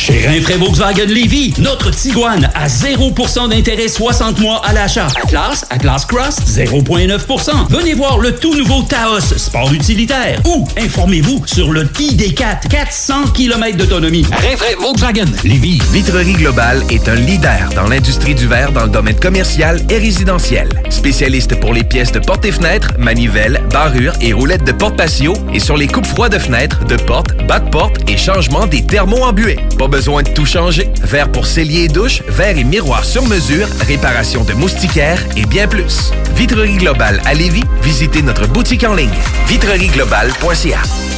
[0.00, 5.08] Chez Rinfraie Volkswagen Lévy, notre Tiguan à 0% d'intérêt 60 mois à l'achat.
[5.22, 7.68] Atlas, Atlas Cross, 0,9%.
[7.68, 10.40] Venez voir le tout nouveau Taos, sport utilitaire.
[10.46, 14.24] Ou informez-vous sur le ID4, 400 km d'autonomie.
[14.32, 15.82] Rinfraie Volkswagen Lévy.
[15.92, 20.70] Vitrerie Globale est un leader dans l'industrie du verre dans le domaine commercial et résidentiel.
[20.88, 25.34] Spécialiste pour les pièces de portes et fenêtres, manivelles, barrures et roulettes de porte patio
[25.52, 28.86] et sur les coupes froides de fenêtres, de portes, bas de porte et changement des
[28.86, 29.58] thermos en buée.
[29.76, 30.88] Pas besoin de tout changer.
[31.02, 35.68] Verre pour cellier et douche, verre et miroir sur mesure, réparation de moustiquaires et bien
[35.68, 36.12] plus.
[36.34, 39.10] Vitrerie Globale à Lévis, visitez notre boutique en ligne
[39.48, 41.09] vitrerieglobale.ca.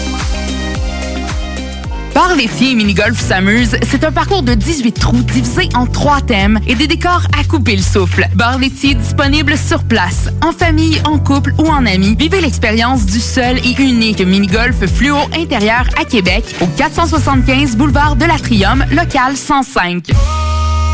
[2.15, 6.61] Bar laitier et mini-golf s'amuse, c'est un parcours de 18 trous divisé en trois thèmes
[6.67, 8.29] et des décors à couper le souffle.
[8.35, 12.15] Bar laitier disponible sur place, en famille, en couple ou en amis.
[12.19, 18.27] Vivez l'expérience du seul et unique mini-golf fluo intérieur à Québec au 475 boulevard de
[18.27, 20.52] l'Atrium, local 105.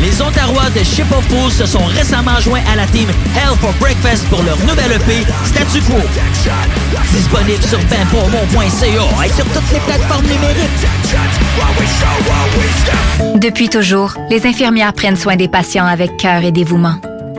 [0.00, 3.72] Les Ontarois de Ship of Fools se sont récemment joints à la team Hell for
[3.78, 5.96] Breakfast pour leur nouvelle EP Statu Quo.
[7.12, 10.86] Disponible sur benpourmont.ca et sur toutes les plateformes numériques.
[13.36, 16.96] Depuis toujours, les infirmières prennent soin des patients avec cœur et dévouement.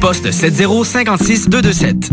[0.00, 2.10] poste 7056 227.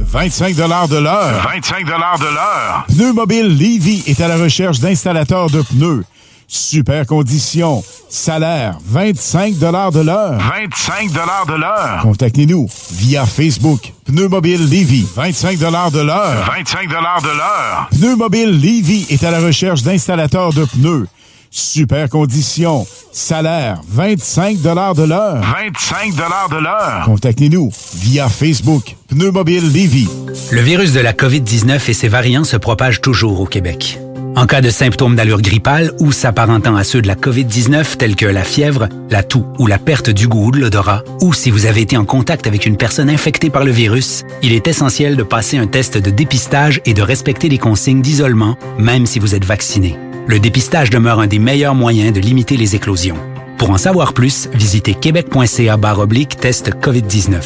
[0.00, 1.42] 25 de l'heure.
[1.44, 2.86] 25 de l'heure.
[2.88, 6.04] Pneu Mobile Levy est à la recherche d'installateurs de pneus.
[6.48, 7.82] Super conditions.
[8.08, 9.90] Salaire 25 de l'heure.
[9.90, 11.98] 25 de l'heure.
[12.02, 13.92] Contactez-nous via Facebook.
[14.06, 15.06] Pneu Mobile Levy.
[15.16, 15.66] 25 de
[16.00, 16.46] l'heure.
[16.46, 17.88] 25 de l'heure.
[17.90, 21.06] Pneu Mobile Levy est à la recherche d'installateurs de pneus.
[21.50, 22.86] Super conditions.
[23.12, 24.94] Salaire 25 de l'heure.
[24.94, 27.02] 25 de l'heure.
[27.04, 28.96] Contactez-nous via Facebook.
[29.08, 30.08] Pneu Mobile Levy.
[30.50, 33.98] Le virus de la COVID-19 et ses variants se propagent toujours au Québec.
[34.36, 38.26] En cas de symptômes d'allure grippale ou s'apparentant à ceux de la COVID-19 tels que
[38.26, 41.64] la fièvre, la toux ou la perte du goût ou de l'odorat, ou si vous
[41.64, 45.22] avez été en contact avec une personne infectée par le virus, il est essentiel de
[45.22, 49.46] passer un test de dépistage et de respecter les consignes d'isolement, même si vous êtes
[49.46, 49.96] vacciné.
[50.26, 53.16] Le dépistage demeure un des meilleurs moyens de limiter les éclosions.
[53.58, 57.40] Pour en savoir plus, visitez québec.ca oblique test COVID-19.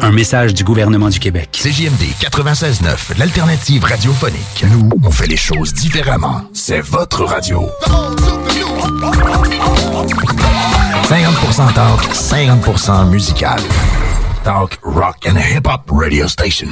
[0.00, 1.48] Un message du gouvernement du Québec.
[1.52, 4.64] CJMD 96.9, l'alternative radiophonique.
[4.70, 6.42] Nous, on fait les choses différemment.
[6.52, 7.66] C'est votre radio.
[11.04, 13.58] 50% talk, 50% musical.
[14.44, 16.68] Talk, rock and hip-hop radio station.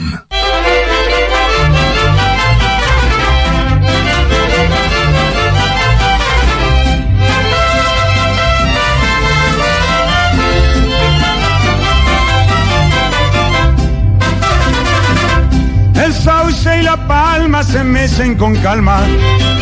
[16.96, 19.00] La palma se mecen con calma,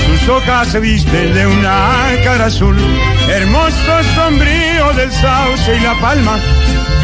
[0.07, 2.77] sus hojas se visten de una cara azul,
[3.29, 6.39] hermoso sombrío del sauce y la palma,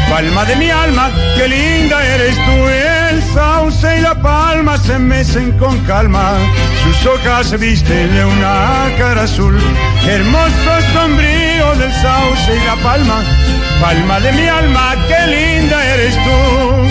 [0.09, 2.67] palma de mi alma, qué linda eres tú,
[3.11, 6.33] el sauce y la palma se mecen con calma,
[6.83, 9.57] sus hojas se visten de una cara azul,
[10.07, 13.23] hermoso sombrío del sauce y la palma,
[13.81, 16.90] palma de mi alma, qué linda eres tú.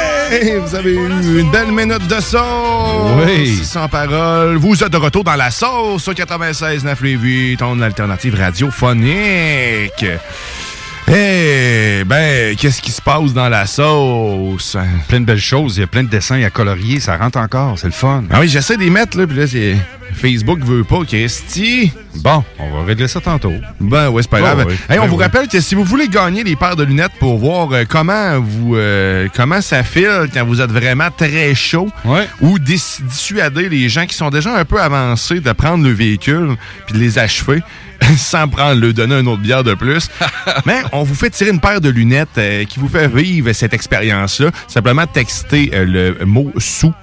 [0.59, 3.25] Vous avez eu une belle minute de sauce.
[3.25, 3.59] Oui.
[3.63, 4.55] Sans parole.
[4.55, 10.05] Vous êtes de retour dans la sauce au 96.9 Lévis, ton alternative radiophonique.
[11.09, 14.77] Eh ben, qu'est-ce qui se passe dans la sauce?
[15.09, 15.77] Plein de belles choses.
[15.77, 17.01] Il y a plein de dessins à colorier.
[17.01, 17.77] Ça rentre encore.
[17.77, 18.23] C'est le fun.
[18.31, 19.75] Ah oui, j'essaie d'y mettre, là, puis là, c'est...
[20.13, 21.91] Facebook veut pas, Christy.
[22.15, 23.53] Bon, on va régler ça tantôt.
[23.79, 24.65] Ben ouais, c'est pas Oh, grave.
[24.67, 24.75] oui.
[24.89, 25.23] Hey, on Ben vous oui.
[25.23, 28.75] rappelle que si vous voulez gagner les paires de lunettes pour voir euh, comment vous
[28.75, 31.89] euh, comment ça file quand vous êtes vraiment très chaud
[32.41, 36.55] ou dis- dissuader les gens qui sont déjà un peu avancés de prendre le véhicule
[36.85, 37.61] puis de les achever
[38.17, 40.09] sans prendre le donner une autre bière de plus.
[40.65, 43.73] Mais on vous fait tirer une paire de lunettes euh, qui vous fait vivre cette
[43.73, 44.49] expérience-là.
[44.67, 46.93] Simplement texter euh, le mot sous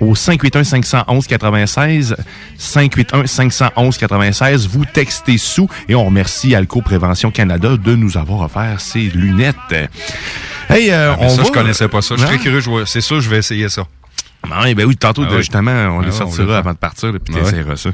[0.00, 2.14] au 581-511-96.
[2.58, 4.68] 581-511-96.
[4.68, 9.56] Vous textez sous et on remercie Alco Prévention Canada de nous avoir offert ces lunettes.
[10.68, 12.14] Hey, euh, Ah, on ça, va- je connaissais pas ça.
[12.16, 12.60] Je suis très curieux.
[12.60, 13.82] je C'est sûr, je vais essayer ça.
[14.50, 15.38] Ah oui, ben oui, tantôt, Ah oui.
[15.38, 17.90] justement, on Ah les on sortira avant de partir, puis Ah t'essaieras ça.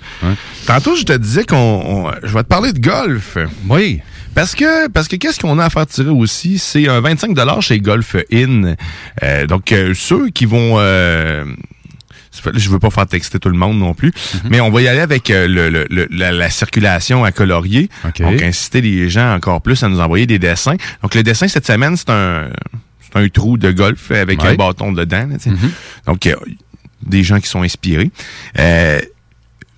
[0.67, 3.37] Tantôt, je te disais qu'on, on- je vais te parler de golf.
[3.69, 4.01] Oui.
[4.37, 7.81] Parce que, parce que qu'est-ce qu'on a à faire tirer aussi, c'est un 25 chez
[7.81, 8.75] Golf In.
[9.23, 11.45] Euh, donc, euh, ceux qui vont, euh,
[12.55, 14.13] je veux pas faire texter tout le monde non plus,
[14.51, 17.89] mais on va y aller avec euh, le, le- le- la, la circulation à colorier.
[18.21, 20.77] Donc, inciter les gens encore plus à nous envoyer des dessins.
[21.03, 22.51] Donc, le dessin cette semaine, c'est un,
[23.01, 24.51] c'est un trou de golf avec Ouais.
[24.51, 25.27] un bâton dedans.
[25.31, 25.51] là, sais.
[26.07, 26.37] Donc, euh,
[27.03, 28.11] des gens qui sont inspirés.
[28.59, 29.01] Euh,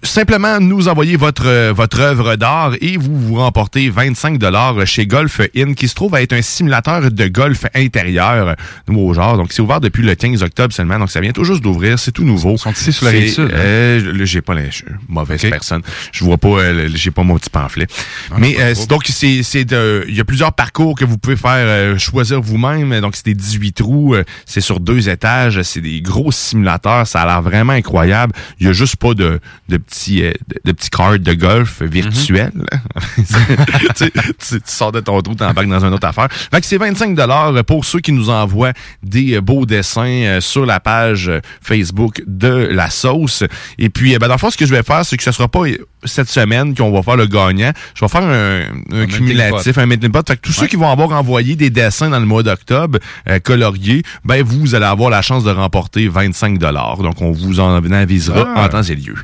[0.03, 5.07] Simplement nous envoyer votre euh, votre œuvre d'art et vous vous remportez 25 dollars chez
[5.07, 8.55] Golf In qui se trouve à être un simulateur de golf intérieur
[8.87, 9.37] nouveau genre.
[9.37, 11.01] Donc c'est ouvert depuis le 15 octobre seulement.
[11.01, 12.53] Donc ça vient tout juste d'ouvrir, c'est tout nouveau.
[12.53, 13.57] Ils sont ici sur la rive sud, hein?
[13.57, 14.71] Euh, là, j'ai pas une
[15.09, 15.83] mauvaise personne.
[16.13, 17.89] Je vois pas euh, j'ai pas mon petit pamphlet.
[18.37, 21.99] Mais euh, donc c'est c'est il y a plusieurs parcours que vous pouvez faire euh,
[21.99, 23.01] choisir vous-même.
[23.01, 24.15] Donc c'est des 18 trous,
[24.47, 28.33] c'est sur deux étages, c'est des gros simulateurs, ça a l'air vraiment incroyable.
[28.61, 30.33] Il y a juste pas de de petits euh,
[30.65, 32.53] de, petits cards de golf virtuels.
[33.17, 36.29] tu, sais, tu- tu sors de ton trou, t'embarques dans une autre affaire.
[36.31, 38.73] Fait que c'est 25 dollars pour ceux qui nous envoient
[39.03, 43.45] des euh, beaux dessins euh, sur la page euh, Facebook de la sauce.
[43.79, 45.49] Et puis, ben, dans le fond, ce que je vais faire, c'est que ce sera
[45.49, 45.63] pas
[46.05, 47.73] cette semaine qu'on va faire le gagnant.
[47.95, 48.61] Je vais faire un,
[48.93, 50.27] un cumulatif, un melting pot.
[50.27, 53.39] Fait que tous ceux qui vont avoir envoyé des dessins dans le mois d'octobre euh,
[53.41, 56.99] coloriés, ben vous allez avoir la chance de remporter 25 dollars.
[56.99, 58.65] Donc, on vous en avisera Ah.
[58.65, 59.15] en temps et lieu.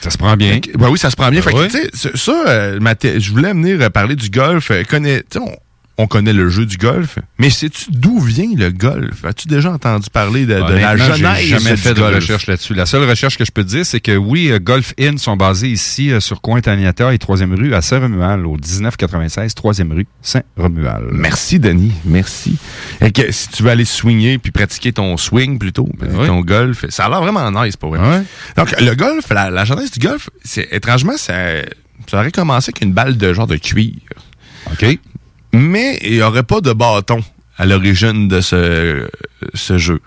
[0.00, 0.54] Ça se prend bien.
[0.54, 1.40] Fait que- ben oui, ça se prend bien.
[1.40, 1.68] Ben Fait que, oui.
[1.68, 2.78] tu sais, ça, euh,
[3.18, 4.70] je voulais venir euh, parler du golf.
[4.70, 5.22] Euh, connais,
[6.00, 9.24] on, on connaît le jeu du golf, mais sais-tu d'où vient le golf?
[9.24, 12.14] As-tu déjà entendu parler de, de la j'ai jamais fait de golf?
[12.16, 12.74] recherche là-dessus.
[12.74, 15.36] La seule recherche que je peux te dire, c'est que oui, euh, Golf Inn sont
[15.36, 21.08] basés ici euh, sur Coin-Taniata et 3e rue à Saint-Romuald, au 1996, 3e rue Saint-Romuald.
[21.12, 21.92] Merci, Denis.
[22.04, 22.56] Merci.
[23.00, 25.88] Et que si tu veux aller swinger puis pratiquer ton swing plutôt,
[26.26, 28.22] ton golf, ça a l'air vraiment nice pour vrai.
[28.56, 31.34] Donc, le golf, la, la genèse du golf, c'est étrangement, ça,
[32.08, 33.94] ça aurait commencé avec une balle de genre de cuir.
[34.72, 34.98] OK.
[35.52, 37.22] Mais il n'y aurait pas de bâton
[37.58, 39.08] à l'origine de ce,
[39.54, 40.00] ce jeu.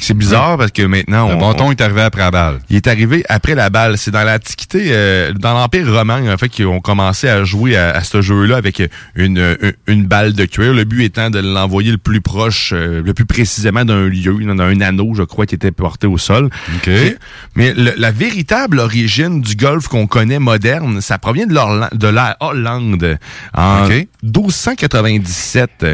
[0.00, 1.28] C'est bizarre parce que maintenant...
[1.28, 2.58] Le on- bâton on- est arrivé après la balle.
[2.70, 3.98] il est arrivé après la balle.
[3.98, 7.90] C'est dans l'Antiquité, euh, dans l'Empire romain, en fait, qu'ils ont commencé à jouer à,
[7.90, 8.82] à ce jeu-là avec
[9.14, 10.72] une, une, une balle de cuir.
[10.74, 14.62] Le but étant de l'envoyer le plus proche, euh, le plus précisément d'un lieu, dans
[14.62, 16.50] un anneau, je crois, qui était porté au sol.
[16.86, 17.16] Mais,
[17.54, 23.18] mais le- la véritable origine du golf qu'on connaît moderne, ça provient de, la Hollande.
[23.54, 24.06] En OK.
[24.22, 25.86] 1297,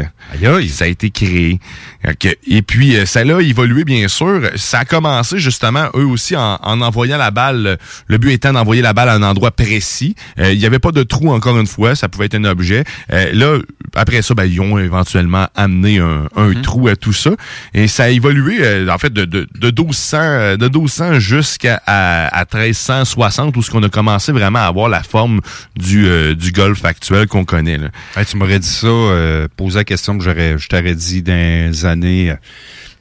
[0.69, 1.59] ça a été créé.
[2.07, 2.37] Ok.
[2.47, 4.49] Et puis, euh, ça a évolué, bien sûr.
[4.55, 7.77] Ça a commencé justement, eux aussi, en, en envoyant la balle.
[8.07, 10.15] Le but étant d'envoyer la balle à un endroit précis.
[10.39, 11.95] Euh, Il n'y avait pas de trou, encore une fois.
[11.95, 12.83] Ça pouvait être un objet.
[13.11, 13.59] Euh, là,
[13.95, 17.31] après ça, ben, ils ont éventuellement amené un, un trou à tout ça.
[17.73, 21.81] Et ça a évolué, euh, en fait, de, de, de 1200, euh, de 1200 jusqu'à
[21.85, 25.41] à, à 1360, où ce qu'on a commencé vraiment à avoir la forme
[25.75, 27.77] du, euh, du golf actuel qu'on connaît.
[27.77, 27.87] Là.
[28.15, 31.33] Hey, tu m'aurais dit ça, euh, posé la question que j'aurais, je t'aurais dit dans
[31.33, 32.35] les années euh,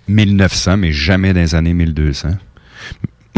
[0.09, 2.31] 1900, mais jamais dans les années 1200.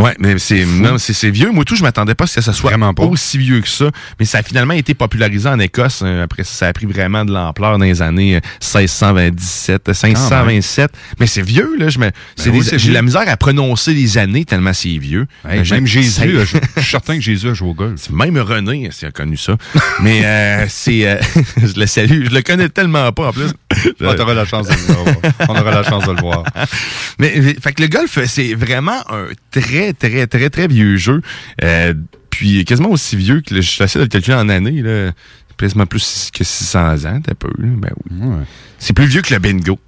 [0.04, 0.66] Ouais, mais c'est
[0.98, 1.50] c'est c'est vieux.
[1.50, 3.90] Moi tout, je m'attendais pas à ce que ça soit aussi vieux que ça.
[4.18, 6.02] Mais ça a finalement été popularisé en Écosse.
[6.02, 6.20] hein.
[6.22, 10.90] Après ça, a pris vraiment de l'ampleur dans les années euh, 1627, 1527.
[11.20, 11.88] Mais c'est vieux là.
[11.88, 12.10] Je me,
[12.46, 15.26] oui, c'est j'ai la misère à prononcer les années tellement c'est vieux.
[15.48, 16.46] Hey, même Jésus, je je
[16.80, 18.10] suis certain que Jésus a joué au golf.
[18.10, 19.56] Même René, s'il a connu ça.
[20.00, 21.16] Mais euh, c'est, euh,
[21.56, 22.26] je le salue.
[22.26, 23.50] Je le connais tellement pas en plus.
[24.04, 25.16] Ah, t'auras la chance de le voir.
[25.48, 26.44] On aura la chance de le voir.
[27.18, 31.22] Mais mais, fait que le golf, c'est vraiment un très très très très vieux jeu.
[31.62, 31.94] Euh,
[32.30, 35.12] puis quasiment aussi vieux que le- je suis assez de le calculer en années là.
[35.56, 37.48] Quasiment plus que 600 ans, t'as peu.
[37.58, 38.28] Ben oui.
[38.78, 39.78] C'est plus vieux que le bingo.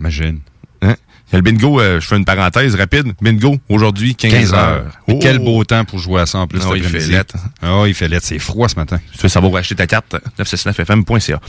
[0.00, 0.40] Imagine.
[0.82, 0.96] Hein?
[1.32, 3.12] Le bingo, euh, je fais une parenthèse rapide.
[3.22, 4.84] Bingo, aujourd'hui, 15, 15 heures.
[5.06, 6.60] Et Quel beau temps pour jouer à ça en plus.
[6.64, 7.36] Ah il fait lettre.
[7.62, 8.26] Oui, il fait lettre.
[8.26, 8.98] C'est froid ce matin.
[9.12, 10.16] Tu veux savoir acheter ta carte?
[10.38, 11.40] 969fm.ca.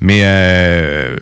[0.00, 1.16] Mais euh,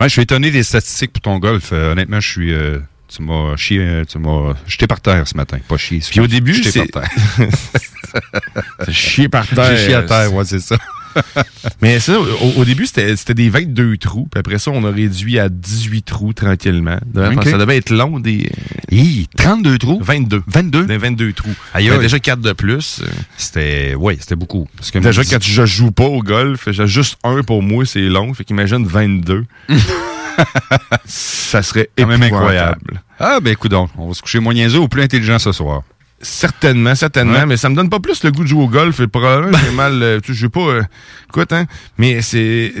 [0.00, 1.70] Ouais, je suis étonné des statistiques pour ton golf.
[1.72, 2.52] Honnêtement, je suis.
[2.52, 2.78] euh,
[3.14, 5.58] Tu m'as chié, tu m'as jeté par terre ce matin.
[5.68, 6.00] Pas chié.
[6.10, 7.48] Puis au début, jeté par terre.
[8.90, 9.76] Chié par terre.
[9.76, 10.76] J'ai chié à terre, ouais, c'est ça.
[11.82, 14.26] Mais ça, au, au début, c'était c'était des 22 trous.
[14.30, 16.98] Puis après ça, on a réduit à 18 trous tranquillement.
[17.14, 18.50] Ça devait être long, des...
[18.90, 20.00] Hi, 32 trous?
[20.02, 20.42] 22.
[20.46, 20.86] 22?
[20.86, 21.54] Des 22 trous.
[21.72, 22.02] Aïe, Il y avait aïe.
[22.02, 23.02] déjà 4 de plus.
[23.36, 24.66] C'était, oui, c'était beaucoup.
[24.76, 28.00] Parce que Déjà, quand je joue pas au golf, j'ai juste un pour moi, c'est
[28.08, 28.34] long.
[28.34, 29.44] Fait qu'imagine 22.
[31.04, 33.02] ça serait quand même incroyable.
[33.18, 35.82] Ah, ben, écoute donc, on va se coucher moins niaiseux ou plus intelligent ce soir.
[36.20, 37.46] Certainement, certainement, Ouais.
[37.46, 38.98] mais ça me donne pas plus le goût de jouer au golf.
[39.00, 40.02] Et probablement, j'ai mal.
[40.02, 40.60] euh, je sais pas.
[40.60, 40.82] euh,
[41.28, 41.66] écoute, hein,
[41.98, 42.72] mais c'est.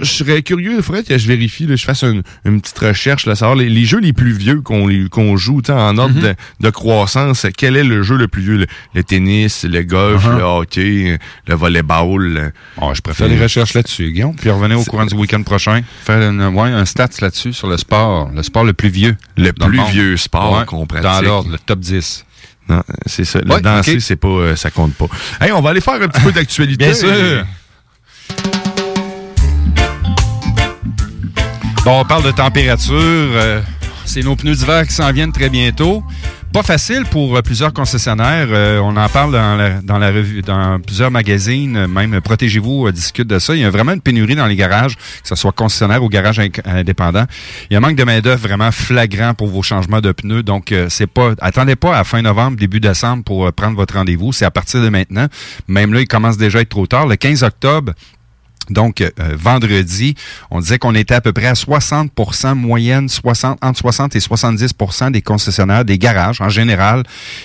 [0.00, 3.26] Je serais curieux, il faudrait que je vérifie, là, je fasse une, une petite recherche,
[3.26, 6.14] là, savoir les, les jeux les plus vieux qu'on qu'on joue tu sais, en ordre
[6.14, 6.22] Mhm.
[6.22, 7.46] de, de croissance.
[7.56, 8.56] Quel est le jeu le plus vieux?
[8.58, 10.36] Le, le tennis, le golf, Uh-huh.
[10.38, 12.52] le hockey, le volleyball.
[12.94, 14.34] je préfère les recherches là-dessus, Guillaume.
[14.36, 15.82] Puis revenez au courant du week-end prochain.
[16.04, 18.30] Faire une, ouais, un stats là-dessus sur le sport.
[18.34, 19.16] Le sport le plus vieux.
[19.36, 21.04] Le plus vieux sport Ouais, qu'on pratique.
[21.10, 22.24] Dans l'ordre, le top 10.
[22.68, 23.40] Non, c'est ça.
[23.40, 24.00] Le danser, ok.
[24.00, 25.06] c'est pas, euh, ça compte pas.
[25.40, 26.84] Hey, on va aller faire un petit peu d'actualité.
[26.84, 27.44] Bien sûr.
[31.84, 32.94] Bon, on parle de température.
[32.96, 33.60] euh,
[34.04, 36.04] c'est nos pneus d'hiver qui s'en viennent très bientôt.
[36.52, 38.46] Pas facile pour euh, plusieurs concessionnaires.
[38.50, 41.76] Euh, on en parle dans la, dans la revue, dans plusieurs magazines.
[41.76, 43.54] euh, Même Protégez-vous discute de ça.
[43.56, 46.40] Il y a vraiment une pénurie dans les garages, que ce soit concessionnaire ou garage
[46.64, 47.24] indépendant.
[47.68, 50.42] Il y a un manque de main d'œuvre vraiment flagrant pour vos changements de pneus.
[50.44, 54.32] Donc, c'est pas, attendez pas à fin novembre, début décembre pour prendre votre rendez-vous.
[54.32, 55.26] C'est à partir de maintenant.
[55.68, 57.06] Même là, il commence déjà à être trop tard.
[57.08, 57.92] Le 15 octobre.
[58.70, 60.14] Donc, euh, vendredi,
[60.50, 65.10] on disait qu'on était à peu près à 60% moyenne, 60, entre 60 et 70%
[65.10, 67.02] des concessionnaires, des garages en général,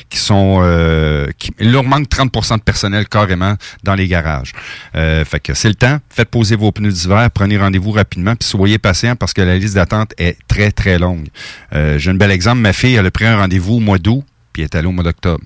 [0.10, 0.60] qui sont...
[0.62, 1.28] Euh,
[1.60, 4.54] il leur manque 30% de personnel carrément dans les garages.
[4.96, 6.00] Euh, fait que c'est le temps.
[6.10, 9.76] Faites poser vos pneus d'hiver, prenez rendez-vous rapidement, puis soyez patient parce que la liste
[9.76, 11.28] d'attente est très, très longue.
[11.72, 12.60] J'ai un bel exemple.
[12.60, 14.92] Ma fille, elle a pris un rendez-vous au mois d'août, puis elle est allée au
[14.92, 15.44] mois d'octobre.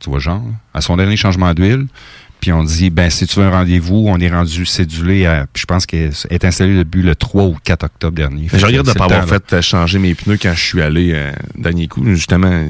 [0.00, 0.42] Tu vois, genre,
[0.74, 1.86] à son dernier changement d'huile.
[2.44, 5.62] Puis on dit, ben si tu veux un rendez-vous, on est rendu cédulé à, puis
[5.62, 8.48] je pense qu'elle est installée depuis le 3 ou 4 octobre dernier.
[8.48, 10.60] Fait Je regrette de c'est pas avoir temps, fait euh, changer mes pneus quand je
[10.62, 12.04] suis allé euh, dernier coup.
[12.04, 12.68] Justement,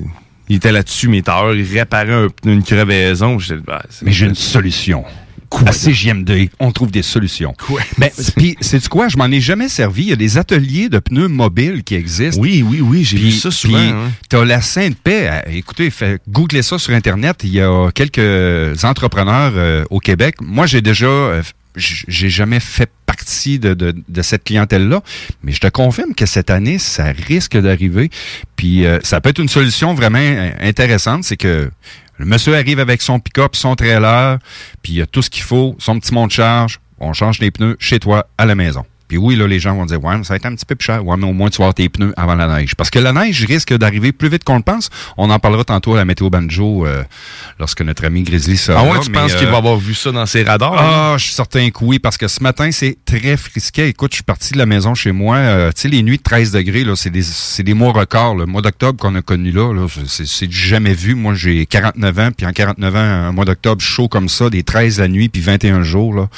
[0.48, 3.36] il était là-dessus, mes tailleurs, il réparait un pneu, une crevaison.
[3.66, 5.02] Bah, Mais j'ai une solution.
[5.66, 7.54] À CGM2, on trouve des solutions.
[7.98, 9.08] Ben, puis, c'est quoi?
[9.08, 10.02] Je m'en ai jamais servi.
[10.02, 12.40] Il y a des ateliers de pneus mobiles qui existent.
[12.40, 13.78] Oui, oui, oui, j'ai vu ça souvent.
[13.78, 14.12] puis, hein.
[14.28, 15.28] T'as la Sainte-Paix.
[15.30, 17.40] Euh, Écoutez, fait, googlez ça sur Internet.
[17.44, 20.36] Il y a quelques entrepreneurs euh, au Québec.
[20.40, 21.06] Moi, j'ai déjà...
[21.06, 21.42] euh,
[21.76, 22.88] j'ai jamais fait
[23.58, 25.02] de, cette clientèle-là,
[25.42, 28.10] mais je te confirme que cette année, ça risque d'arriver.
[28.56, 31.70] Puis euh, ça peut être une solution vraiment intéressante, c'est que
[32.18, 34.38] le monsieur arrive avec son pick-up, son trailer,
[34.82, 37.40] puis il y a tout ce qu'il faut, son petit mont de charge, on change
[37.40, 38.84] les pneus chez toi, à la maison.
[39.08, 40.74] Puis oui, là, les gens vont dire, ouais, mais ça va être un petit peu
[40.74, 41.04] plus cher.
[41.04, 42.74] Ouais, mais au moins, tu vas avoir tes pneus avant la neige.
[42.74, 44.90] Parce que la neige risque d'arriver plus vite qu'on le pense.
[45.16, 47.02] On en parlera tantôt à la météo banjo euh,
[47.58, 49.94] lorsque notre ami Grizzly sera Ah ouais, tu mais, penses qu'il euh, va avoir vu
[49.94, 50.72] ça dans ses radars?
[50.74, 51.12] hein?
[51.12, 53.88] ah, je suis certain que oui, parce que ce matin, c'est très frisquet.
[53.88, 55.36] Écoute, je suis parti de la maison chez moi.
[55.36, 58.34] euh, tu sais, les nuits de 13 degrés, là, c'est des, c'est des mois records.
[58.36, 61.14] Le mois d'octobre qu'on a connu là, là c'est, c'est jamais vu.
[61.14, 64.62] Moi, j'ai 49 ans, puis en 49 ans, un mois d'octobre chaud comme ça, des
[64.62, 66.28] 13 la nuit, puis 21 jours, là.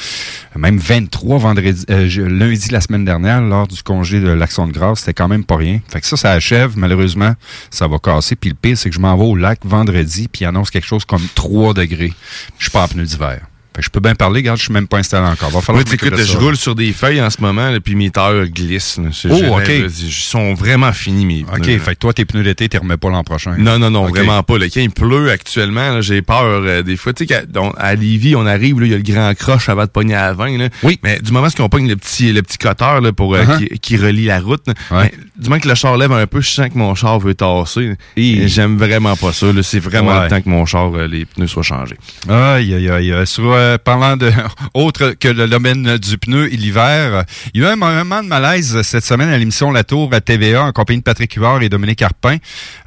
[0.56, 2.08] Même 23 vendredi, euh,
[2.56, 5.56] lundi la semaine dernière, lors du congé de l'Action de grâce, c'était quand même pas
[5.56, 5.80] rien.
[5.88, 6.72] Fait que ça, ça achève.
[6.76, 7.34] Malheureusement,
[7.70, 8.34] ça va casser.
[8.34, 11.04] Puis le pire, c'est que je m'en vais au lac vendredi, puis annonce quelque chose
[11.04, 12.14] comme 3 degrés.
[12.58, 13.40] Je suis pas en pneus d'hiver.
[13.76, 15.50] Fait que je peux bien parler, regarde, je suis même pas installé encore.
[15.50, 18.08] Va falloir Oui, que je roule sur des feuilles en ce moment, là, puis mes
[18.08, 18.98] tailleurs glissent.
[19.28, 19.68] Oh, ok.
[19.68, 22.96] Ils sont vraiment finis, mes OK, pneus, fait que toi, tes pneus d'été, tu remets
[22.96, 23.54] pas l'an prochain.
[23.58, 24.56] Non, non, non, vraiment pas.
[24.56, 24.66] Là.
[24.72, 27.12] Quand il pleut actuellement, j'ai peur euh, des fois.
[27.12, 27.44] Tu sais,
[27.76, 30.56] à Lévis, on arrive, il y a le grand croche avant de pogner à 20.
[30.56, 30.68] Là.
[30.82, 30.98] Oui.
[31.02, 33.58] Mais du moment qu'on pogne le petit, le petit cutter là, pour, euh, Uh-huh.
[33.58, 35.10] qui, qui relie la route, Ouais.
[35.10, 37.34] ben, du moment que le char lève un peu, je sens que mon char veut
[37.34, 37.92] tasser.
[38.16, 39.48] Et J'aime vraiment pas ça.
[39.62, 40.22] C'est vraiment Ouais.
[40.24, 41.96] le temps que mon char, euh, les pneus soient changés.
[42.28, 43.26] Aïe, aïe, aïe.
[43.26, 44.30] Sur, euh, parlant de
[44.74, 48.28] autre que le domaine du pneu et l'hiver, il y a eu un moment de
[48.28, 51.68] malaise cette semaine à l'émission La Tour à TVA en compagnie de Patrick Huard et
[51.68, 52.36] Dominique Arpin,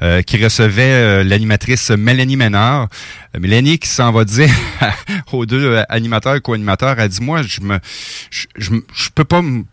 [0.02, 2.88] euh, qui recevait euh, l'animatrice Mélanie Ménard.
[3.36, 4.50] Euh, Mélanie qui s'en va dire
[5.32, 7.78] aux deux animateurs et co-animateurs, elle dit, moi, je me,
[8.30, 9.64] je, je, je peux pas me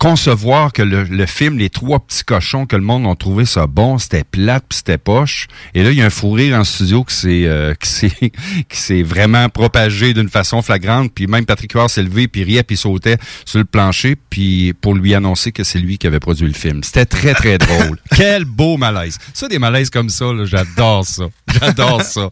[0.00, 3.66] concevoir que le, le film Les Trois Petits Cochons, que le monde a trouvé ça
[3.66, 5.46] bon, c'était plate puis c'était poche.
[5.74, 8.32] Et là, il y a un fou rire en studio qui s'est euh, qui s'est
[8.68, 11.12] qui s'est vraiment propagé d'une façon flagrante.
[11.14, 14.94] Puis même Patrick Huard s'est levé puis riait puis sautait sur le plancher puis pour
[14.94, 16.82] lui annoncer que c'est lui qui avait produit le film.
[16.82, 17.98] C'était très très drôle.
[18.16, 19.18] Quel beau malaise.
[19.34, 21.24] Ça des malaises comme ça, là, j'adore ça.
[21.60, 22.30] J'adore ça.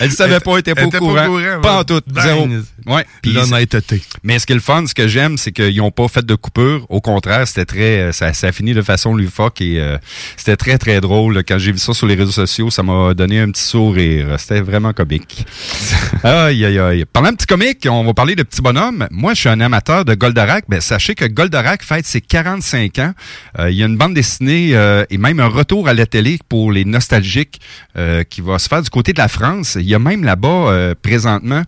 [0.00, 1.60] Elle ne savait pas, elle était pas au pas courant.
[1.62, 2.02] Pas en tout.
[2.20, 2.46] Zéro.
[2.86, 3.06] Ouais.
[3.24, 4.02] L'honnêteté.
[4.22, 6.34] mais ce qui est le fun, ce que j'aime, c'est qu'ils n'ont pas fait de
[6.34, 6.84] coupure.
[6.90, 9.98] Au au contraire, c'était très, euh, ça, ça a fini de façon loufoque et euh,
[10.36, 11.44] c'était très très drôle.
[11.44, 14.34] Quand j'ai vu ça sur les réseaux sociaux, ça m'a donné un petit sourire.
[14.38, 15.46] C'était vraiment comique.
[16.24, 17.04] aïe aïe aïe.
[17.04, 19.06] Parlant de petit comique, on va parler de petits bonhommes.
[19.12, 20.64] Moi, je suis un amateur de Goldorak.
[20.68, 23.12] Ben, sachez que Goldorak fête ses 45 ans.
[23.60, 26.40] Euh, il y a une bande dessinée euh, et même un retour à la télé
[26.48, 27.60] pour les nostalgiques
[27.96, 29.76] euh, qui va se faire du côté de la France.
[29.78, 31.62] Il y a même là-bas euh, présentement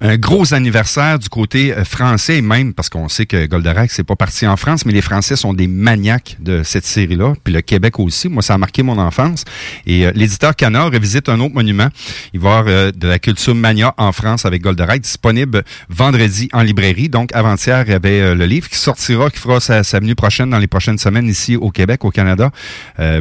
[0.00, 4.16] un gros anniversaire du côté euh, français, même parce qu'on sait que Goldorak, c'est pas
[4.16, 7.98] parti en France, mais les Français sont des maniaques de cette série-là, puis le Québec
[7.98, 8.28] aussi.
[8.28, 9.44] Moi, ça a marqué mon enfance.
[9.86, 11.88] Et euh, l'éditeur Canard revisite un autre monument.
[12.32, 16.48] Il va y avoir euh, de la culture mania en France avec Goldorak, disponible vendredi
[16.52, 17.08] en librairie.
[17.08, 20.58] Donc, avant-hier, il y avait le livre qui sortira, qui fera sa, venue prochaine dans
[20.58, 22.50] les prochaines semaines ici au Québec, au Canada.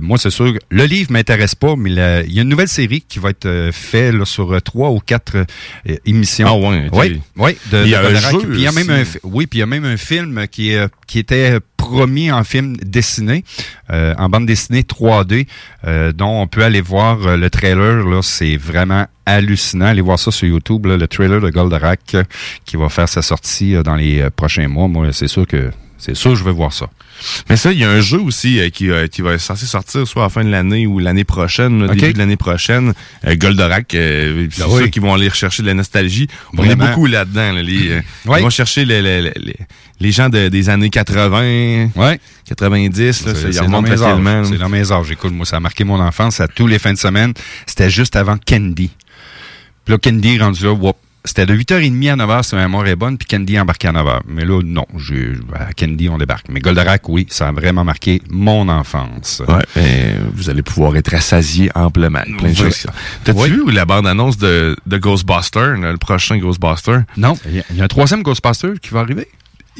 [0.01, 3.19] Moi, c'est sûr, le livre m'intéresse pas, mais il y a une nouvelle série qui
[3.19, 5.45] va être faite sur trois ou quatre
[6.05, 6.44] émissions.
[6.45, 6.89] Ah ouais.
[6.93, 8.31] Oui, oui, de, Il y de a un Goldorak.
[8.31, 10.47] jeu Puis il y a même un, oui, puis il y a même un film
[10.49, 13.43] qui est qui était promis en film dessiné,
[13.91, 15.45] euh, en bande dessinée 3D,
[15.85, 18.03] euh, dont on peut aller voir euh, le trailer.
[18.07, 19.85] Là, c'est vraiment hallucinant.
[19.85, 22.23] Allez voir ça sur YouTube, là, le trailer de Goldorak euh,
[22.65, 24.87] qui va faire sa sortie euh, dans les euh, prochains mois.
[24.87, 26.89] Moi, c'est sûr que c'est sûr je vais voir ça.
[27.49, 29.65] Mais ça, il y a un jeu aussi euh, qui, euh, qui va être censé
[29.65, 32.93] sortir soit à la fin de l'année ou l'année prochaine, début de l'année prochaine.
[33.25, 34.81] Euh, Goldorak, euh, c'est oui.
[34.83, 36.27] ceux qui vont aller rechercher de la nostalgie.
[36.57, 37.53] On est beaucoup là-dedans.
[37.53, 38.01] là, les.
[38.25, 39.55] Ils vont chercher les, les, les,
[40.01, 41.87] les gens de- des années 80,
[42.45, 43.25] 90.
[43.25, 44.43] Là, ça, ils C'est remontent dans mes facilement.
[44.43, 45.11] C'est dans mes âges.
[45.11, 47.33] Écoute, moi, ça a marqué mon enfance à tous les fins de semaine.
[47.65, 48.91] C'était juste avant Candy.
[49.85, 50.97] Puis là, Candy est rendu là, whoop.
[51.25, 54.21] C'était de 8h30 à 9h, si ma mémoire est bonne, puis Candy embarqué à 9h.
[54.27, 54.85] Mais là, non,
[55.53, 56.45] à Candy, on débarque.
[56.49, 59.41] Mais Goldorak, oui, ça a vraiment marqué mon enfance.
[59.47, 62.21] Ouais, vous allez pouvoir être rassasié amplement.
[62.37, 62.85] Plein de choses.
[63.23, 66.99] T'as-tu vu la bande-annonce de, de Ghostbuster, le prochain Ghostbuster?
[67.17, 69.27] Non, il y, a- il y a un troisième Ghostbuster qui va arriver.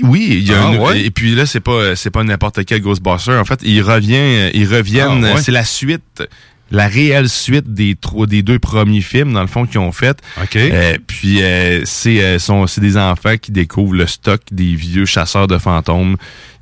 [0.04, 1.02] Oui, il y a Ah, un- ouais?
[1.06, 3.38] et puis là c'est pas c'est pas n'importe quel Ghostbuster.
[3.38, 5.41] En fait, ils reviennent ils reviennent Ah, ouais?
[5.41, 6.24] c'est la suite
[6.72, 10.20] la réelle suite des trois des deux premiers films dans le fond qu'ils ont fait.
[10.55, 15.05] Euh, puis euh, c'est euh, sont c'est des enfants qui découvrent le stock des vieux
[15.05, 16.18] chasseurs de fantômes.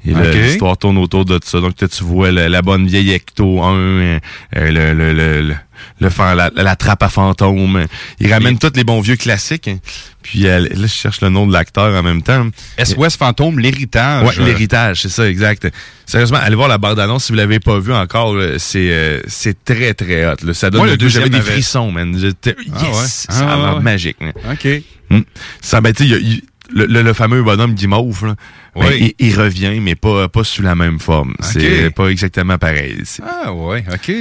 [0.05, 0.35] Et le- OK.
[0.35, 1.59] l'histoire tourne autour de ça.
[1.61, 4.19] Donc, tu vois la bonne vieille Ecto 1, euh,
[4.53, 5.55] le, le, le, le,
[6.01, 7.85] le fan- la, la trappe à fantômes.
[8.19, 9.67] Ils ramènent tous les bons vieux classiques.
[9.69, 9.77] hein.
[10.21, 12.47] Puis euh, là, je cherche le nom de l'acteur en même temps.
[12.81, 14.37] SOS Fantôme, l'héritage?
[14.37, 15.69] Ouais, l'héritage, c'est ça, exact.
[16.05, 18.35] Sérieusement, allez voir la bande-annonce si vous l'avez pas vu encore.
[18.57, 20.35] C'est euh, c'est très, très hot.
[20.43, 20.53] là.
[20.53, 21.09] Ça donne Moi, le.
[21.09, 22.13] J'avais des frissons, man.
[22.13, 22.33] Yes!
[22.73, 22.93] Ah ouais?
[23.07, 23.81] Ça Ah a l'air ouais.
[23.83, 24.17] magique.
[24.21, 24.31] là.
[24.53, 24.67] OK.
[25.09, 25.21] Hmm.
[25.61, 26.41] Ça, ben, tu sais, il y a- il-
[26.73, 28.35] le, le- le fameux bonhomme guimauve, là,
[28.75, 31.33] ben, il, il revient, mais pas, pas sous la même forme.
[31.39, 33.01] C'est pas exactement pareil.
[33.05, 34.11] C'est- Ah ouais, OK.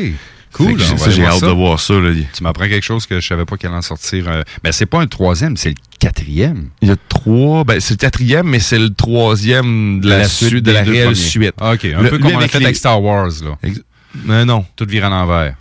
[0.54, 0.76] Cool.
[0.76, 1.46] que ça, j'ai hâte ça.
[1.46, 1.94] de voir ça.
[1.94, 2.10] Là.
[2.34, 4.28] Tu m'apprends quelque chose que je savais pas qu'elle allait en sortir.
[4.28, 6.68] euh, Ben, c'est pas un troisième, c'est le quatrième.
[6.82, 10.62] Il y a trois, ben, c'est le quatrième, mais c'est le troisième de la, suite,
[10.62, 11.14] de la réelle premiers.
[11.14, 11.54] suite.
[11.58, 13.56] Ah, OK, un Le- peu comme on a avec fait les- avec Star Wars, là.
[13.62, 13.80] Ex-
[14.28, 14.66] Euh, non.
[14.76, 15.54] Tout vire à l'envers.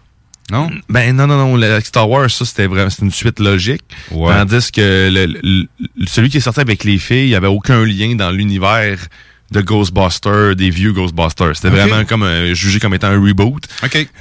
[0.52, 0.70] Non?
[0.90, 1.56] Ben non, non, non.
[1.56, 3.84] Le Star Wars, ça, c'était vraiment une suite logique.
[4.12, 4.34] Ouais.
[4.34, 5.68] Tandis que le, le-
[6.06, 8.98] celui qui est sorti avec les filles, il n'y avait aucun lien dans l'univers
[9.52, 11.56] de Ghostbusters, des vieux Ghostbusters.
[11.56, 13.64] C'était vraiment comme euh, jugé comme étant un reboot.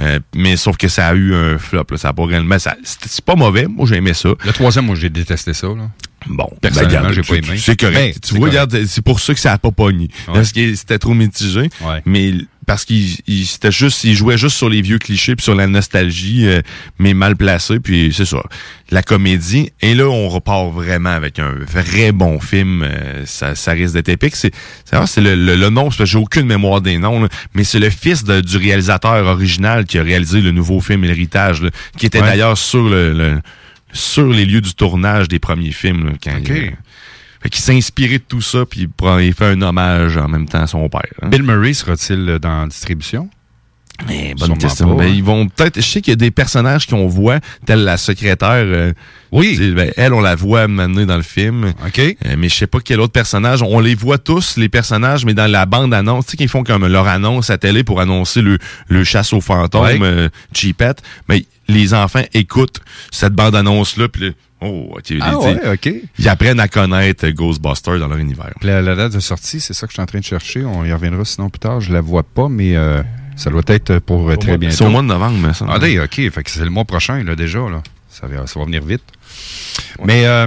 [0.01, 1.85] Euh, mais sauf que ça a eu un flop.
[1.91, 1.97] Là.
[1.99, 2.59] Ça a pas réellement.
[2.59, 3.67] ça- C'est c'est pas mauvais.
[3.69, 4.31] Moi, j'ai aimé ça.
[4.45, 5.89] Le troisième, moi, j'ai détesté ça, là.
[6.27, 7.59] Bon, Personnellement, ben, j'ai pas aimé.
[7.59, 8.19] C'est correct.
[8.23, 8.51] Tu c'est vois, correct.
[8.73, 10.09] regarde, c'est pour ça que ça a pas pogné.
[10.29, 10.35] Ouais.
[10.35, 11.69] Parce que c'était trop mitigé.
[11.81, 12.03] Ouais.
[12.05, 12.35] Mais
[12.67, 15.67] parce qu'il il- c'était juste, il jouait juste sur les vieux clichés puis sur la
[15.67, 16.61] nostalgie, euh,
[16.99, 17.81] mais mal placé.
[17.81, 18.43] Puis c'est ça,
[18.91, 19.73] la comédie.
[19.81, 22.83] Et là, on repart vraiment avec un vrai bon film.
[22.85, 24.37] euh, ça, ça risque d'être épique.
[24.37, 24.53] C'est,
[24.85, 27.65] c'est c'est le, le, le nom, parce que j'ai aucune mémoire des noms, là, mais
[27.65, 31.71] c'est le fils de- du réalisateur original qui a réalisé le nouveau film Héritage, là,
[31.97, 32.27] qui était Ouais.
[32.27, 33.41] d'ailleurs sur le, le-
[33.93, 36.07] sur les lieux du tournage des premiers films.
[36.07, 36.73] Là, quand il,
[37.43, 40.29] fait qu'il s'est inspiré de tout ça, puis il, prend- il fait un hommage en
[40.29, 41.01] même temps à son père.
[41.23, 41.29] hein.
[41.29, 43.31] Bill Murray sera-t-il euh, dans la distribution?
[44.09, 44.89] Mais bonne Sûrement question.
[44.97, 45.15] pas, Ben, hein.
[45.15, 45.77] ils vont peut-être.
[45.77, 48.49] Je sais qu'il y a des personnages qu'on voit, telle la secrétaire.
[48.65, 48.93] euh,
[49.31, 49.59] Oui.
[49.75, 51.75] ben, elle, on la voit mener dans le film.
[51.87, 51.99] OK.
[51.99, 53.63] Euh, mais je sais pas quel autre personnage.
[53.63, 56.87] On les voit tous, les personnages, mais dans la bande-annonce, tu sais, qu'ils font comme
[56.87, 59.99] leur annonce à télé pour annoncer le, le chasse aux fantômes, Ouais.
[60.03, 61.03] euh, Cheapette.
[61.29, 64.31] Mais les enfants écoutent cette bande-annonce-là, puis là,
[64.63, 65.93] oh, ok, Ah ouais, OK.
[66.19, 68.53] ils apprennent à connaître Ghostbusters dans leur univers.
[68.61, 70.65] Puis La, la date de sortie, c'est ça que je suis en train de chercher.
[70.65, 71.81] On y reviendra sinon plus tard.
[71.81, 73.03] Je la vois pas, mais euh,
[73.37, 74.77] ça doit être pour euh, très bientôt.
[74.77, 75.67] C'est au mois de novembre, mais ça.
[75.69, 76.31] Ah, OK.
[76.31, 77.83] Fait que c'est le mois prochain, là, déjà, là.
[78.09, 79.03] Ça va, ça va venir vite.
[80.05, 80.47] Mais, euh,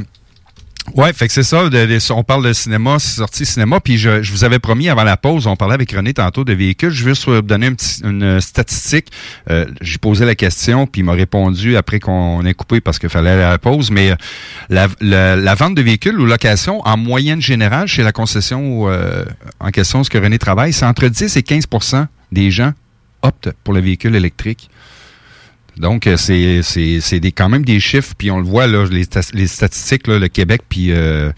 [0.96, 1.64] Ouais, fait que c'est ça.
[2.12, 3.80] on parle de cinéma, c'est sorti cinéma.
[3.80, 6.90] Puis je, vous avais promis avant la pause, on parlait avec René tantôt de véhicules.
[6.90, 7.72] Je veux juste vous donner
[8.04, 9.08] une euh, statistique.
[9.50, 13.10] Euh, J'ai posé la question, puis il m'a répondu après qu'on ait coupé parce qu'il
[13.10, 13.92] fallait aller à la pause.
[13.92, 18.84] Mais euh, la, vente de véhicules ou location, en moyenne générale, chez la concession
[19.60, 22.74] en question, ce que René travaille, c'est entre 10 et 15% des gens
[23.22, 24.70] optent pour le véhicule électrique.
[25.78, 29.34] Donc, euh, c'est des quand même des chiffres, puis on le voit là, les, sta-
[29.34, 31.32] les statistiques, là, le Québec puis euh,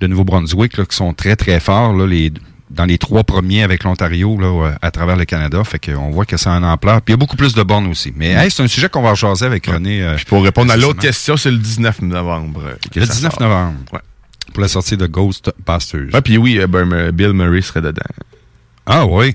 [0.00, 2.32] le Nouveau-Brunswick, qui sont très très forts, là, les
[2.70, 5.64] dans les trois premiers avec l'Ontario là, euh, à travers le Canada.
[5.64, 7.00] Fait qu'on voit que c'est un ampleur.
[7.00, 8.12] Puis il y a beaucoup plus de bornes aussi.
[8.14, 10.02] Mais hey, c'est un sujet qu'on va jaser avec René.
[10.02, 12.62] euh, Pour répondre à l'autre question, c'est le 19 novembre.
[12.94, 13.40] Le ça 19 sort.
[13.42, 13.78] novembre.
[13.94, 14.00] Ouais.
[14.52, 16.08] Pour la sortie de Ghostbusters.
[16.12, 18.02] Ouais, puis oui, euh, ben, euh, Bill Murray serait dedans.
[18.84, 19.34] Ah oui.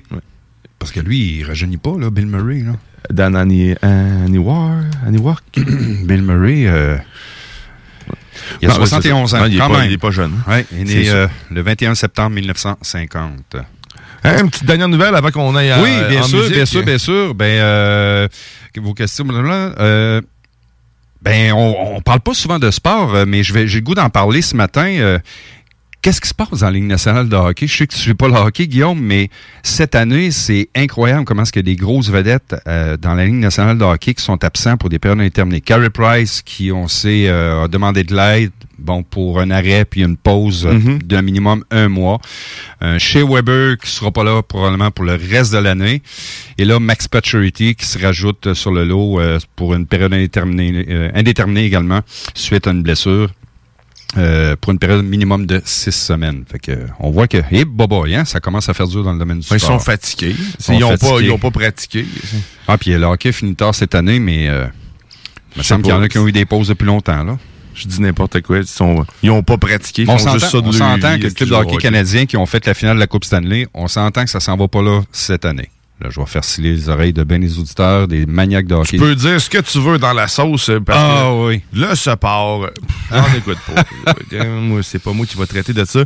[0.78, 2.60] Parce que lui, il rajeunit pas, là, Bill Murray.
[2.60, 2.72] Là.
[3.12, 5.40] Dans Annie, Annie-War, Annie-War.
[5.56, 6.96] Bill Murray, euh,
[8.62, 9.40] il a Non, mais 71 c'est ans.
[9.40, 9.86] Non, il est quand pas- même.
[9.86, 10.32] il est pas jeune.
[10.48, 13.56] Ouais, il est né euh, le 21 septembre 1950.
[14.24, 16.54] Hein, une petite dernière nouvelle avant qu'on aille à, oui, bien en sûr, musique.
[16.54, 17.34] bien sûr, bien sûr.
[17.34, 18.28] Ben, euh,
[18.78, 20.20] vos questions, euh,
[21.22, 24.40] ben, on, on parle pas souvent de sport, euh, mais j'ai le goût d'en parler
[24.40, 25.18] ce matin.
[26.04, 27.66] Euh, Qu'est-ce qui se passe dans la Ligue nationale de hockey?
[27.66, 29.30] Je sais que tu ne suis pas le hockey, Guillaume, mais
[29.62, 33.24] cette année, c'est incroyable comment est-ce qu'il y a des grosses vedettes euh, dans la
[33.24, 35.60] Ligue nationale de hockey qui sont absents pour des périodes indéterminées.
[35.60, 40.02] Carey Price, qui, on sait, euh, a demandé de l'aide bon, pour un arrêt puis
[40.02, 40.98] une pause euh, Mhm.
[41.02, 42.20] d'un minimum un mois.
[42.82, 46.02] Euh, Shea Weber, qui sera pas là probablement pour le reste de l'année.
[46.58, 50.12] Et là, Max Pacioretty, qui se rajoute euh, sur le lot euh, pour une période
[50.12, 52.00] indéterminée, euh, indéterminée également,
[52.34, 53.30] suite à une blessure.
[54.16, 56.44] Euh, pour une période minimum de six semaines.
[56.50, 59.18] Fait que, on voit que, eh, boboy, hein, ça commence à faire dur dans le
[59.18, 59.72] domaine du Ils sport.
[59.72, 60.36] sont fatigués.
[60.68, 62.06] Ils n'ont pas, ils ont pas pratiqué.
[62.68, 64.66] Ah, puis le hockey finit tard cette année, mais euh,
[65.54, 67.38] il me semble qu'il y en a qui ont eu des pauses depuis longtemps, là.
[67.74, 68.58] Je dis n'importe quoi.
[68.58, 70.02] Ils sont, ils ont pas pratiqué.
[70.02, 70.38] Ils on s'entend
[71.18, 73.24] que le club de du hockey canadien qui ont fait la finale de la Coupe
[73.24, 75.68] Stanley, on s'entend que ça s'en va pas là cette année.
[76.04, 78.90] Là, je vais faire sciller les oreilles de bien des auditeurs, des maniaques de hockey.
[78.90, 81.96] Tu peux dire ce que tu veux dans la sauce euh, parce Ah, que oui.
[81.96, 82.64] ça part.
[82.64, 82.70] euh,
[83.10, 83.84] J'en écoute pas.
[84.34, 86.00] Euh, moi, c'est pas moi qui va traiter de ça.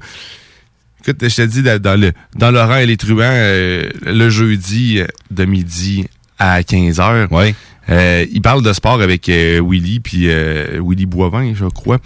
[1.03, 5.45] Écoute, je te dis, dans le dans Laurent et les truands, euh, le jeudi de
[5.45, 6.07] midi
[6.39, 7.55] à 15h, ouais.
[7.91, 11.99] Euh, il parle de sport avec euh, Willy puis euh, Willy Boivin, je crois.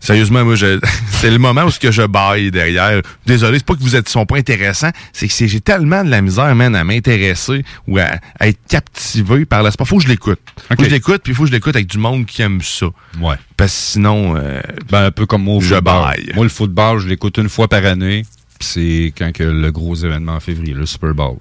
[0.00, 0.80] Sérieusement, moi, je,
[1.10, 3.00] c'est le moment où ce que je baille derrière.
[3.26, 6.10] Désolé, c'est pas que vous êtes sont pas intéressants, c'est que c'est- j'ai tellement de
[6.10, 8.06] la misère, man, à m'intéresser ou à,
[8.40, 9.86] à être captivé par le sport.
[9.86, 10.40] Faut que je l'écoute.
[10.68, 12.86] Faut que je l'écoute, puis faut que je l'écoute avec du monde qui aime ça.
[13.20, 13.36] Ouais.
[13.56, 14.60] Parce que sinon, euh,
[14.90, 15.82] Ben, un peu comme moi Je football.
[15.84, 16.32] baille.
[16.34, 18.24] Moi, le football, je l'écoute une fois par année.
[18.60, 21.36] C'est quand que le gros événement en février, le Super Bowl.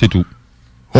[0.00, 0.24] C'est tout.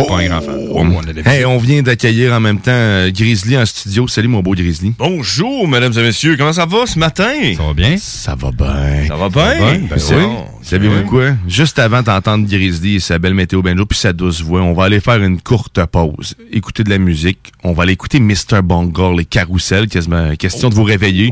[0.05, 0.67] Pas un grand fan.
[0.69, 0.83] Oh,
[1.25, 4.07] Hey, on vient d'accueillir en même temps euh, Grizzly en studio.
[4.07, 4.93] Salut mon beau Grizzly.
[4.97, 6.35] Bonjour, mesdames et messieurs.
[6.37, 7.33] Comment ça va ce matin?
[7.57, 7.95] Ça va bien?
[7.97, 9.07] Ça va bien.
[9.07, 9.55] Ça va bien?
[9.59, 10.25] Ben Ben oui.
[10.61, 11.31] Savez-vous quoi?
[11.47, 14.83] Juste avant d'entendre Grizzly et sa belle météo banjo puis sa douce voix, on va
[14.85, 16.35] aller faire une courte pause.
[16.51, 17.51] Écouter de la musique.
[17.63, 18.61] On va aller écouter Mr.
[18.63, 21.31] Bungle, les carousels, quasiment question de vous réveiller.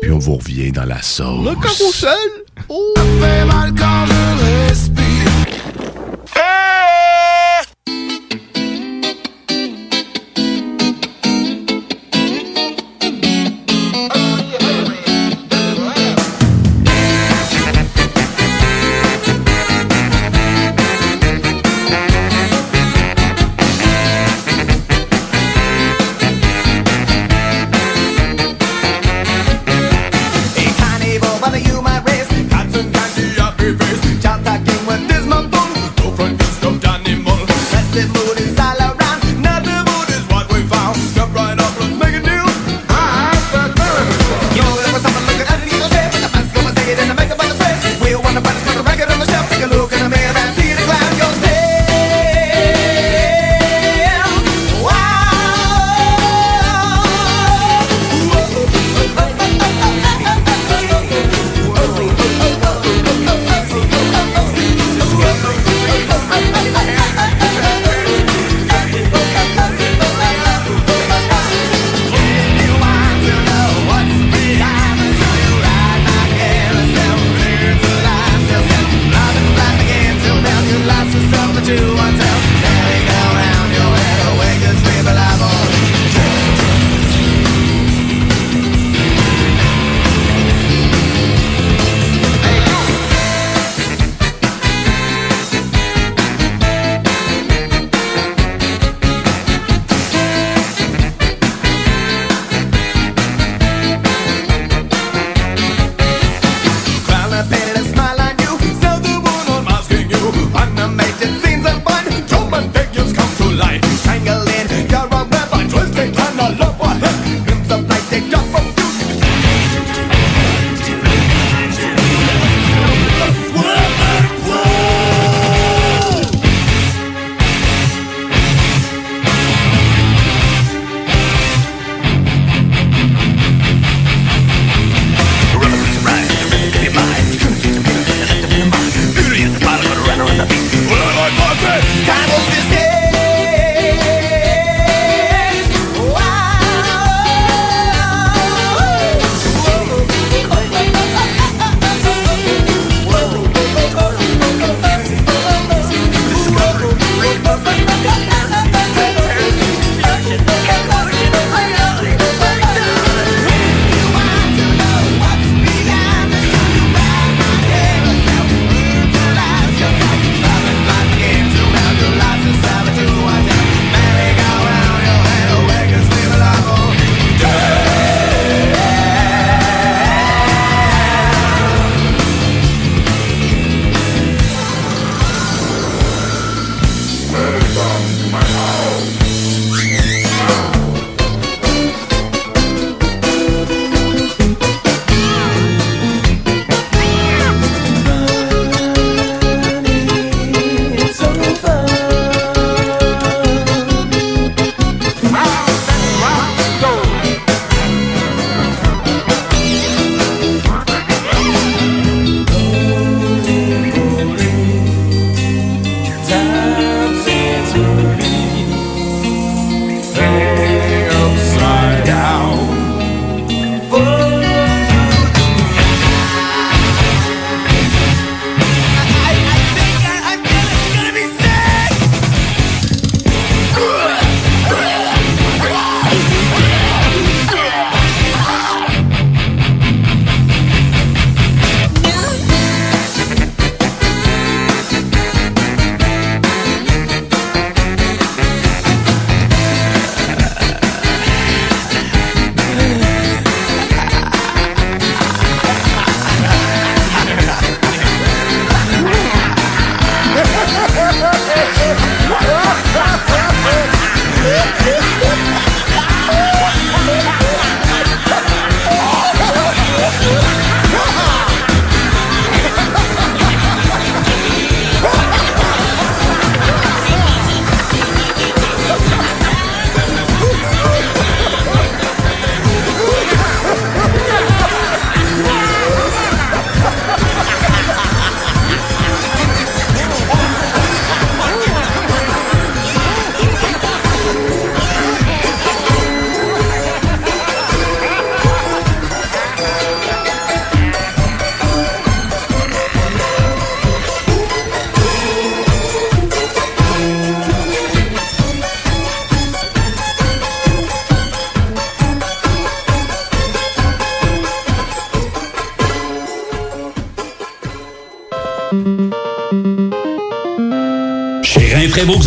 [0.00, 1.44] Puis on vous revient dans la sauce.
[1.44, 2.10] Le carousel?
[2.68, 5.95] Ça fait mal quand je respire.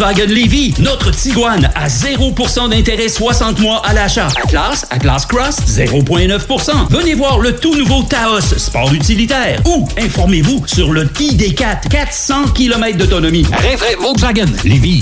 [0.09, 4.29] Volkswagen Lévy, notre Tiguan à 0% d'intérêt 60 mois à l'achat.
[4.43, 6.71] Atlas, Atlas Cross, 0,9%.
[6.89, 9.61] Venez voir le tout nouveau Taos, sport utilitaire.
[9.67, 13.45] Ou informez-vous sur le ID4, 400 km d'autonomie.
[13.51, 14.99] Rinfraie Volkswagen Lévy.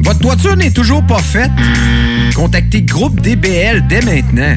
[0.00, 1.50] Votre toiture n'est toujours pas faite?
[2.36, 4.56] Contactez Groupe DBL dès maintenant.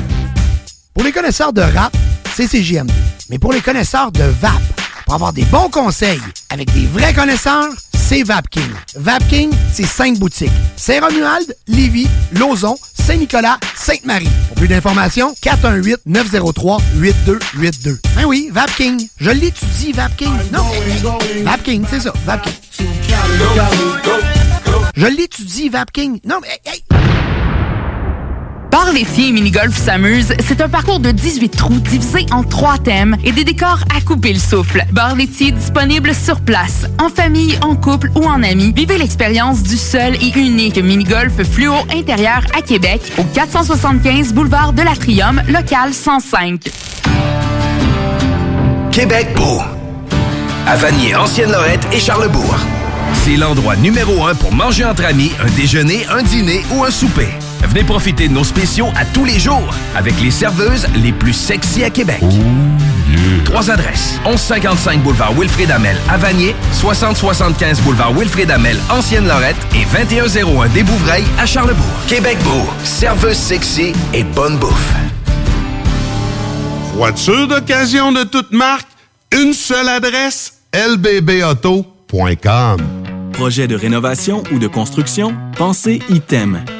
[1.01, 1.97] Pour les connaisseurs de rap,
[2.35, 2.91] c'est CJMD.
[3.31, 4.61] Mais pour les connaisseurs de VAP,
[5.05, 6.21] pour avoir des bons conseils
[6.51, 8.69] avec des vrais connaisseurs, c'est VapKing.
[8.97, 10.51] VapKing, c'est cinq boutiques.
[10.77, 14.29] Saint-Romuald, Lévis, Lauson, Saint-Nicolas, Sainte-Marie.
[14.49, 17.97] Pour plus d'informations, 418-903-8282.
[18.15, 19.07] Ben oui, VapKing.
[19.17, 20.37] Je l'étudie, VapKing.
[20.53, 20.63] Non,
[21.43, 22.53] VapKing, c'est ça, VapKing.
[24.95, 26.19] Je l'étudie, VapKing.
[26.25, 26.59] Non, mais...
[26.71, 26.80] hey,
[28.71, 33.33] Bar laitier mini-golf s'amuse, c'est un parcours de 18 trous divisé en trois thèmes et
[33.33, 34.85] des décors à couper le souffle.
[34.93, 38.71] Bar laitier disponible sur place, en famille, en couple ou en amis.
[38.73, 44.83] Vivez l'expérience du seul et unique mini-golf fluo intérieur à Québec au 475 boulevard de
[44.83, 46.61] l'Atrium, local 105.
[48.93, 49.59] Québec beau.
[50.65, 52.55] À Vanier, Ancienne-Lorette et Charlebourg.
[53.25, 57.27] C'est l'endroit numéro un pour manger entre amis, un déjeuner, un dîner ou un souper.
[57.71, 61.85] Venez profiter de nos spéciaux à tous les jours avec les serveuses les plus sexy
[61.85, 62.21] à Québec.
[63.45, 64.19] Trois adresses.
[64.25, 71.23] 1155 boulevard Wilfrid Amel à Vanier, 6075 boulevard Wilfrid Amel, Ancienne-Lorette et 2101 des Bouvrailles
[71.39, 71.85] à Charlebourg.
[72.09, 74.93] Québec beau, serveuse sexy et bonne bouffe.
[76.95, 78.89] Voiture d'occasion de toute marque,
[79.33, 82.81] une seule adresse, lbbauto.com.
[83.31, 85.33] Projet de rénovation ou de construction?
[85.57, 86.65] Pensez ITEM,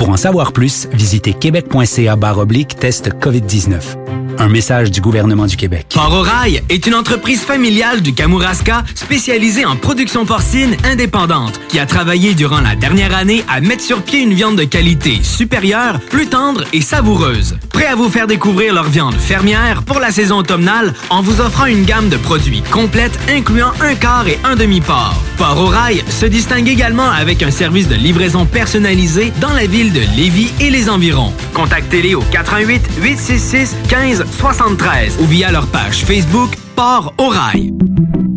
[0.00, 4.30] Pour en savoir plus, visitez québec.ca oblique test COVID-19.
[4.38, 5.88] Un message du gouvernement du Québec.
[5.92, 12.32] Port-Orail est une entreprise familiale du Kamouraska spécialisée en production porcine indépendante qui a travaillé
[12.32, 16.64] durant la dernière année à mettre sur pied une viande de qualité supérieure, plus tendre
[16.72, 17.58] et savoureuse.
[17.68, 21.66] Prêt à vous faire découvrir leur viande fermière pour la saison automnale en vous offrant
[21.66, 25.22] une gamme de produits complète incluant un quart et un demi-port.
[25.36, 30.52] Port-Orail se distingue également avec un service de livraison personnalisé dans la ville de Lévis
[30.60, 31.32] et les environs.
[31.54, 37.72] Contactez-les au 88 866 15 73 ou via leur page Facebook Port au rail.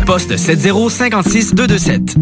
[0.00, 2.16] poste 7056 227.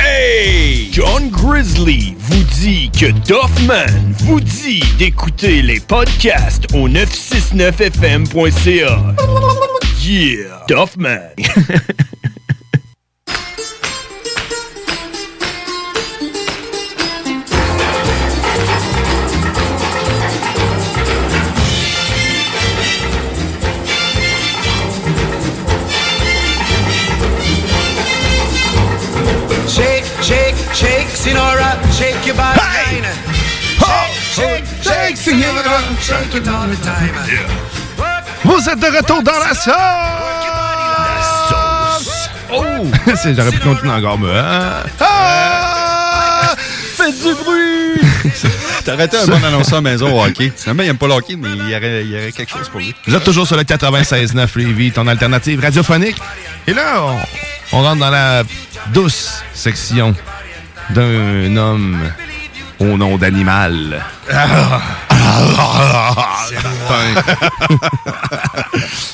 [0.00, 0.88] Hey!
[0.92, 3.86] John Grizzly vous dit que Doffman
[4.20, 9.14] vous dit d'écouter les podcasts au 969fm.ca.
[10.02, 10.64] Yeah!
[10.68, 11.20] Doffman!
[31.22, 32.58] Sinora, shake your body.
[32.60, 33.02] Hey!
[34.32, 37.14] Shake, shake, shake, Sinora, shake it all the time.
[38.44, 39.70] Vous êtes de retour dans la sauce!
[42.52, 42.86] Oh!
[43.16, 44.30] C'est- J'aurais pu continuer encore, mais...
[44.34, 44.82] hein?
[45.00, 46.54] Ah!
[46.96, 48.00] Faites du bruit!
[48.84, 50.50] T'arrêtais un bon annonceur à maison au hockey.
[50.56, 52.68] Finalement, il aime pas le hockey, mais il y aurait, il y aurait quelque chose
[52.70, 52.94] pour lui.
[53.06, 56.16] Vous êtes toujours sur le 96.9 Lévis, ton alternative radiophonique.
[56.66, 58.42] Et là, on, on rentre dans la
[58.92, 60.14] douce section
[60.94, 61.98] d'un homme
[62.78, 64.02] au nom d'animal.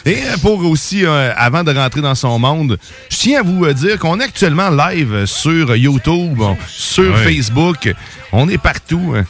[0.05, 2.79] Et pour aussi, euh, avant de rentrer dans son monde,
[3.11, 7.17] je tiens à vous euh, dire qu'on est actuellement live sur YouTube, sur.
[7.19, 7.93] Facebook.
[8.33, 9.15] On est partout.
[9.17, 9.25] hein.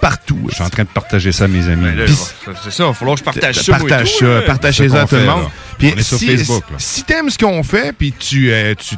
[0.00, 0.38] Partout.
[0.50, 1.86] Je suis en train de partager ça à mes amis.
[2.62, 3.72] C'est ça, il va falloir que je partage ça.
[3.78, 5.48] Partage ça, partagez ça à tout le monde.
[5.78, 6.76] Puis On est sur si, Facebook, là.
[6.78, 8.96] si t'aimes ce qu'on fait, puis tu, euh, tu,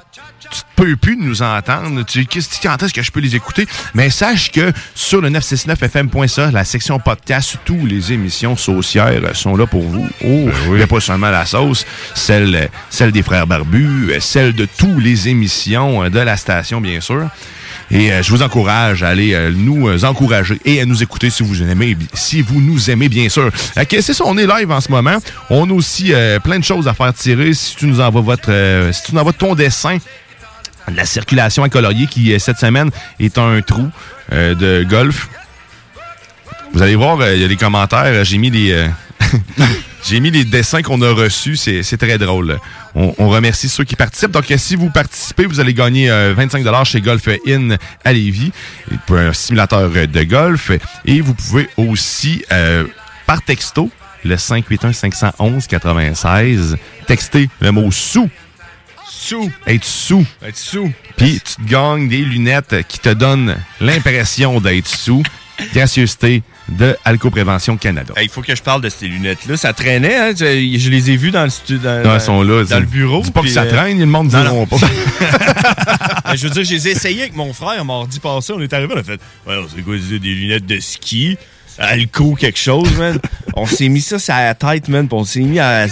[0.50, 2.26] tu te peux plus nous entendre, tu
[2.62, 3.66] quand est-ce que je peux les écouter?
[3.94, 9.66] Mais sache que sur le 969fm.ca, la section podcast, toutes les émissions saucières sont là
[9.66, 10.06] pour vous.
[10.24, 14.52] Oh, il n'y a pas seulement la sauce, celle, celle des frères barbus, euh, celle
[14.54, 17.28] de toutes les émissions euh, de la station, bien sûr.
[17.90, 21.30] Et euh, je vous encourage à aller euh, nous euh, encourager et à nous écouter
[21.30, 23.50] si vous aimez, si vous nous aimez bien sûr.
[23.76, 25.18] Euh, que c'est ça, on est live en ce moment.
[25.50, 27.54] On a aussi euh, plein de choses à faire tirer.
[27.54, 29.98] Si tu nous envoies votre, euh, si tu nous envoies ton dessin,
[30.94, 33.88] la circulation à colorier qui euh, cette semaine est un trou
[34.32, 35.28] euh, de golf.
[36.72, 38.04] Vous allez voir, euh, il y a les commentaires.
[38.04, 38.70] euh, J'ai mis les.
[38.72, 38.86] euh,
[40.08, 42.60] J'ai mis les dessins qu'on a reçus, c'est très drôle.
[42.94, 44.30] On, on remercie ceux qui participent.
[44.30, 47.70] Donc, si vous participez, vous allez gagner euh, 25 chez Golf In
[48.04, 48.52] à Lévis,
[49.06, 50.70] pour un simulateur de golf.
[51.06, 52.44] Et vous pouvez aussi,
[53.26, 53.90] par texto,
[54.24, 56.76] le 581-511-96,
[57.08, 58.30] texter le mot sous.
[59.26, 59.50] Sous.
[59.66, 60.24] Être sous.
[60.40, 60.92] Être sous.
[61.16, 65.24] Puis tu te gagnes des lunettes qui te donnent l'impression d'être sous.
[65.74, 68.14] Gracieuseté de Alco-Prévention Canada.
[68.22, 69.56] Il faut que je parle de ces lunettes-là.
[69.56, 70.30] Ça traînait, hein?
[70.30, 71.82] Je, je les ai vues dans le studio.
[71.82, 72.62] Dans, Non, elles sont là.
[72.62, 73.20] dans le bureau.
[73.22, 74.66] Dis pas que ça euh, traîne, le monde ne non, diront non.
[74.66, 74.76] pas.
[76.36, 78.52] Je veux dire, je les ai essayées avec mon frère mardi passé.
[78.52, 81.36] On est arrivé, on a fait Ouais, c'est quoi des lunettes de ski?
[81.78, 83.18] Alco, quelque chose, man.
[83.56, 85.08] on s'est mis ça sur la tête, man.
[85.08, 85.86] Puis on s'est mis à,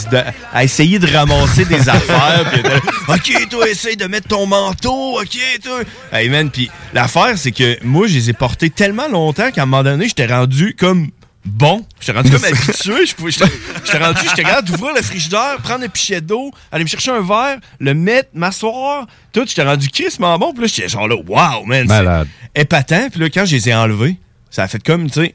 [0.53, 2.53] à essayer de ramasser des affaires.
[2.53, 2.77] Était là,
[3.09, 5.21] OK, toi, essaye de mettre ton manteau.
[5.21, 5.81] OK, toi.
[6.13, 6.51] Hey, man.
[6.51, 10.09] Puis l'affaire, c'est que moi, je les ai portés tellement longtemps qu'à un moment donné,
[10.09, 11.11] j'étais rendu comme
[11.45, 11.85] bon.
[12.01, 13.07] J'étais rendu comme habitué.
[13.07, 17.21] J'étais rendu, j'étais capable d'ouvrir le frigidaire, prendre un pichet d'eau, aller me chercher un
[17.21, 19.07] verre, le mettre, m'asseoir.
[19.33, 20.53] Tout, j'étais rendu crissement bon.
[20.53, 21.81] Puis là, j'étais genre là, wow, man.
[21.83, 22.29] c'est Malade.
[22.55, 23.09] Épatant.
[23.11, 24.17] Puis là, quand je les ai enlevés,
[24.55, 25.35] ça a fait comme, tu sais,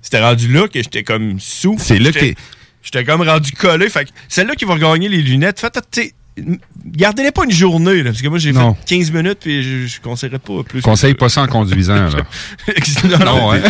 [0.00, 1.76] c'était rendu là que j'étais comme sous.
[1.78, 2.34] C'est là que J'étais-
[3.04, 3.88] comme rendu collé.
[3.88, 5.60] Fait que celle-là qui va regagner les lunettes,
[6.00, 6.14] sais,
[6.86, 8.76] gardez-les pas une journée, là, parce que moi, j'ai fait Non.
[8.86, 10.80] 15 minutes, puis je, je conseillerais pas plus.
[10.80, 12.08] Conseille pas ça en conduisant, là.
[13.04, 13.60] non, Non, non, hein.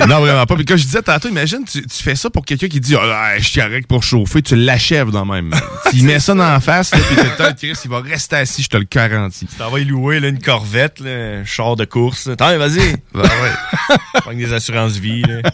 [0.00, 0.56] non, non, vraiment pas.
[0.56, 3.34] Puis comme je disais tantôt, imagine, tu, tu fais ça pour quelqu'un qui dit Ah,
[3.38, 5.54] Je suis correct pour chauffer, tu l'achèves dans le même.
[5.90, 8.62] tu mets ça dans la face, là, puis le temps, Chris, il va rester assis,
[8.62, 9.46] je te le garantis.
[9.46, 11.10] Tu t'en vas y louer là, une corvette, là,
[11.40, 12.26] un char de course.
[12.26, 12.96] Attends, vas-y.
[13.14, 13.96] Ben ouais.
[14.14, 15.22] Prends des assurances vie.
[15.22, 15.50] Là.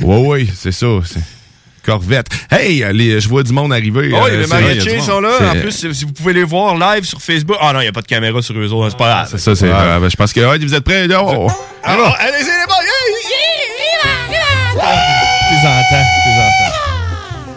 [0.00, 0.86] Ouais, ouais, c'est ça.
[1.84, 2.26] Corvette.
[2.50, 4.10] Hey, les, je vois du monde arriver.
[4.12, 5.30] Oh, euh, les mariachis sont là.
[5.54, 7.56] En plus, si si vous pouvez les voir live sur Facebook.
[7.60, 8.90] Ah non, il n'y a pas de caméra sur eux autres.
[8.90, 9.28] C'est pas grave.
[9.30, 9.70] C'est ça, c'est.
[9.70, 9.98] Ah.
[10.00, 11.06] ben, je pense que ouais, vous êtes prêts?
[11.10, 11.48] Oh.
[11.82, 12.74] Alors, allez-y les boys!
[14.74, 16.23] Entends, tes entends.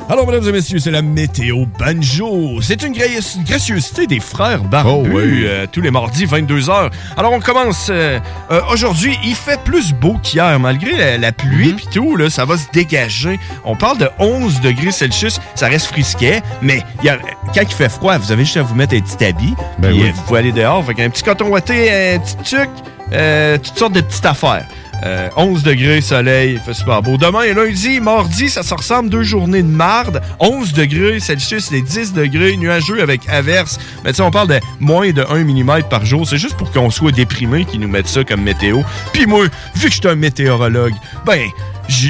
[0.10, 2.62] Alors, mesdames et messieurs, c'est la météo banjo.
[2.62, 5.44] C'est une, gra- une gracieuseté des frères barbus Oh, oui.
[5.46, 6.90] euh, tous les mardis, 22h.
[7.18, 8.18] Alors, on commence euh,
[8.50, 9.18] euh, aujourd'hui.
[9.26, 12.16] Il fait plus beau qu'hier, malgré la, la pluie puis tout.
[12.16, 13.38] Là, ça va se dégager.
[13.66, 15.42] On parle de 11 degrés Celsius.
[15.56, 17.18] Ça reste frisquet, mais il y a,
[17.54, 19.56] quand il fait froid, vous avez juste à vous mettre un petit habit.
[19.80, 20.10] Ben oui.
[20.16, 20.86] vous pouvez aller dehors.
[20.86, 22.70] Fait un petit coton ouaté, un petit tuc,
[23.12, 24.66] euh, toutes sortes de petites affaires.
[25.04, 27.18] Euh, 11 degrés, soleil, il fait super beau.
[27.18, 30.22] Demain et lundi, mardi, ça se ressemble deux journées de marde.
[30.40, 33.80] 11 degrés Celsius, les 10 degrés, nuageux avec averse.
[34.04, 36.28] Mais tu on parle de moins de 1 mm par jour.
[36.28, 38.82] C'est juste pour qu'on soit déprimé qu'ils nous mettent ça comme météo.
[39.14, 39.46] Puis moi,
[39.76, 40.96] vu que je suis un météorologue,
[41.26, 41.48] ben,
[41.88, 42.10] je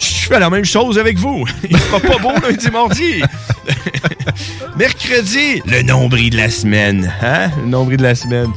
[0.00, 1.44] fais la même chose avec vous.
[1.70, 3.22] Il sera pas beau lundi, mardi.
[4.76, 7.12] Mercredi, le nombril de la semaine.
[7.22, 7.50] Hein?
[7.62, 8.50] Le nombril de la semaine.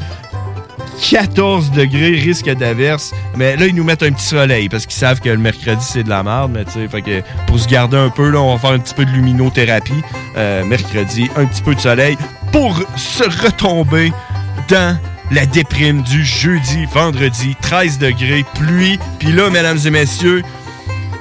[1.10, 3.14] 14 degrés, risque d'averse.
[3.36, 6.04] Mais là, ils nous mettent un petit soleil parce qu'ils savent que le mercredi, c'est
[6.04, 6.52] de la merde.
[6.54, 8.94] Mais tu sais, que pour se garder un peu, là, on va faire un petit
[8.94, 10.02] peu de luminothérapie.
[10.38, 12.18] Euh, mercredi, un petit peu de soleil
[12.52, 14.12] pour se retomber
[14.70, 14.98] dans
[15.32, 19.00] la déprime du jeudi, vendredi, 13 degrés, pluie.
[19.20, 20.44] Puis là, mesdames et messieurs,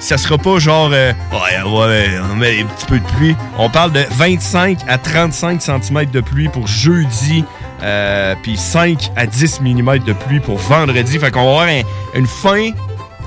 [0.02, 3.70] ça sera pas genre euh, ouais ouais on met un petit peu de pluie on
[3.70, 7.44] parle de 25 à 35 cm de pluie pour jeudi
[7.82, 11.18] euh, puis 5 à 10 mm de pluie pour vendredi.
[11.18, 11.82] Fait qu'on va avoir un-
[12.18, 12.70] une fin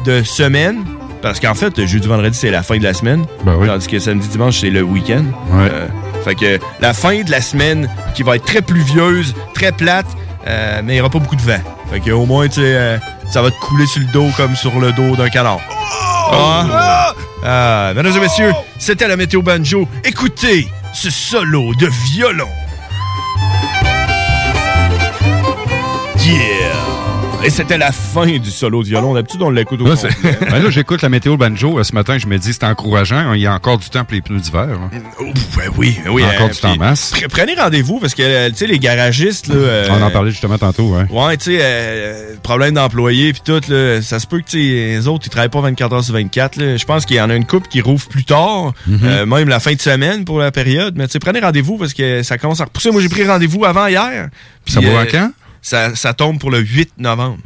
[0.06, 0.84] de semaine.
[1.22, 3.26] Parce qu'en fait, le jeudi, vendredi, c'est la fin de la semaine.
[3.68, 5.23] Tandis que samedi, dimanche, c'est le week-end.
[5.53, 5.88] Euh,
[6.23, 10.06] fait que la fin de la semaine qui va être très pluvieuse, très plate,
[10.48, 11.60] euh, mais il n'y aura pas beaucoup de vent.
[11.91, 12.99] Fait que au moins, tu sais,
[13.32, 15.60] ça va te couler sur le dos comme sur le dos d'un canard.
[16.32, 17.14] Ah.
[17.44, 19.88] Ah, mesdames et messieurs, c'était la météo banjo.
[20.03, 22.48] Écoutez ce solo de violon.
[27.44, 29.14] Et c'était la fin du solo de violon.
[29.14, 29.94] D'habitude, on l'écoute au Là,
[30.49, 31.78] Ben là, j'écoute la météo banjo.
[31.78, 33.34] euh, Ce matin, je me dis, c'est encourageant.
[33.34, 34.68] Il y a encore du temps pour les pneus d'hiver.
[34.72, 34.90] hein.
[34.90, 36.24] Ben oui, ben oui.
[36.24, 37.14] Encore euh, du temps masse.
[37.14, 39.56] pre- Prenez rendez-vous parce que, euh, tu sais, les garagistes, là.
[39.56, 40.95] euh, On en parlait justement tantôt.
[40.95, 41.03] Ouais.
[41.12, 45.26] Ouais, tu sais, euh, problème d'employés puis tout, là, ça se peut que les autres,
[45.28, 46.56] ils travaillent pas 24 heures sur 24.
[46.56, 46.78] là.
[46.78, 49.26] Je pense qu'il y en a une coupe qui rouvre plus tard, Mhm.
[49.26, 50.95] même la fin de semaine pour la période.
[50.98, 52.90] Mais tu sais, prenez rendez-vous parce que ça commence à repousser.
[52.90, 54.30] Moi, j'ai pris rendez-vous avant hier.
[54.66, 55.32] puis, Ça va à euh, quand?
[55.67, 57.39] Ça, ça tombe pour le 8 novembre.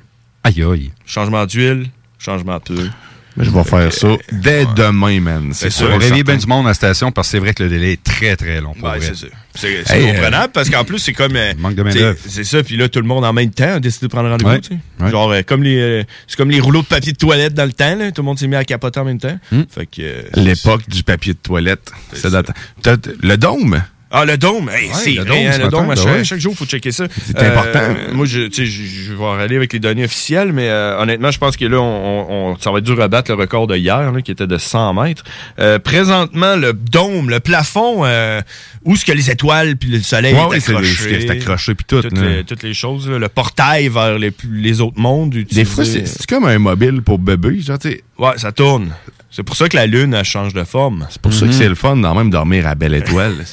[0.44, 0.92] Aïe, aïe.
[1.06, 1.88] Changement d'huile,
[2.18, 2.90] changement de pneus.
[3.38, 5.52] Mais je vais faire ça dès demain, man.
[5.54, 5.88] C'est Ça sûr.
[5.88, 6.24] réveiller certain.
[6.24, 8.36] bien du monde à la station parce que c'est vrai que le délai est très,
[8.36, 8.74] très long.
[8.74, 9.08] Pour Ouais, vrai.
[9.14, 9.28] c'est ça.
[9.56, 11.36] C'est Hey, comprenable parce qu'en plus, c'est comme.
[11.38, 12.18] euh, Manque de.
[12.28, 14.50] C'est ça, puis là, tout le monde en même temps a décidé de prendre rendez-vous.
[14.52, 14.60] Ouais.
[14.60, 15.10] tu sais.
[15.12, 17.72] Genre, euh, comme les, euh, c'est comme les rouleaux de papier de toilette dans le
[17.72, 18.12] temps, là.
[18.12, 19.40] Tout le monde s'est mis à capoter en même temps.
[19.54, 19.62] Hmm.
[19.70, 20.02] Fait que.
[20.02, 21.90] euh, L'époque du papier de toilette.
[22.14, 23.82] C'est Le dôme?
[24.12, 26.06] Ah, le dôme, hey, Ouais, c'est le dôme, hein, le matin, dôme, à ben chaque,
[26.16, 26.24] ouais.
[26.24, 27.06] chaque jour, il faut checker ça.
[27.28, 27.80] C'est important.
[28.14, 31.38] Moi, je, tu sais, je, vais aller avec les données officielles, mais euh, honnêtement, je
[31.38, 34.12] pense que là, on, on- ça va être dur à battre le record de hier,
[34.12, 35.24] là, qui était de 100 mètres.
[35.60, 38.42] Euh, présentement, le dôme, le plafond, euh,
[38.84, 41.76] où est-ce que les étoiles puis le soleil Ouais, est accroché.
[41.76, 45.30] puis tout, Toutes, les, toutes les choses, là, le portail vers les, les autres mondes.
[45.36, 47.60] Des fois, c'est c'est comme un mobile pour bébé.
[47.62, 48.04] Genre, tu sais.
[48.18, 48.90] Ouais, ça tourne.
[49.32, 51.08] C'est pour ça que la Lune, elle change de forme.
[51.10, 53.36] C'est pour ça que c'est le fun d'en même dormir à Belle Étoile.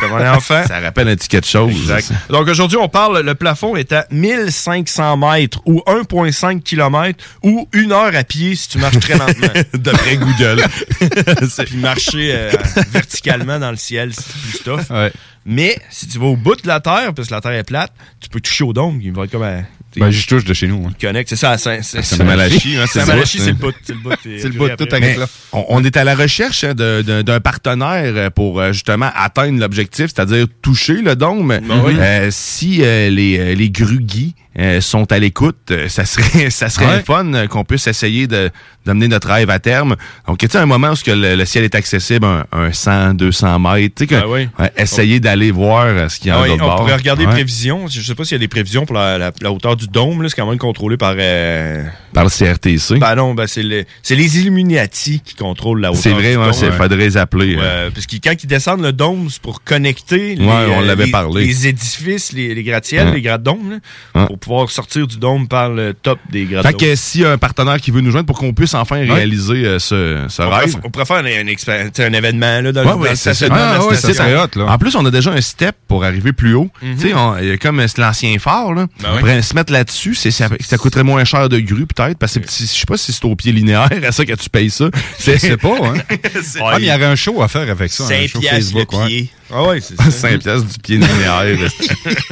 [0.00, 0.62] Comme on est enfant.
[0.66, 1.72] Ça rappelle un petit quelque chose.
[1.72, 2.12] Exact.
[2.30, 7.92] Donc aujourd'hui, on parle, le plafond est à 1500 mètres ou 1,5 km ou une
[7.92, 9.48] heure à pied si tu marches très lentement.
[9.74, 10.62] D'après Google.
[11.66, 12.50] Puis marcher euh,
[12.90, 14.90] verticalement dans le ciel, c'est plus tough.
[14.90, 15.12] Ouais.
[15.46, 17.92] Mais si tu vas au bout de la Terre, parce que la Terre est plate,
[18.20, 19.64] tu peux toucher au dôme, il va être comme un...
[19.98, 20.86] Ben, j'y touche de chez nous.
[20.88, 20.92] hein.
[21.00, 23.46] Connect, c'est ça, Saint- c'est Saint-Malachie, hein, c'est le c'est hein.
[23.46, 23.72] le bout.
[23.84, 25.26] C'est le bout, C'est le bout, tout avec là.
[25.52, 29.58] on, on est à la recherche hein, de- de- d'un partenaire pour euh, justement atteindre
[29.60, 31.58] l'objectif, c'est-à-dire toucher le dôme.
[31.62, 31.94] Ben oui.
[31.98, 36.68] Euh, si euh, les, euh, les grugis euh, sont à l'écoute, euh, ça serait ça
[36.68, 37.02] serait Ouais.
[37.06, 38.50] fun euh, qu'on puisse essayer de
[38.86, 39.96] d'amener notre rêve à terme.
[40.26, 42.72] Donc, tu sais, un moment où ce que le, le ciel est accessible, un, un
[42.72, 44.48] 100, 200 mètres, tu sais, que- Ben oui.
[44.78, 46.76] essayer d'aller voir ce qu'il y a Ah oui, on bord.
[46.76, 47.30] pourrait regarder Ouais.
[47.30, 47.86] les prévisions.
[47.86, 50.22] Je sais pas s'il y a des prévisions pour la, la- la hauteur du dôme.
[50.22, 50.30] là.
[50.30, 51.14] C'est quand même contrôlé par...
[51.18, 52.96] euh, Par le CRTC.
[52.98, 56.52] Ben non, ben c'est le- c'est les Illuminati qui contrôlent la hauteur c'est vrai, ouais,
[56.54, 57.56] c'est faudrait les appeler.
[57.60, 57.90] Euh.
[57.92, 61.44] parce que quand ils descendent le dôme, c'est pour connecter les, on les- parlé.
[61.44, 63.80] les édifices, les, les gratte-ciels, les gratte-dômes,
[64.14, 66.80] pour pouvoir sortir du dôme par le top des Fait gratte-dômes.
[66.80, 69.66] que s'il y a un partenaire qui veut nous joindre pour qu'on puisse enfin réaliser
[69.66, 70.70] euh, ce, ce On rêve.
[70.70, 73.84] pourrait, on pourrait faire un, événement là, dans, Ouais, le- ouais, stationnement de la Ah,
[73.86, 74.18] ouais, c'est
[74.56, 74.64] là.
[74.72, 76.70] En plus, on a déjà un step pour arriver plus haut.
[76.80, 78.86] Tu sais, y a comme euh, c'est l'ancien phare, là.
[79.02, 79.20] Ben on oui.
[79.20, 80.14] pourrait se mettre là-dessus.
[80.14, 83.12] c'est- Ça, ça coûterait moins cher de grue, peut-être, parce que je sais pas si
[83.12, 84.86] c'est au pied linéaire, à ça que tu payes ça.
[85.18, 85.94] Je sais pas, hein.
[86.62, 88.04] Ah, mais il y aurait un show à faire avec ça.
[88.04, 89.28] un Cinq show piastres le pied.
[89.52, 90.10] Ah ouais, c'est ça.
[90.10, 91.42] 5 piastres du pied linéaire.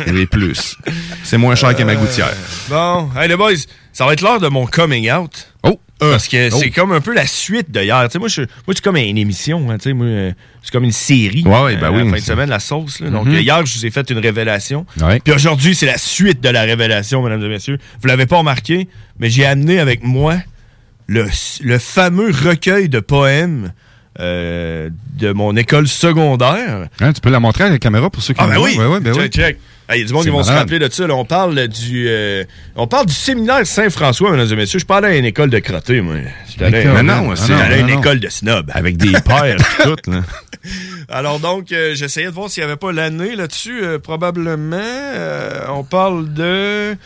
[0.06, 0.76] et plus.
[1.24, 2.32] C'est moins cher que gouttière.
[2.68, 3.52] Bon, hey les boys,
[3.92, 5.52] ça va être l'heure de mon coming out.
[5.62, 5.80] Oh!
[5.98, 6.58] Parce que Oh.
[6.60, 8.02] c'est comme un peu la suite de hier.
[8.04, 9.70] Tu sais, moi, je, moi, c'est comme une émission.
[9.70, 10.32] hein, moi, euh,
[10.62, 11.42] c'est comme une série.
[11.46, 13.00] Ouais, ouais, ben euh, oui, la fin de semaine, la sauce.
[13.00, 13.08] là.
[13.08, 13.34] Donc, Mhm.
[13.36, 14.84] euh, hier, je vous ai fait une révélation.
[15.00, 15.20] Ouais.
[15.20, 17.78] Puis aujourd'hui, c'est la suite de la révélation, mesdames et messieurs.
[18.02, 20.36] Vous l'avez pas remarqué, mais j'ai amené avec moi
[21.06, 21.26] le,
[21.62, 23.72] le fameux recueil de poèmes
[24.20, 26.88] euh, de mon école secondaire.
[27.00, 28.76] Hein, tu peux la montrer à la caméra pour ceux qui Ah ben oui?
[28.78, 29.28] Ouais, ouais, ben check, oui.
[29.30, 29.58] check.
[29.94, 31.06] Il y a du monde qui vont se rappeler de ça.
[31.06, 31.14] là.
[31.14, 32.44] On parle du euh,
[32.74, 34.80] on parle du séminaire Saint-François, mesdames et messieurs.
[34.80, 36.16] Je parlais à une école de crottés, moi.
[36.48, 38.70] J'étais non, à une école de snob.
[38.74, 40.22] Avec des pères et tout, là.
[41.08, 43.80] Alors donc, euh, j'essayais de voir s'il n'y avait pas l'année là-dessus.
[43.84, 44.80] euh, probablement,
[45.68, 46.96] on parle de...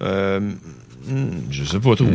[0.00, 0.50] hmm,
[1.50, 2.06] je sais pas trop.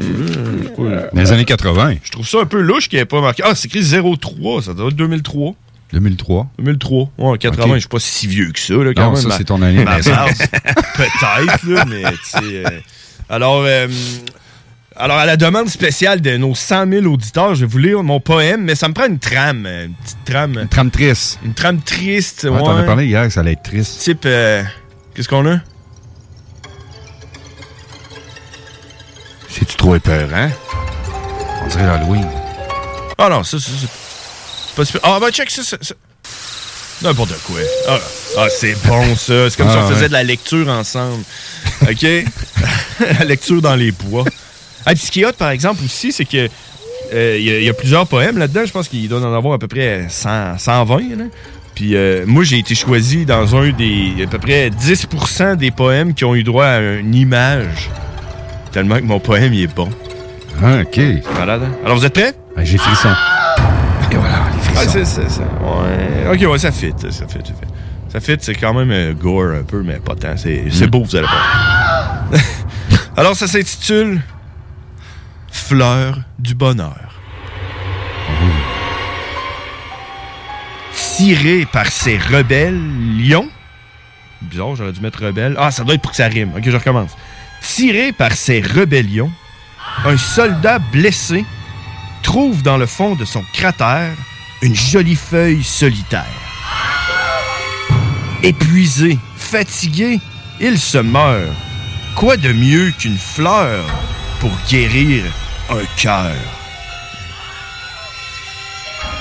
[1.14, 1.96] Dans les années 80.
[2.04, 3.44] Je trouve ça un peu louche qu'il n'y ait pas marqué.
[3.46, 5.56] Ah, c'est écrit 03, ça doit être 2003.
[5.94, 6.48] 2003.
[6.60, 7.10] 2003.
[7.18, 7.74] Ouais, 80, Ok.
[7.76, 9.22] je suis pas si vieux que ça, là, quand Non, même.
[9.22, 12.40] ça, c'est ton année Peut-être, là, mais tu sais.
[12.44, 12.70] euh,
[13.30, 13.88] alors, euh,
[14.96, 18.20] alors, à la demande spéciale de nos 100 000 auditeurs, je vais vous lire mon
[18.20, 19.66] poème, mais ça me prend une trame.
[19.66, 20.58] euh, Une petite trame.
[20.62, 21.40] Une trame triste.
[21.44, 22.60] Une trame triste, Ouais, ouais.
[22.60, 24.00] T'en as parlé hier que ça allait être triste.
[24.02, 24.62] Type, euh,
[25.16, 25.60] qu'est-ce qu'on a?
[29.48, 30.50] C'est-tu trop épeurant?
[31.64, 32.26] On dirait Halloween.
[33.18, 33.88] Ah non, ça, ça, c'est
[34.80, 35.02] pas super.
[35.04, 35.94] Ah, ben, check ça, ça, ça.
[37.02, 37.60] N'importe quoi.
[37.88, 37.98] Ah,
[38.40, 39.50] ah, c'est bon, ça.
[39.50, 40.08] C'est comme Ah, si on faisait ouais.
[40.10, 41.24] de la lecture ensemble.
[41.84, 42.06] OK?
[43.20, 44.26] la lecture dans les bois.
[44.86, 46.50] Ah, puis ce qui est hot, par exemple, aussi, c'est que
[47.14, 48.62] euh, il y, a- il y a plusieurs poèmes là-dedans.
[48.66, 50.98] Je pense qu'il doit en avoir à peu près 100, 120.
[51.18, 51.24] là.
[51.74, 56.14] Puis euh, moi, j'ai été choisi dans un des à peu près 10% des poèmes
[56.14, 57.90] qui ont eu droit à une image.
[58.74, 59.90] Tellement que mon poème, il est bon.
[60.62, 61.00] Ah, OK.
[61.38, 61.72] Malade, hein?
[61.86, 62.34] Alors, vous êtes prêts?
[62.64, 63.10] J'ai frisson.
[64.82, 66.34] Ah, c'est, c'est, c'est- ouais.
[66.46, 66.94] Ok, ouais, ça fit.
[66.98, 68.12] Ça fit, ça fit.
[68.12, 70.36] Ça fit, c'est quand même euh, gore un peu, mais pas tant.
[70.38, 70.86] C'est, Mm.
[70.88, 72.24] beau, vous allez voir.
[73.18, 74.22] Alors, ça s'intitule
[75.52, 76.96] Fleur du bonheur.
[81.18, 82.80] Tiré par ces rebelles
[83.18, 83.50] lions.
[84.42, 85.56] Bizarre, j'aurais dû mettre rebelle.
[85.60, 86.52] Ah, ça doit être pour que ça rime.
[86.56, 87.12] Ok, je recommence.
[87.62, 89.32] Tiré par ces rébellions,
[90.06, 91.44] un soldat blessé
[92.24, 94.14] trouve dans le fond de son cratère
[94.62, 96.26] une jolie feuille solitaire.
[98.44, 100.20] Épuisé, fatigué,
[100.60, 101.54] il se meurt.
[102.16, 103.86] Quoi de mieux qu'une fleur
[104.40, 105.24] pour guérir
[105.70, 106.36] un cœur?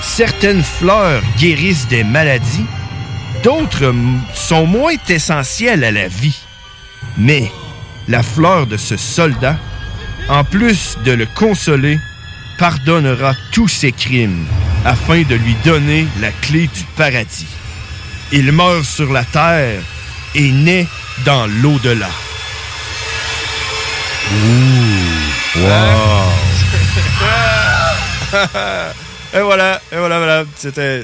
[0.01, 2.65] Certaines fleurs guérissent des maladies,
[3.43, 3.93] d'autres
[4.33, 6.39] sont moins essentielles à la vie.
[7.17, 7.49] Mais
[8.07, 9.57] la fleur de ce soldat,
[10.27, 11.97] en plus de le consoler,
[12.59, 14.45] pardonnera tous ses crimes
[14.85, 17.47] afin de lui donner la clé du paradis.
[18.31, 19.81] Il meurt sur la terre
[20.35, 20.85] et naît
[21.25, 22.09] dans l'au-delà.
[29.31, 30.43] Et voilà, et voilà, voilà.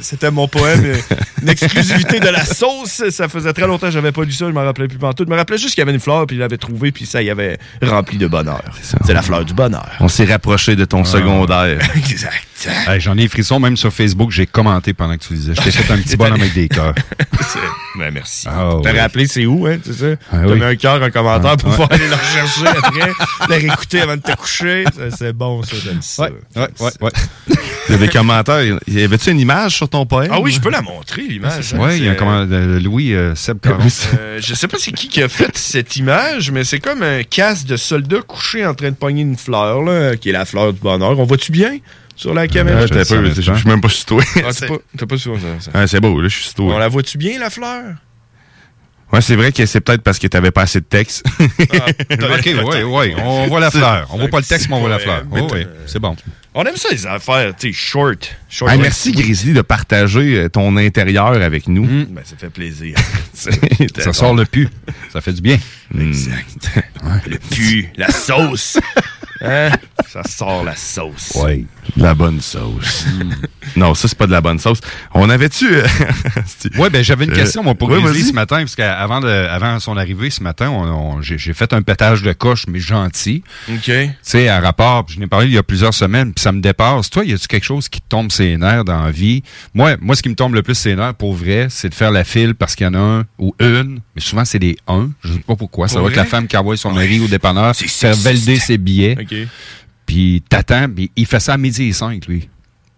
[0.02, 0.98] C'était mon poème.
[1.46, 3.04] Une exclusivité de la sauce.
[3.12, 4.46] Ça faisait très longtemps que j'avais pas lu ça.
[4.48, 5.28] Je m'en rappelais plus pantoute.
[5.28, 7.22] Je me rappelais juste qu'il y avait une fleur, puis il l'avait trouvée, puis ça
[7.22, 8.62] y avait rempli de bonheur.
[8.82, 9.88] C'est la fleur du bonheur.
[10.00, 11.78] On s'est rapproché de ton secondaire.
[11.96, 12.48] exact.
[12.88, 15.54] Hey, J'en ai les frissons, même sur Facebook, j'ai commenté pendant que tu disais.
[15.56, 16.96] Je t'ai fait un petit bonhomme avec des cœurs.
[17.98, 18.46] Ben, merci.
[18.50, 19.00] Ah, T'as oui.
[19.00, 20.06] rappelé c'est où, hein, c'est ça?
[20.30, 20.60] Ah, T'as oui.
[20.60, 21.76] mis un cœur, un commentaire Ah, pour ouais.
[21.78, 23.12] pouvoir aller le rechercher après,
[23.48, 24.84] le réécouter avant de te coucher.
[25.18, 26.24] C'est bon, ça, j'aime ça.
[26.24, 27.12] Ouais, ouais, ouais.
[27.88, 28.62] Il y a des commentaires.
[28.88, 30.30] Y avait-tu une image sur ton poème?
[30.34, 31.74] Ah oui, je peux la montrer, l'image.
[31.74, 33.80] hein, Oui, il y a comment, de Louis euh, Seb Caron.
[34.18, 37.24] Euh, je sais pas c'est qui qui a fait cette image, mais c'est comme un
[37.24, 40.74] casque de soldat couché en train de pogner une fleur, là, qui est la fleur
[40.74, 41.18] du bonheur.
[41.20, 41.78] On voit-tu bien
[42.16, 42.82] sur la caméra?
[42.82, 44.18] Euh, peu, je suis même pas situé.
[44.38, 45.48] Ah, t'as pas, t'as pas sur ça.
[45.60, 45.72] ça.
[45.74, 46.64] Ah, c'est beau, là, je suis situé.
[46.64, 47.84] On la voit-tu bien, la fleur?
[49.14, 51.24] Ouais, c'est vrai que c'est peut-être parce que t'avais pas assez de texte.
[51.40, 51.86] Ah,
[52.38, 53.14] OK, oui, oui.
[53.24, 54.08] On voit la fleur.
[54.12, 55.24] On voit pas le texte, mais on voit la fleur.
[55.30, 56.16] Ouais, Oh, oui, c'est bon.
[56.58, 58.34] On aime ça, les affaires, tu sais, short.
[58.50, 59.12] short Hey, merci.
[59.12, 61.86] Grizzly, de partager euh, ton intérieur avec nous.
[62.10, 62.96] Ben, ça fait plaisir.
[63.34, 64.70] Ça sort le pu.
[65.12, 65.58] Ça fait du bien.
[66.00, 66.70] Exact.
[67.28, 68.78] Le pu, la sauce.
[69.42, 69.70] Hein?
[70.08, 71.34] Ça sort la sauce.
[71.44, 71.68] Oui.
[71.98, 73.06] De la bonne sauce.
[73.76, 74.80] non, ça, c'est pas de la bonne sauce.
[75.14, 75.68] On avait-tu.
[75.76, 75.86] euh,
[76.78, 79.78] Oui, ben j'avais une Euh, question, moi, pour ouais, Grizzly ce matin, parce qu'avant avant
[79.82, 83.44] son arrivée ce matin, on- on- j'ai fait un pétage de coche, mais gentil.
[83.70, 83.82] OK.
[83.84, 87.10] Tu sais, à rapport, je n'ai parlé il y a plusieurs semaines, ça me dépasse.
[87.10, 89.44] Toi, y a-tu quelque chose qui te tombe ses nerfs dans la vie?
[89.74, 92.12] Moi, moi, ce qui me tombe le plus ses nerfs, pour vrai, c'est de faire
[92.12, 95.10] la file parce qu'il y en a un ou une, mais souvent c'est des un,
[95.24, 95.88] je sais pas pourquoi.
[95.88, 99.18] Ça va que la femme qui envoie son mari au dépanneur, faire valider ses billets,
[100.06, 102.48] puis t'attends, puis il fait ça à midi et cinq, lui.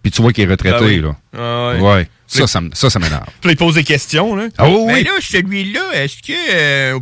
[0.04, 1.02] Puis tu vois qu'il est retraité, Ah oui.
[1.02, 1.16] là.
[1.38, 1.82] Ah ouais.
[1.82, 2.10] ouais.
[2.28, 3.26] Ça, ça, ça, ça m'énerve.
[3.42, 4.48] Puis il pose des questions, là.
[4.58, 6.34] Ah oui, Mais là, celui-là, est-ce que.
[6.54, 7.00] euh,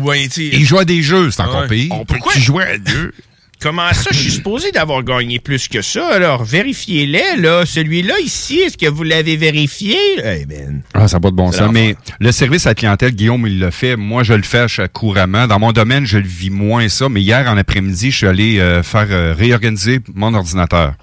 [0.00, 1.68] ou Il joue à des jeux, c'est encore Ouais.
[1.68, 1.92] pire.
[1.92, 3.12] On peut jouer à deux?
[3.60, 6.08] Comment ça, je suis supposé d'avoir gagné plus que ça?
[6.08, 7.64] Alors, vérifiez-les, là.
[7.66, 9.96] Celui-là, ici, est-ce que vous l'avez vérifié?
[10.18, 10.82] Eh ben.
[10.92, 11.70] Ah, ça n'a pas de bon sens.
[11.72, 13.96] Mais le service à la clientèle, Guillaume, il le fait.
[13.96, 15.46] Moi, je le fais couramment.
[15.46, 17.08] Dans mon domaine, je le vis moins ça.
[17.08, 20.94] Mais hier, en après-midi, je suis allé euh, faire euh, réorganiser mon ordinateur.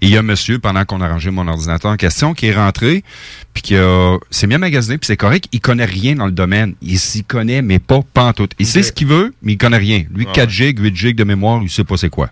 [0.00, 2.46] Et il y a un monsieur, pendant qu'on a rangé mon ordinateur en question, qui
[2.46, 3.02] est rentré,
[3.52, 6.32] puis qui a, s'est mis à magasiner, puis c'est correct, il connaît rien dans le
[6.32, 6.74] domaine.
[6.82, 8.52] Il s'y connaît, mais pas pantoute.
[8.60, 10.04] Il sait ce qu'il veut, mais il connaît rien.
[10.14, 12.30] Lui, Ah 4 gigs, 8 gigs de mémoire, il sait pas c'est quoi.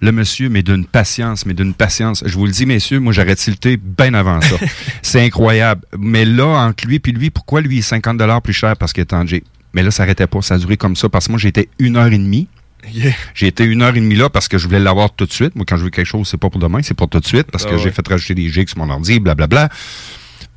[0.00, 2.22] Le monsieur, mais d'une patience, mais d'une patience.
[2.24, 4.56] Je vous le dis, messieurs, moi, j'aurais tilté bien avant ça.
[5.02, 5.80] c'est incroyable.
[5.98, 9.14] Mais là, entre lui puis lui, pourquoi lui est 50 plus cher parce qu'il est
[9.14, 9.42] en G?
[9.72, 10.42] Mais là, ça n'arrêtait pas.
[10.42, 12.46] Ça a duré comme ça parce que moi, j'étais une heure et demie.
[12.92, 13.12] Yeah.
[13.34, 15.54] J'ai été une heure et demie là parce que je voulais l'avoir tout de suite.
[15.56, 17.50] Moi, quand je veux quelque chose, c'est pas pour demain, c'est pour tout de suite
[17.50, 17.82] parce Ah que ouais.
[17.82, 19.68] j'ai fait rajouter des gigs sur mon ordi, blablabla.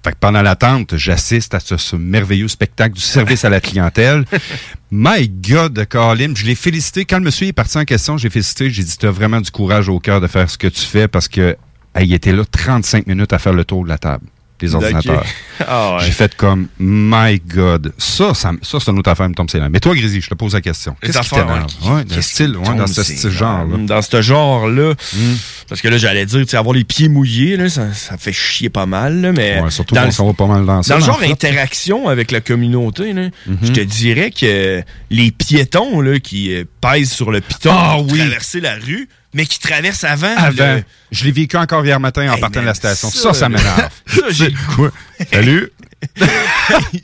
[0.03, 4.23] Fait que pendant l'attente, j'assiste à ce, ce merveilleux spectacle du service à la clientèle.
[4.91, 7.03] My God, Colin, je l'ai félicité.
[7.03, 8.69] Quand le monsieur est parti en question, j'ai félicité.
[8.69, 11.07] J'ai dit, tu as vraiment du courage au cœur de faire ce que tu fais
[11.09, 11.57] parce que
[11.95, 14.25] hey, il était là 35 minutes à faire le tour de la table.
[14.61, 15.23] Les ordinateurs.
[15.67, 16.05] Ah ouais.
[16.05, 17.91] J'ai fait comme, my God.
[17.97, 19.67] Ça, ça, ça c'est une autre affaire, me tombe c'est là.
[19.67, 20.95] Mais toi, Grisy, je te pose la question.
[21.01, 21.67] Qu'est-ce qui affaires, t'énerve?
[21.83, 23.75] ouais, Ouais, le style, ouais, dans ce style genre-là.
[23.79, 24.93] Dans ce genre-là.
[25.13, 25.35] Hmm.
[25.67, 28.31] Parce que là, j'allais dire, tu sais, avoir les pieds mouillés, là, ça, ça fait
[28.31, 29.59] chier pas mal, là, mais.
[29.59, 30.93] Ouais, surtout dans qu'on le- s'en va pas mal dans ça.
[30.93, 33.57] Dans le genre interaction avec la communauté, là, Mhm.
[33.61, 38.11] je te dirais que les piétons là, qui euh, pèsent sur le piton Ah pour
[38.13, 38.19] oui.
[38.19, 40.33] traverser la rue, mais qui traversent avant.
[40.37, 40.75] Avant.
[40.77, 43.09] le- Je l'ai vécu encore hier matin en Hey, partant de la station.
[43.09, 43.89] ça, Ça, ça, m'énerve.
[44.79, 44.89] Ouais.
[45.31, 45.69] Salut.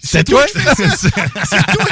[0.04, 0.46] C'est toi?
[0.78, 1.86] C'est toi?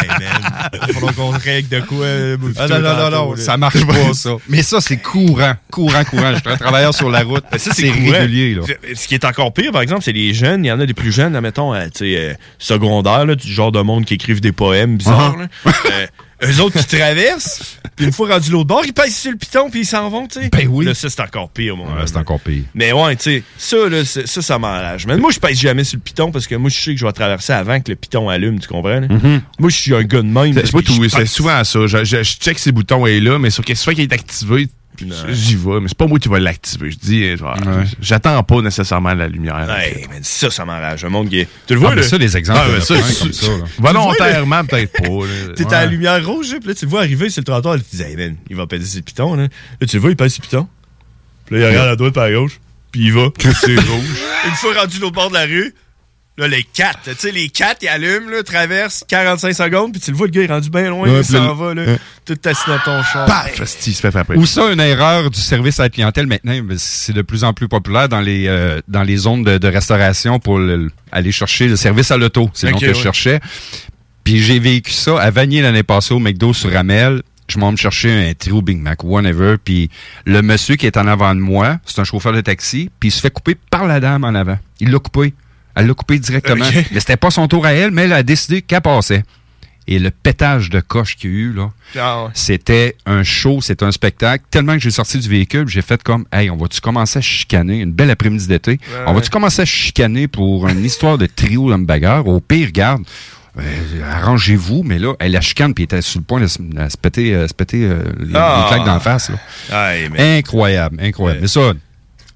[0.00, 2.04] hey man, il faudra qu'on règle de quoi.
[2.06, 4.30] euh, Ah non, non, non, non, ça marche pas, ça.
[4.48, 6.32] Mais ça, c'est courant, courant, courant.
[6.34, 7.44] Je suis un travailleur sur la route.
[7.58, 8.62] Ça, c'est régulier, là.
[8.94, 10.64] Ce qui est encore pire, par exemple, c'est les jeunes.
[10.64, 13.52] Il y en a des plus jeunes, admettons, euh, tu sais, euh, secondaires, là, du
[13.52, 15.36] genre de monde qui écrivent des poèmes bizarres.
[15.36, 15.46] Là.
[15.90, 16.06] Euh,
[16.44, 19.70] eux autres qui traversent, puis une fois rendus l'autre bord, ils pèsent sur le piton,
[19.70, 20.48] puis ils s'en vont, tu sais.
[20.50, 20.84] Ben oui.
[20.84, 22.62] Là, ça, c'est encore pire, mon Ouais, c'est encore pire.
[22.74, 25.06] Mais ouais, tu sais, ça, là, ça, ça m'enrage.
[25.06, 27.06] Mais moi, je pèse jamais sur le piton parce que moi, je sais que je
[27.06, 29.00] vais traverser avant que le piton allume, tu comprends?
[29.00, 29.40] Mhm.
[29.58, 30.54] Moi, je suis un gars de même.
[31.08, 31.86] C'est souvent ça.
[31.86, 34.68] Je, je- je check si le bouton est là, mais sur soit qu'il est activé,
[35.30, 35.80] j'y vais.
[35.80, 36.90] Mais c'est pas moi qui vais l'activer.
[36.90, 37.34] Je dis,
[38.00, 39.66] j'attends pas nécessairement la lumière.
[39.68, 41.02] Ouais, mais ça, ça m'enrage.
[41.04, 41.48] Le monde qui est.
[41.66, 42.08] Tu le vois, Ah, mais là?
[42.08, 43.64] ça, les exemples, Ah, ça, comme ça, là.
[43.78, 45.08] Volontairement, peut-être pas.
[45.56, 47.76] T'es à la lumière rouge, là, puis là, tu le vois arriver sur le trottoir,
[47.76, 49.42] tu dis, hey, man, il va péter ses pitons, là.
[49.80, 50.66] Là, tu le vois, il pèse ses pitons.
[51.46, 52.60] Puis là, il regarde à droite par à gauche,
[52.92, 53.28] puis il va.
[53.38, 54.20] c'est rouge.
[54.46, 55.74] Une fois rendu l'autre bord de la rue,
[56.38, 60.10] là, les quatre, tu sais, les quatre, ils allument, là, traversent 45 secondes, puis tu
[60.10, 61.96] le vois, le gars, il est rendu bien loin, Ouais, il s'en va, là.
[62.26, 63.24] Tout assis dans ton char.
[63.26, 63.60] Paf!
[63.60, 64.34] Esti, il se fait frapper.
[64.34, 67.68] Ou ça, une erreur du service à la clientèle maintenant, c'est de plus en plus
[67.68, 71.76] populaire dans les euh, dans les zones de, de restauration pour le- aller chercher le
[71.76, 72.50] service à l'auto.
[72.52, 73.40] C'est le nom que je cherchais.
[74.24, 77.22] Puis j'ai vécu ça à Vanier l'année passée au McDo sur Ramel.
[77.48, 79.56] Je m'en me chercher un trio Big Mac, whatever.
[79.62, 79.90] Puis
[80.24, 83.12] le monsieur qui est en avant de moi, c'est un chauffeur de taxi, puis il
[83.12, 84.58] se fait couper par la dame en avant.
[84.80, 85.32] Il l'a coupé.
[85.74, 86.66] Elle l'a coupé directement.
[86.66, 86.86] Ok.
[86.92, 89.22] Mais c'était pas son tour à elle, mais elle a décidé qu'elle passait.
[89.88, 92.30] Et le pétage de coche qu'il y a eu, là, Ah ouais.
[92.34, 94.44] c'était un show, c'était un spectacle.
[94.50, 97.78] Tellement que j'ai sorti du véhicule, j'ai fait comme, hey, on va-tu commencer à chicaner,
[97.82, 101.84] une belle après-midi d'été, on va-tu commencer à chicaner pour une histoire de trio de
[101.84, 102.26] bagarre?
[102.26, 103.02] Au pire, regarde,
[103.58, 106.58] euh, arrangez-vous, mais là, elle la chicane, puis elle était sur le point de se,
[106.60, 108.66] de se péter, euh, se péter euh, les, Ah.
[108.70, 109.30] les claques d'en face.
[109.30, 109.36] Là.
[109.90, 111.40] Ouais, mais- Incroyable, incroyable.
[111.42, 111.72] Mais ça,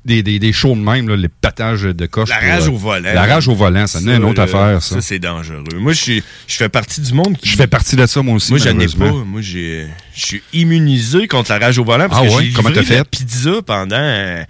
[0.02, 2.30] des, des, des shows de même, là, les pétages de coche.
[2.30, 3.12] La rage euh, au volant.
[3.12, 4.94] La rage au volant, ça, n'est une autre affaire, ça.
[4.94, 5.62] Ça, c'est dangereux.
[5.78, 7.50] Moi, je fais partie du monde qui.
[7.50, 8.50] Je fais partie de ça, moi aussi.
[8.50, 9.10] Moi, j'en ai pas.
[9.12, 12.44] Moi, j'ai, je suis immunisé contre la rage au volant parce Ah que ouais?
[12.46, 13.08] j'ai Comment livré de la fait?
[13.10, 14.42] pizza pendant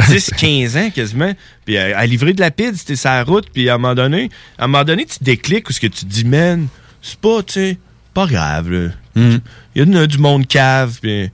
[0.00, 1.32] euh, 10, 15 ans quasiment.
[1.64, 3.46] Puis euh, à livrer de la pizza, c'était sa route.
[3.52, 6.04] Puis à un moment donné, à un moment donné, tu déclics où ce que tu
[6.04, 6.66] te dis, man,
[7.02, 7.78] c'est pas, tu sais,
[8.14, 8.88] pas grave, là.
[9.14, 9.38] Hmm.
[9.74, 11.28] Il y a du, monde cave, puis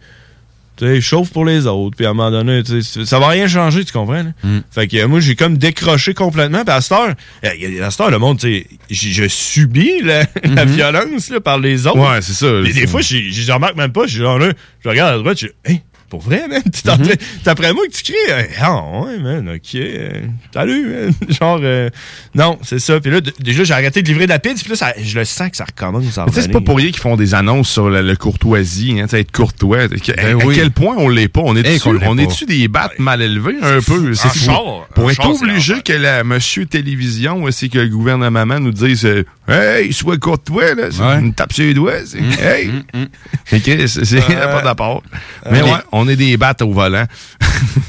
[0.76, 1.97] tu sais, chauffe pour les autres.
[1.97, 4.22] Puis à un moment donné, tu sais, ça va rien changer, tu comprends?
[4.22, 4.32] là?
[4.43, 4.60] Hmm.
[4.70, 6.64] Fait que moi, j'ai comme décroché complètement.
[6.64, 7.14] Puis à cette heure,
[7.44, 10.72] euh, y a- à cette heure, le monde, tu sais, je subis la, la Mhm.
[10.72, 11.98] violence là, par les autres.
[11.98, 12.62] Ouais, c'est ça.
[12.62, 14.06] Des fois, je remarque même pas.
[14.06, 14.52] Je suis genre là,
[14.85, 16.62] je regarde à droite, je dis, hey, pour vrai, man?
[16.62, 17.14] T'es en train-
[17.44, 18.14] t'es après moi que tu cries?
[18.30, 19.74] Euh, Ah, ouais, man, ok.
[19.74, 20.10] euh,
[20.52, 21.12] salut, man.
[21.40, 21.90] Genre, euh,
[22.35, 22.98] non, c'est ça.
[23.01, 24.60] Puis là, déjà, j'ai arrêté de livrer de la pizza.
[24.62, 26.76] Puis là, ça- je le sens que ça recommence à tu sais, c'est pas pour
[26.76, 29.82] rien qu'ils font des annonces sur le, le courtoisie, hein, tu sais, être courtois.
[29.82, 30.55] À, Ben oui.
[30.55, 31.40] à quel point on l'est pas?
[31.44, 32.22] On est-tu l'est on pas.
[32.22, 34.14] est-tu des battes mal élevés un peu?
[34.14, 34.39] C'est fou.
[34.39, 39.05] char, Pour être char, obligé que la monsieur télévision, c'est que le gouvernement nous dise
[39.05, 41.20] euh, Hey, sois courtois, là, c'est Ouais.
[41.20, 42.05] une tape sur les doigts.
[42.05, 42.70] c'est, Mm, Hey!
[43.44, 44.35] Fait que c'est c'est Ouais.
[44.36, 45.02] pas d'apport.
[45.51, 47.07] Mais Mais- ouais, on est des battes au volant.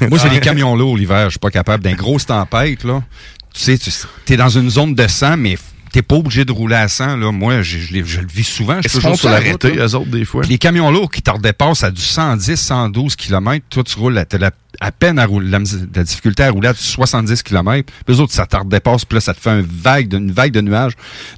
[0.08, 1.26] Moi, j'ai des camions lourds l'hiver.
[1.26, 1.84] Je suis pas capable.
[1.84, 3.02] D'un grosse tempête, là.
[3.52, 5.58] Tu sais, tu es dans une zone de 100, mais
[5.92, 7.32] t'es pas obligé de rouler à 100, là.
[7.32, 8.80] Moi, je, je je le vis souvent.
[8.82, 9.46] Je toujours font sur la route.
[9.46, 9.86] arrêter, là.
[9.86, 10.42] eux autres, des fois?
[10.48, 14.24] Les camions lourds qui te redépassent à du 110, 112 km, toi, tu roules, à-
[14.24, 14.50] t'as la-
[14.80, 17.92] à peine à rouler, la, difficulté à rouler à du 70 km.
[18.06, 20.30] Puis eux autres, ça te redépasse, puis là, ça te fait un vague de, une
[20.32, 20.92] vague de nuages,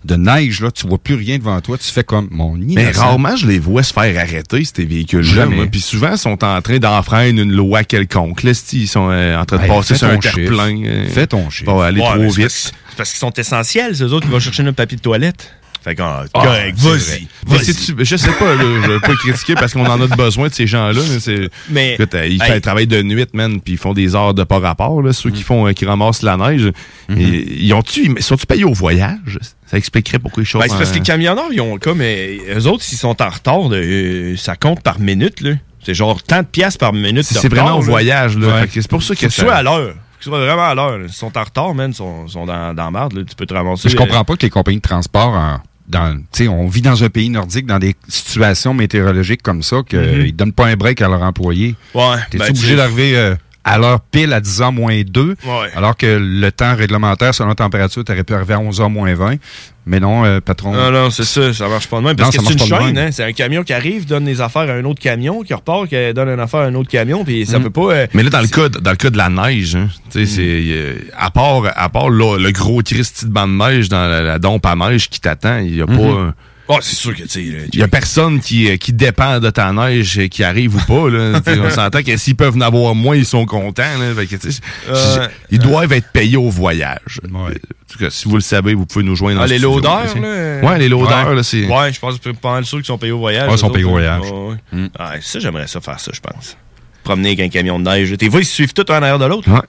[0.05, 0.71] de neige, là.
[0.71, 1.77] Tu vois plus rien devant toi.
[1.79, 3.01] Tu fais comme mon Mais innocent.
[3.01, 5.47] rarement, je les vois se faire arrêter, ces véhicules-là.
[5.71, 8.43] Puis souvent, ils sont en train d'enfreindre une loi quelconque.
[8.43, 10.83] Là, ils sont euh, en train de Hey, passer sur un terre-plein.
[10.85, 11.71] euh, Fais ton chiffre.
[11.73, 12.73] Bon, aller Ouais, mais trop vite.
[12.97, 15.55] Parce- qu'ils sont essentiels, ces autres qui vont chercher notre papier de toilette.
[15.85, 17.27] Fait qu'on, Ah, correct, vas-y.
[18.05, 20.69] je sais pas, là, je veux pas critiquer parce qu'on en a besoin de ces
[20.69, 21.01] gens-là.
[21.71, 24.45] Mais, écoute, ils font un travail de nuit, man, puis ils font des heures de
[24.45, 25.33] pas rapport, là, ceux Mm.
[25.33, 26.71] qui font, euh, qui ramassent la neige.
[27.17, 29.41] Et, ils ont-tu, sont-tu payés au voyage?
[29.67, 30.63] Ça expliquerait pourquoi ils chauffent.
[30.63, 32.01] Ben, c'est parce que les camionneurs, ils ont comme.
[32.01, 35.53] euh, eux autres, s'ils sont en retard, euh, ça compte par minute, là.
[35.85, 37.25] C'est genre tant de piastres par minute.
[37.25, 38.61] C'est vraiment au voyage, là.
[38.61, 38.69] Ouais.
[38.69, 39.95] Que c'est pour ça que que sois à l'heure.
[40.23, 40.99] Sois vraiment à l'heure.
[40.99, 41.09] là.
[41.09, 43.23] S'ils sont en retard, man, ils sont, sont dans, dans la merde, là.
[43.29, 43.89] Tu peux te ramasser.
[43.89, 46.17] Je euh, comprends pas que les compagnies de transport, en- dans,
[46.49, 50.23] on vit dans un pays nordique, dans des situations météorologiques comme ça, qu'ils Mhm.
[50.27, 51.75] ne donnent pas un break à leurs employés.
[51.95, 52.17] Ouais.
[52.31, 55.69] T'es-tu ben, obligé d'arriver euh, à l'heure pile à 10h moins 2, Ouais.
[55.77, 59.15] alors que le temps réglementaire selon la température, tu aurais pu arriver à 11h moins
[59.15, 59.37] 20.
[59.85, 60.73] Mais non, euh, patron.
[60.73, 62.15] Non, non, c'est ça, ça marche pas de même.
[62.17, 63.07] Parce Non, que c'est une marche pas de chaîne, même.
[63.09, 63.11] hein.
[63.13, 65.97] C'est un camion qui arrive, donne les affaires à un autre camion, qui repart, qui
[66.15, 67.63] donne une affaire à un autre camion, puis ça Mm.
[67.65, 67.93] peut pas.
[67.93, 70.27] euh, Mais là, dans le cas, dans le cas de la neige, hein, tu sais,
[70.27, 74.07] c'est euh, à part, à part là, le gros Christy de banc de neige dans
[74.09, 76.33] la, la dompe à neige qui t'attend, il y a pas.
[76.69, 79.51] Oh, c'est sûr que, tu sais, Il y a personne qui, euh, qui dépend de
[79.51, 81.11] ta neige euh, qui arrive ou pas.
[81.11, 81.41] Là.
[81.65, 83.83] On s'entend que s'ils peuvent en avoir moins, ils sont contents.
[83.99, 84.15] Là.
[84.15, 84.37] Fait que,
[84.89, 87.21] Euh, ils doivent être payés au voyage.
[87.35, 87.49] En
[87.93, 90.61] tout cas, si vous le savez, vous pouvez nous joindre Ah, dans les loaders, là.
[90.63, 91.67] Ouais, les loaders, là, c'est.
[91.67, 93.49] Ouais, je pense pas mal sûr qu'ils sont payés au voyage.
[93.49, 94.23] Ouais, ils sont payés au voyage.
[94.23, 94.81] Ouais, ouais.
[94.85, 94.89] Mm.
[94.99, 96.57] Ah, ça, j'aimerais ça faire ça, je pense.
[97.05, 98.17] Promener avec un camion de neige.
[98.17, 99.49] Tes vois, ils se suivent tout un derrière de l'autre.
[99.51, 99.61] Ouais.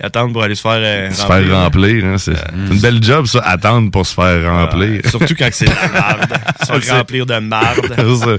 [0.00, 3.02] Ils attendent pour aller se faire euh, Se faire remplir, hein, c'est c'est une belle
[3.02, 5.00] job, ça, attendre pour se faire remplir.
[5.08, 6.38] Surtout quand c'est de la marde.
[6.66, 7.94] Se faire remplir de marde.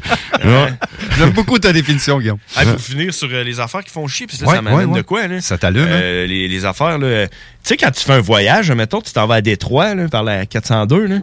[1.17, 2.37] J'aime beaucoup ta définition, Guillaume.
[2.47, 4.85] Faut finir sur euh, les affaires qui font chier, puis là, Ouais, ça m'amène ouais,
[4.85, 4.97] ouais.
[4.99, 5.41] de quoi, là?
[5.41, 5.87] Ça t'allume, hein?
[5.91, 7.05] Euh, les, les affaires, là.
[7.07, 7.33] euh, Tu
[7.63, 10.45] sais, quand tu fais un voyage, mettons, tu t'en vas à Détroit, là, par la
[10.45, 11.15] 402, là,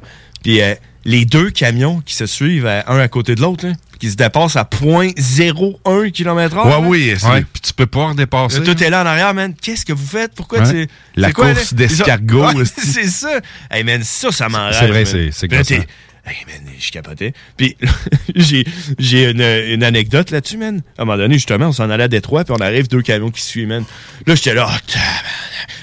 [0.43, 3.67] puis euh, les deux camions qui se suivent un à côté de l'autre,
[3.99, 8.63] qui se dépassent à 0.01 km h Ouais, oui, Ouais, puis tu peux pas redépasser.
[8.63, 9.55] Tout est là en arrière, man.
[9.61, 10.33] Qu'est-ce que vous faites?
[10.35, 10.87] Pourquoi Ouais.
[10.87, 10.91] tu.
[11.17, 11.77] La c'est quoi, course là?
[11.79, 13.41] d'escargot, Ouais, c'est ça.
[13.71, 14.77] Hey, man, ça, ça m'enrage.
[14.79, 15.31] C'est vrai, man.
[15.33, 15.87] c'est- t'es-
[16.27, 17.33] Hey, man, je capotais.
[17.57, 17.77] Puis
[18.37, 18.65] j'ai,
[18.99, 20.83] j'ai une, une anecdote là-dessus, man.
[20.99, 23.31] À un moment donné, justement, on s'en allait à Détroit, puis on arrive deux camions
[23.31, 23.85] qui se suivent, man.
[24.27, 24.99] Là, j'étais là, oh.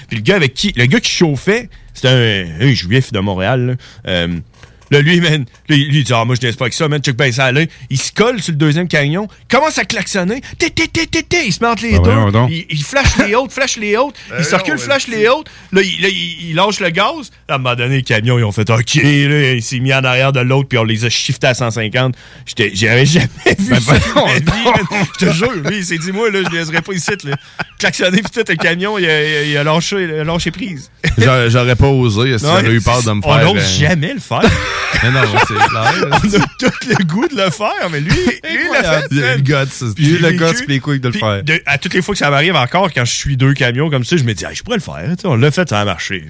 [0.08, 3.66] Puis le gars avec qui, le gars qui chauffait, c'était un, un juif de Montréal,
[3.66, 4.10] là.
[4.10, 4.38] Euh,
[4.90, 7.00] Là, lui, man, lui, lui, il dit, ah, moi, je n'ai pas avec ça, man,
[7.02, 7.68] check ben ça allait.
[7.90, 11.46] Il se colle sur le deuxième camion, commence à klaxonner, té, té, té, té, té,
[11.46, 12.10] il se met entre les Ben deux,
[12.50, 15.82] il, il flash les autres, flash les autres, il se recule, flash les autres, là,
[15.82, 17.30] il, là, il, il lâche le gaz.
[17.48, 20.04] À un moment donné, le camion, ils ont fait, OK, là, il s'est mis en
[20.04, 22.14] arrière de l'autre, puis on les a shiftés à 150.
[22.46, 23.28] J'étais, j'avais jamais
[23.58, 23.94] vu Ben ça.
[25.20, 27.36] Je te jure, lui, il s'est dit, moi, là, je ne laisserai pas ici, là.
[27.78, 30.50] Klaxonner, puis tout, le camion, il a, il a- il a lâché, il a lâché
[30.50, 30.90] prise.
[31.18, 33.44] J'aurais pas osé, si j'aurais eu peur de me on faire.
[33.44, 34.42] n'ose euh, jamais le faire.
[35.02, 35.94] Mais non, c'est clair.
[36.10, 36.20] On a
[36.58, 39.06] tout le goût de le faire, mais lui, lui il l'a fait.
[39.10, 39.54] Il a le guts,
[39.94, 41.42] Puis Il a j'ai le les couilles de le faire.
[41.44, 44.04] de- à toutes les fois que ça m'arrive encore, quand je suis deux camions comme
[44.04, 45.04] ça, je me dis, Ah, je pourrais le faire.
[45.16, 46.24] tu sais, on l'a fait, ça a marché.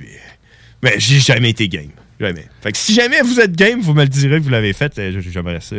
[0.83, 1.91] Mais j'ai jamais été game.
[2.21, 2.47] Jamais.
[2.63, 4.93] Fait que si jamais vous êtes game, vous me le direz que vous l'avez fait.
[4.99, 5.77] euh, J'aimerais ça.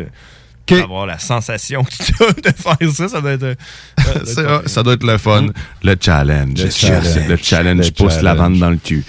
[0.83, 3.43] Avoir la sensation que tu as de faire ça, ça doit être.
[3.43, 3.55] euh,
[4.23, 5.47] ça doit être Ça, doit être le fun.
[5.83, 6.63] Le challenge.
[6.63, 7.27] Le challenge.
[7.27, 8.37] Le challenge Le pousse la challenge.
[8.37, 9.03] vente dans le cul.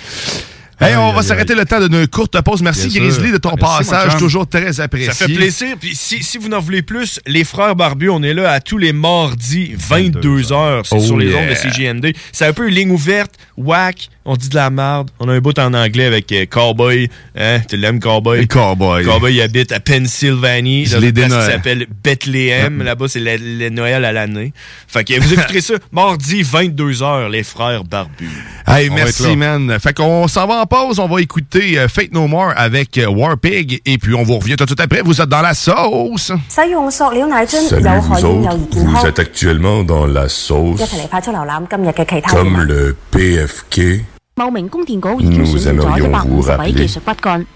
[0.80, 2.62] Hey, on va s'arrêter le temps d'une courte pause.
[2.62, 5.12] Merci Grizzly de ton Merci, passage, toujours très apprécié.
[5.12, 5.76] Ça fait plaisir.
[5.78, 8.78] Puis si, si vous en voulez plus, les frères barbus, on est là à tous
[8.78, 10.82] les mardis, 22h.
[10.84, 11.42] C'est Oh sur les yeah.
[11.42, 12.06] ondes de CGMD.
[12.32, 15.10] C'est un peu ligne ouverte, whack, on dit de la merde.
[15.18, 17.10] On a un bout en anglais avec euh, Cowboy.
[17.36, 17.58] Hein?
[17.68, 18.46] Tu l'aimes, Cowboy?
[18.46, 19.04] Cowboy.
[19.04, 20.86] Cowboy, habite à Pennsylvanie.
[20.86, 22.80] Je dans une place qui s'appelle Bethléem.
[22.84, 24.52] Là-bas, c'est le, Noël à l'année.
[24.86, 28.30] Fait que vous écouterez ça mardi 22h, les frères barbus.
[28.68, 29.76] Hey, merci, man.
[29.80, 31.00] Fait qu'on s'en va en pause.
[31.00, 33.80] On va écouter euh, Fate No More avec euh, War Pig.
[33.84, 35.02] Et puis, on vous revient tout, tout après.
[35.02, 36.30] Vous êtes dans la sauce.
[36.48, 37.16] Salut, vous, autres.
[38.72, 40.80] vous êtes actuellement dans la sauce.
[42.30, 44.04] Comme le PFK
[44.40, 47.46] 茂名供电局已经选定咗一百五十位技术骨干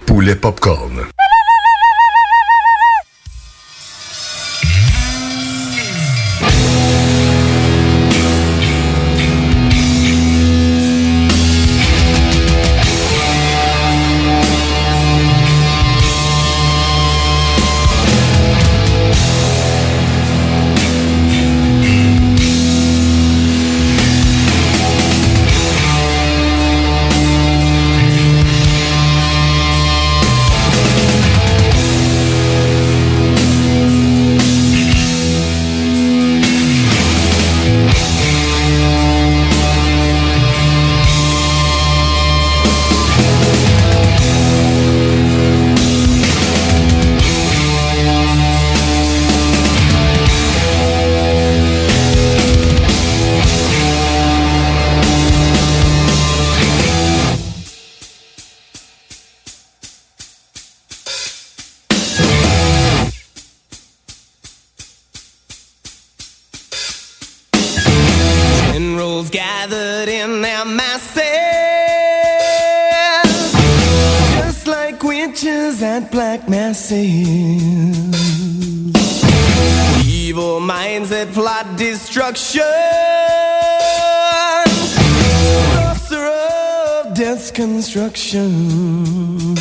[87.66, 89.57] construction.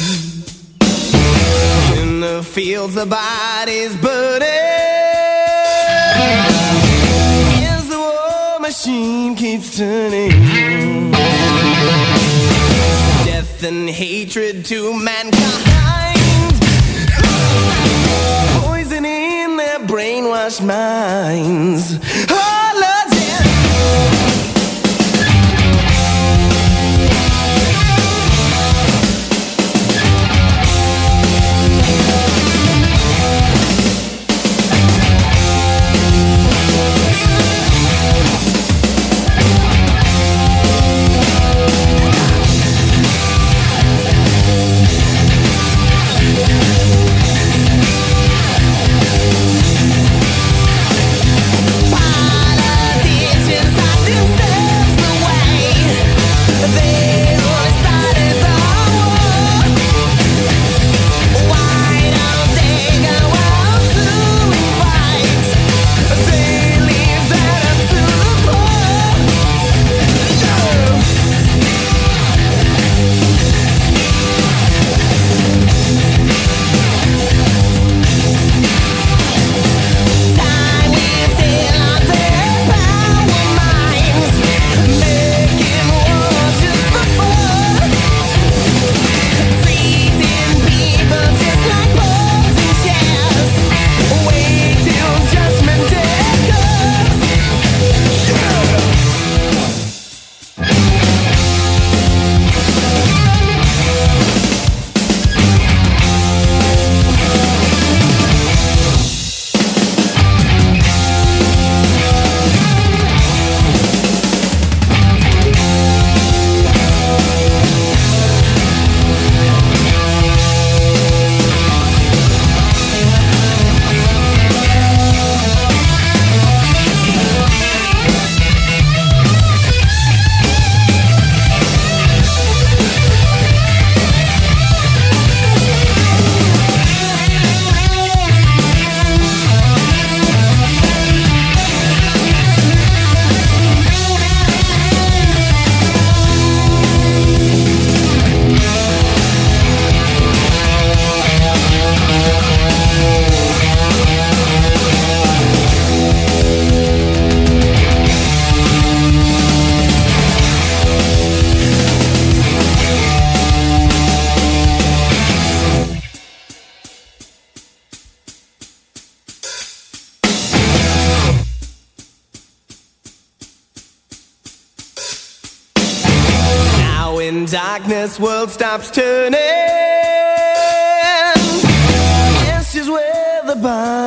[2.02, 4.50] In the fields, the bodies burning.
[7.72, 11.12] Is the war machine keeps turning.
[13.24, 16.56] Death and hatred to mankind.
[18.64, 22.00] Poison in their brainwashed minds.
[22.30, 22.63] Oh,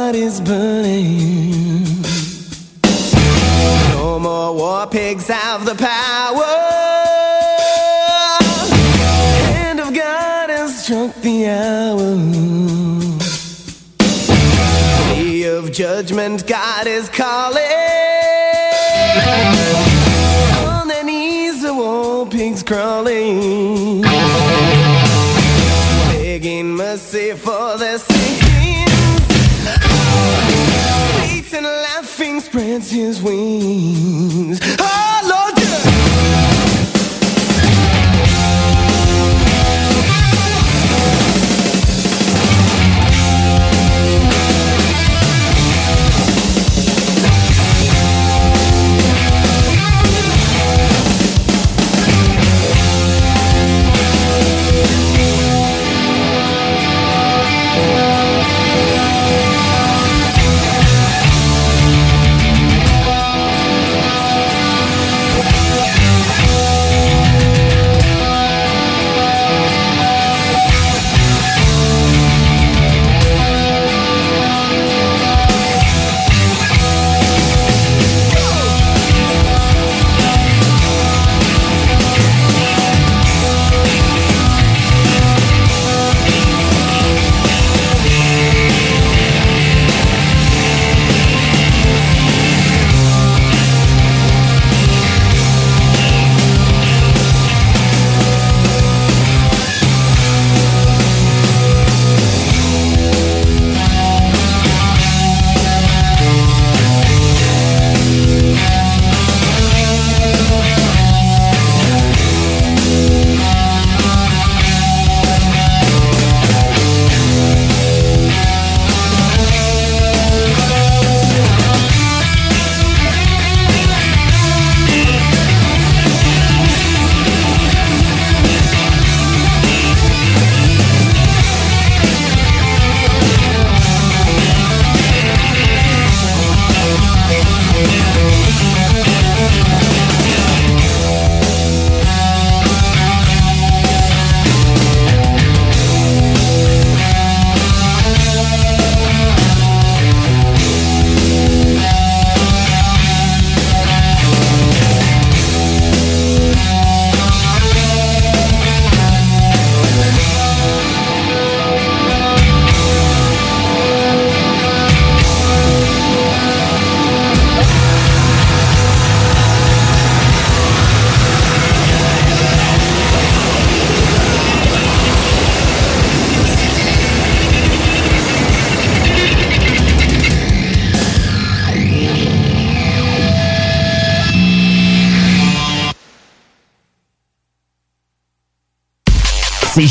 [0.07, 1.85] body's burning.
[3.95, 6.53] No more war pigs have the power.
[9.53, 12.11] Hand of God has struck the hour.
[15.17, 16.66] Day of judgment, God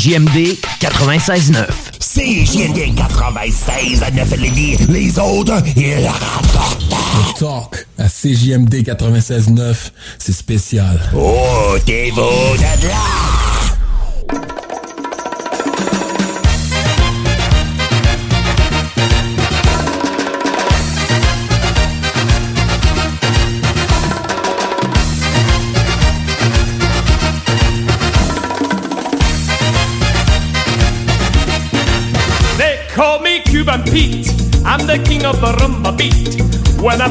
[0.06, 1.66] CJMD 96.9.
[1.98, 4.76] CJMD 96 à 9 Lévis.
[4.88, 6.84] Les autres, ils la rapportent.
[6.88, 9.74] Le talk à CJMD 96.9,
[10.18, 11.00] c'est spécial.
[11.12, 13.25] Oh, t'es vous de là!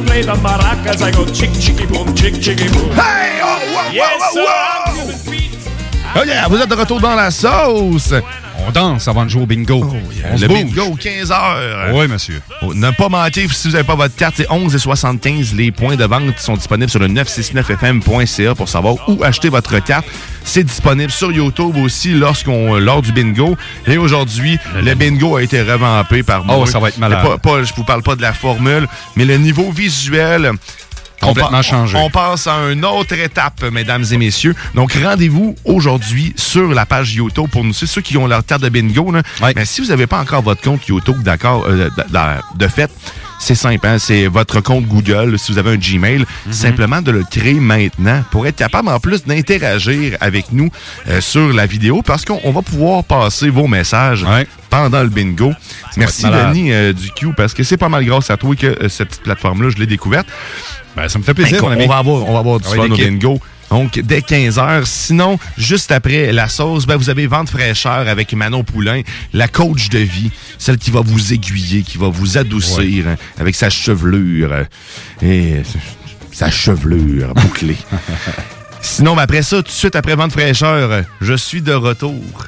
[0.05, 2.91] Play the maracas, I go chick chicky boom, chick chicky boom.
[2.91, 4.83] Hey, oh, wow, yes, wow, wow.
[4.87, 5.55] I'm Cuban Pete.
[6.15, 8.13] OK, vous êtes de retour dans la sauce.
[8.67, 9.85] On danse avant de jouer au bingo.
[10.31, 10.63] On se le bouge.
[10.73, 11.91] bingo, 15 heures.
[11.93, 12.41] Oui, monsieur.
[12.61, 15.53] Oh, Ne pas manquer, si vous n'avez pas votre carte, c'est 11 et 75.
[15.53, 20.05] Les points de vente sont disponibles sur le 969fm.ca pour savoir où acheter votre carte.
[20.43, 23.57] C'est disponible sur YouTube aussi lorsqu'on lors du bingo.
[23.87, 26.57] Et aujourd'hui, le bingo a été revampé par moi.
[26.59, 27.23] Oh, ça va être malade.
[27.23, 30.51] Pas, pas- je vous parle pas de la formule, mais le niveau visuel.
[31.25, 31.97] On Complètement pa- changé.
[31.97, 34.55] On passe à une autre étape, mesdames et messieurs.
[34.73, 37.73] Donc, rendez-vous aujourd'hui sur la page YouTube pour nous.
[37.73, 39.11] C'est ceux qui ont leur carte de bingo.
[39.11, 39.21] Là.
[39.55, 41.89] Mais si vous n'avez pas encore votre compte YouTube, d'accord, euh,
[42.55, 42.89] de fait,
[43.45, 43.85] c'est simple.
[43.85, 45.37] hein, c'est votre compte Google.
[45.37, 49.23] Si vous avez un Gmail, simplement de le créer maintenant pour être capable, en plus,
[49.25, 50.69] d'interagir avec nous
[51.09, 54.25] euh, sur la vidéo parce qu'on on va pouvoir passer vos messages
[54.69, 55.51] pendant le bingo.
[55.95, 56.23] Merci.
[56.25, 59.09] Denis euh, du Q, parce que c'est pas mal grâce à toi que euh, cette
[59.09, 60.27] petite plateforme-là, je l'ai découverte.
[60.95, 61.87] Ben, ça me fait plaisir, Ben, on, ami.
[61.87, 63.39] va avoir, on va avoir du fun au bingo.
[63.75, 64.85] Donc, dès 15h.
[64.85, 69.01] Sinon, juste après la sauce, ben, vous avez Vente fraîcheur avec Manon Poulain,
[69.33, 73.53] la coach de vie, celle qui va vous aiguiller, qui va vous adoucir hein, avec
[73.53, 74.63] sa chevelure euh,
[75.21, 75.61] et
[76.31, 77.75] sa chevelure bouclée.
[78.81, 82.47] Sinon, ben, après ça, tout de suite après Vente fraîcheur, euh, je suis de retour.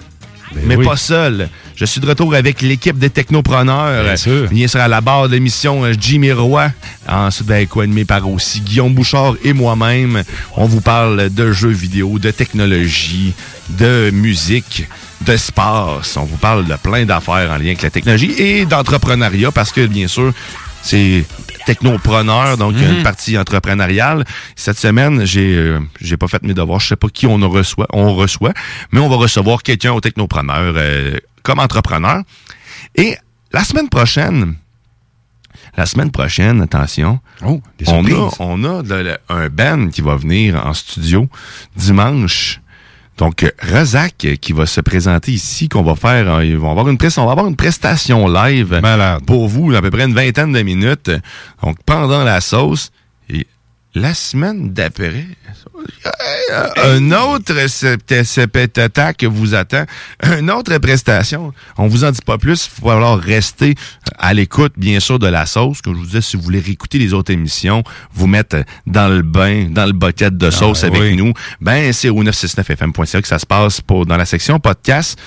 [0.54, 0.86] Mais oui.
[0.86, 1.50] pas seul.
[1.76, 4.04] Je suis de retour avec l'équipe des technopreneurs.
[4.04, 4.48] Bien sûr.
[4.50, 6.72] Bien sûr, à la barre de l'émission, euh, Jimmy Roy.
[7.08, 10.24] Ensuite, ben, co-animé par aussi Guillaume Bouchard et moi-même.
[10.56, 13.34] On vous parle de jeux vidéo, de technologie,
[13.70, 14.88] de musique,
[15.22, 16.18] de space.
[16.18, 19.86] On vous parle de plein d'affaires en lien avec la technologie et d'entrepreneuriat parce que,
[19.86, 20.34] bien sûr,
[20.88, 21.26] c'est
[21.66, 24.24] technopreneur, donc a une partie entrepreneuriale.
[24.56, 27.88] Cette semaine, j'ai euh, j'ai pas fait mes devoirs, je sais pas qui on reçoit,
[27.92, 28.54] on reçoit,
[28.92, 32.22] mais on va recevoir quelqu'un au technopreneur euh, comme entrepreneur.
[32.96, 33.18] Et
[33.52, 34.56] la semaine prochaine,
[35.76, 40.66] la semaine prochaine, attention, Oh, on a, on a de un band qui va venir
[40.66, 41.28] en studio
[41.76, 42.62] dimanche.
[43.18, 46.98] Donc, Razak qui va se présenter ici, qu'on va faire, euh, ils vont avoir une
[46.98, 48.80] presse, on va avoir une prestation live
[49.26, 51.12] pour vous, à peu près une vingtaine de minutes.
[51.64, 52.92] Donc, pendant la sauce.
[54.00, 55.26] La semaine d'après,
[56.84, 57.54] un autre
[58.80, 59.86] attaque vous attend.
[60.40, 61.52] Une autre prestation.
[61.80, 62.70] On vous en dit pas plus.
[62.78, 63.74] Il va falloir rester
[64.20, 65.82] à l'écoute, bien sûr, de la sauce.
[65.82, 67.84] Comme je vous disais, si vous voulez réécouter les autres émissions,
[68.14, 71.16] vous mettre dans le bain, dans le bucket de sauce Ah, avec oui.
[71.16, 75.18] nous, ben, c'est au 969fm.ca que ça se passe pour, dans la section podcast.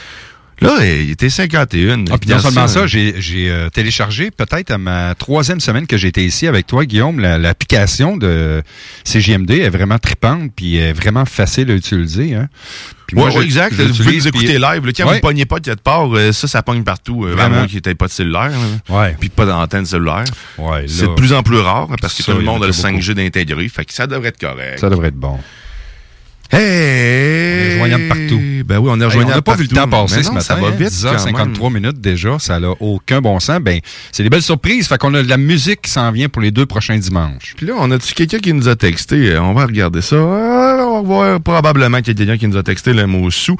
[0.60, 2.04] Là, il était 51.
[2.10, 5.96] Ah, puis non seulement ça, j'ai j'ai, euh, téléchargé peut-être à ma troisième semaine que
[5.96, 8.62] j'ai été ici avec toi, Guillaume, la- l'application de
[9.04, 12.34] CGMD est vraiment tripante puis est vraiment facile à utiliser.
[12.34, 12.48] Hein.
[13.06, 13.74] Puis moi, je- exact.
[13.74, 14.86] je Vous écouter puis- live.
[14.86, 14.92] là.
[14.96, 15.08] Quand Ouais.
[15.10, 17.24] vous ne pognez pas de quelque part, euh, ça, ça pogne partout.
[17.24, 17.66] euh, Vraiment.
[17.66, 18.52] Qui n'était pas de cellulaire.
[18.88, 19.16] Ouais.
[19.18, 20.24] Puis pas d'antenne cellulaire.
[20.58, 22.72] Ouais, C'est de plus en plus rare parce que ça, tout le monde a le
[22.72, 23.66] déjà 5G d'intégrer.
[23.68, 24.78] Fait que ça devrait être correct.
[24.78, 25.38] Ça devrait être bon.
[26.52, 26.60] Hey!
[27.80, 28.40] On est joignable partout.
[28.66, 30.28] Ben oui, on est Hey, rejoignable on n'a pas vu le temps passer Mais ce
[30.28, 30.46] non, matin.
[30.46, 33.58] ça va vite 10h53 minutes déjà, ça n'a aucun bon sens.
[33.60, 33.80] Ben,
[34.12, 34.86] c'est des belles surprises.
[34.88, 37.54] Fait qu'on a de la musique qui s'en vient pour les deux prochains dimanches.
[37.56, 39.30] Puis là, on a-tu quelqu'un qui nous a texté?
[39.32, 40.16] Euh, On va regarder ça.
[40.16, 43.30] Euh, on va voir probablement qu'il y a quelqu'un qui nous a texté le mot
[43.30, 43.56] sous.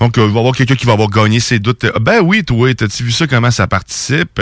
[0.00, 1.84] Donc, euh, il va y avoir quelqu'un qui va avoir gagné ses doutes.
[1.84, 4.40] Euh, Ben oui, toi, t'as-tu vu ça, comment ça participe?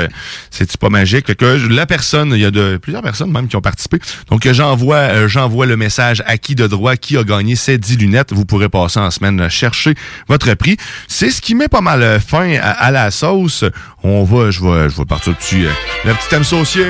[0.51, 1.27] C'est-tu pas magique?
[1.27, 3.99] Fait que la personne, il y a de plusieurs personnes même qui ont participé.
[4.31, 7.90] Donc, j'envoie euh, j'envoie le message à qui de droit, qui a gagné ces 10
[7.97, 8.33] lunettes.
[8.33, 9.95] Vous pourrez passer en semaine chercher
[10.29, 10.77] votre prix.
[11.09, 13.65] C'est ce qui met pas mal euh, fin à, à la sauce.
[14.03, 15.67] On va, je vais, je vais partir dessus.
[15.67, 15.71] euh,
[16.05, 16.85] le petit thème saucier.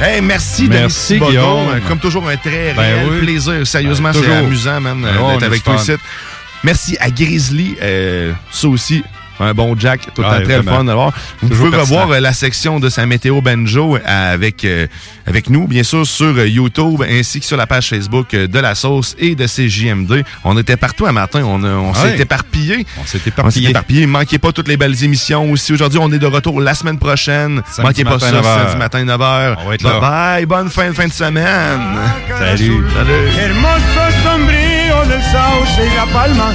[0.00, 1.30] Hey, merci, Merci, Denis Thibodeau.
[1.30, 1.68] Guillaume.
[1.70, 3.18] Euh, Comme toujours, un très Ben réel oui.
[3.20, 3.66] plaisir.
[3.66, 5.92] Sérieusement, Ben, c'est amusant, man, Ben d'être avec toi ici.
[6.62, 7.76] Merci à Grizzly.
[7.82, 9.02] euh, ça aussi,
[9.40, 10.00] un bon Jack.
[10.14, 10.76] Tout le Ouais, temps très le vraiment.
[10.78, 11.12] fun d'avoir.
[11.42, 12.16] Vous Toujours pouvez revoir pertinent.
[12.16, 14.86] euh, la section de sa météo banjo euh, avec, euh,
[15.26, 19.14] avec nous, bien sûr, sur YouTube ainsi que sur la page Facebook de la sauce
[19.18, 20.24] et de CJMD.
[20.44, 21.42] On était partout un matin.
[21.44, 22.16] On, a- on Ouais.
[22.16, 22.86] s'est éparpillé.
[23.00, 23.70] On s'est On s'est éparpillé.
[23.70, 24.06] éparpillé.
[24.06, 25.72] Manquez pas toutes les belles émissions aussi.
[25.72, 27.62] Aujourd'hui, on est de retour la semaine prochaine.
[27.70, 28.58] Samedi Manquez pas ça, 9 heures.
[28.68, 29.56] samedi matin, 9h.
[29.64, 30.00] On va être bye là.
[30.36, 30.46] bye.
[30.46, 31.80] Bonne fin, fin de semaine.
[32.38, 32.84] Salut.
[32.94, 33.48] Salut.
[36.12, 36.52] Palma,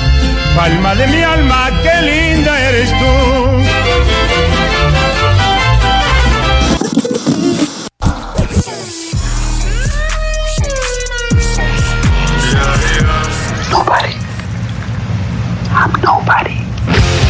[0.55, 2.91] palma de mi alma, qué linda eres.
[13.70, 14.16] Nobody.
[15.72, 17.23] I'm nobody.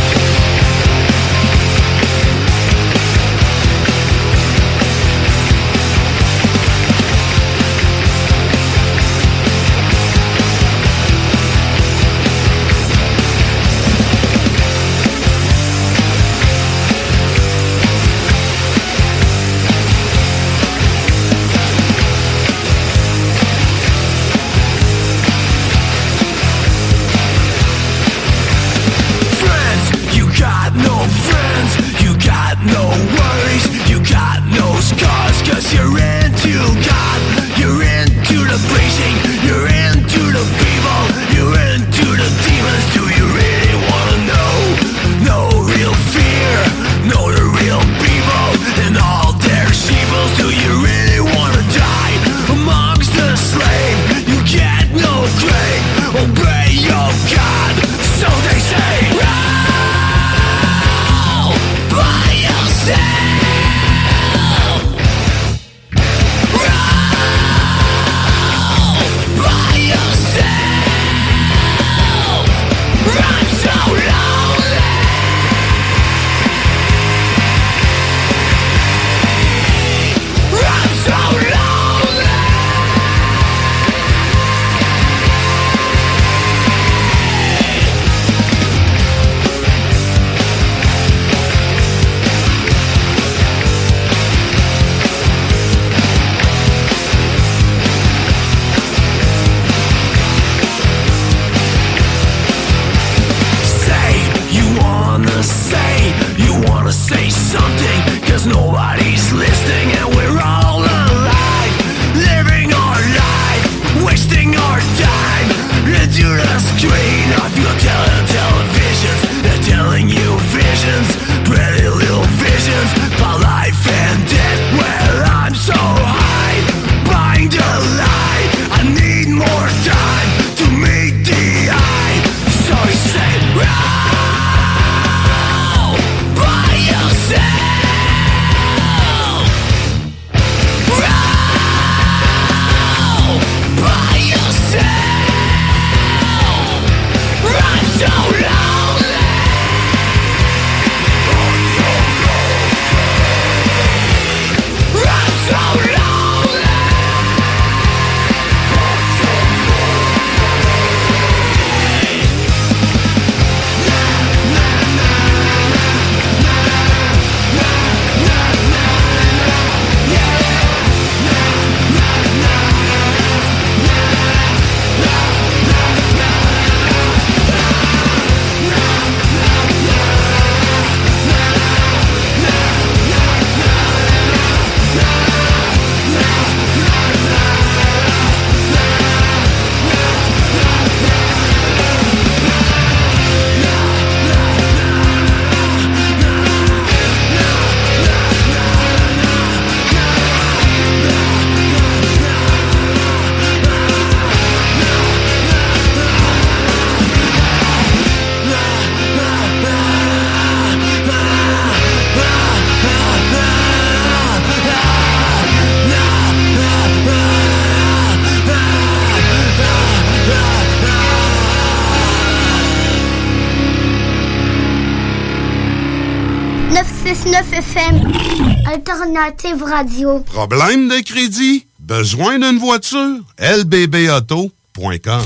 [229.15, 230.19] Alternative Radio.
[230.21, 231.67] Problème de crédit?
[231.79, 233.19] Besoin d'une voiture?
[233.37, 235.21] lbbauto.com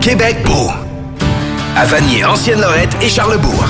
[0.00, 0.70] Québec beau.
[1.76, 3.66] À Vanier, Ancienne-Lorette et Charlebourg.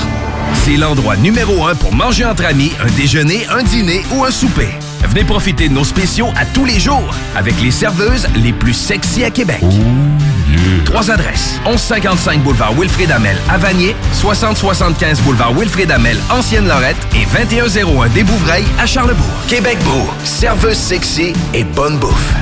[0.63, 4.69] C'est l'endroit numéro un pour manger entre amis, un déjeuner, un dîner ou un souper.
[5.03, 9.25] Venez profiter de nos spéciaux à tous les jours avec les serveuses les plus sexy
[9.25, 9.61] à Québec.
[10.85, 11.59] Trois adresses.
[11.65, 18.65] 1155 boulevard Wilfrid Amel à Vanier, 6075 boulevard Wilfrid Amel, Ancienne-Lorette et 2101 des Bouvrailles
[18.79, 19.25] à Charlebourg.
[19.47, 20.07] Québec beau.
[20.23, 22.33] Serveuse sexy et bonne bouffe.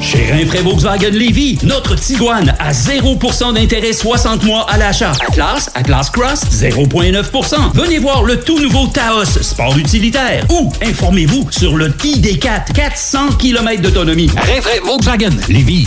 [0.00, 5.12] Chez Rinfraie Volkswagen Lévy, notre Tiguan à 0% d'intérêt 60 mois à l'achat.
[5.28, 7.72] Atlas, Atlas Cross, 0,9%.
[7.74, 10.44] Venez voir le tout nouveau Taos, sport utilitaire.
[10.50, 14.30] Ou informez-vous sur le ID4, 400 km d'autonomie.
[14.36, 15.86] Rinfraie Volkswagen Lévy.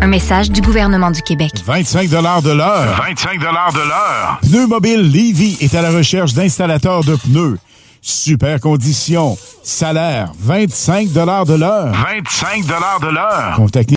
[0.00, 1.52] Un message du gouvernement du Québec.
[1.64, 2.16] 25 de
[2.52, 2.96] l'heure.
[2.96, 4.38] 25 de l'heure.
[4.42, 7.58] Pneu Mobile Levy est à la recherche d'installateurs de pneus.
[8.02, 9.36] Super conditions.
[9.62, 11.20] Salaire 25 de
[11.58, 11.92] l'heure.
[11.92, 13.56] 25 de l'heure.
[13.56, 13.96] Contactez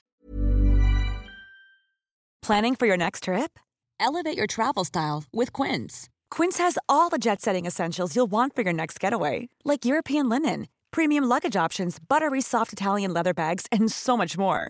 [2.42, 3.60] Planning for your next trip?
[4.00, 6.10] Elevate your travel style with Quince.
[6.32, 10.30] Quince has all the jet setting essentials you'll want for your next getaway, like European
[10.30, 14.70] linen, premium luggage options, buttery soft Italian leather bags, and so much more.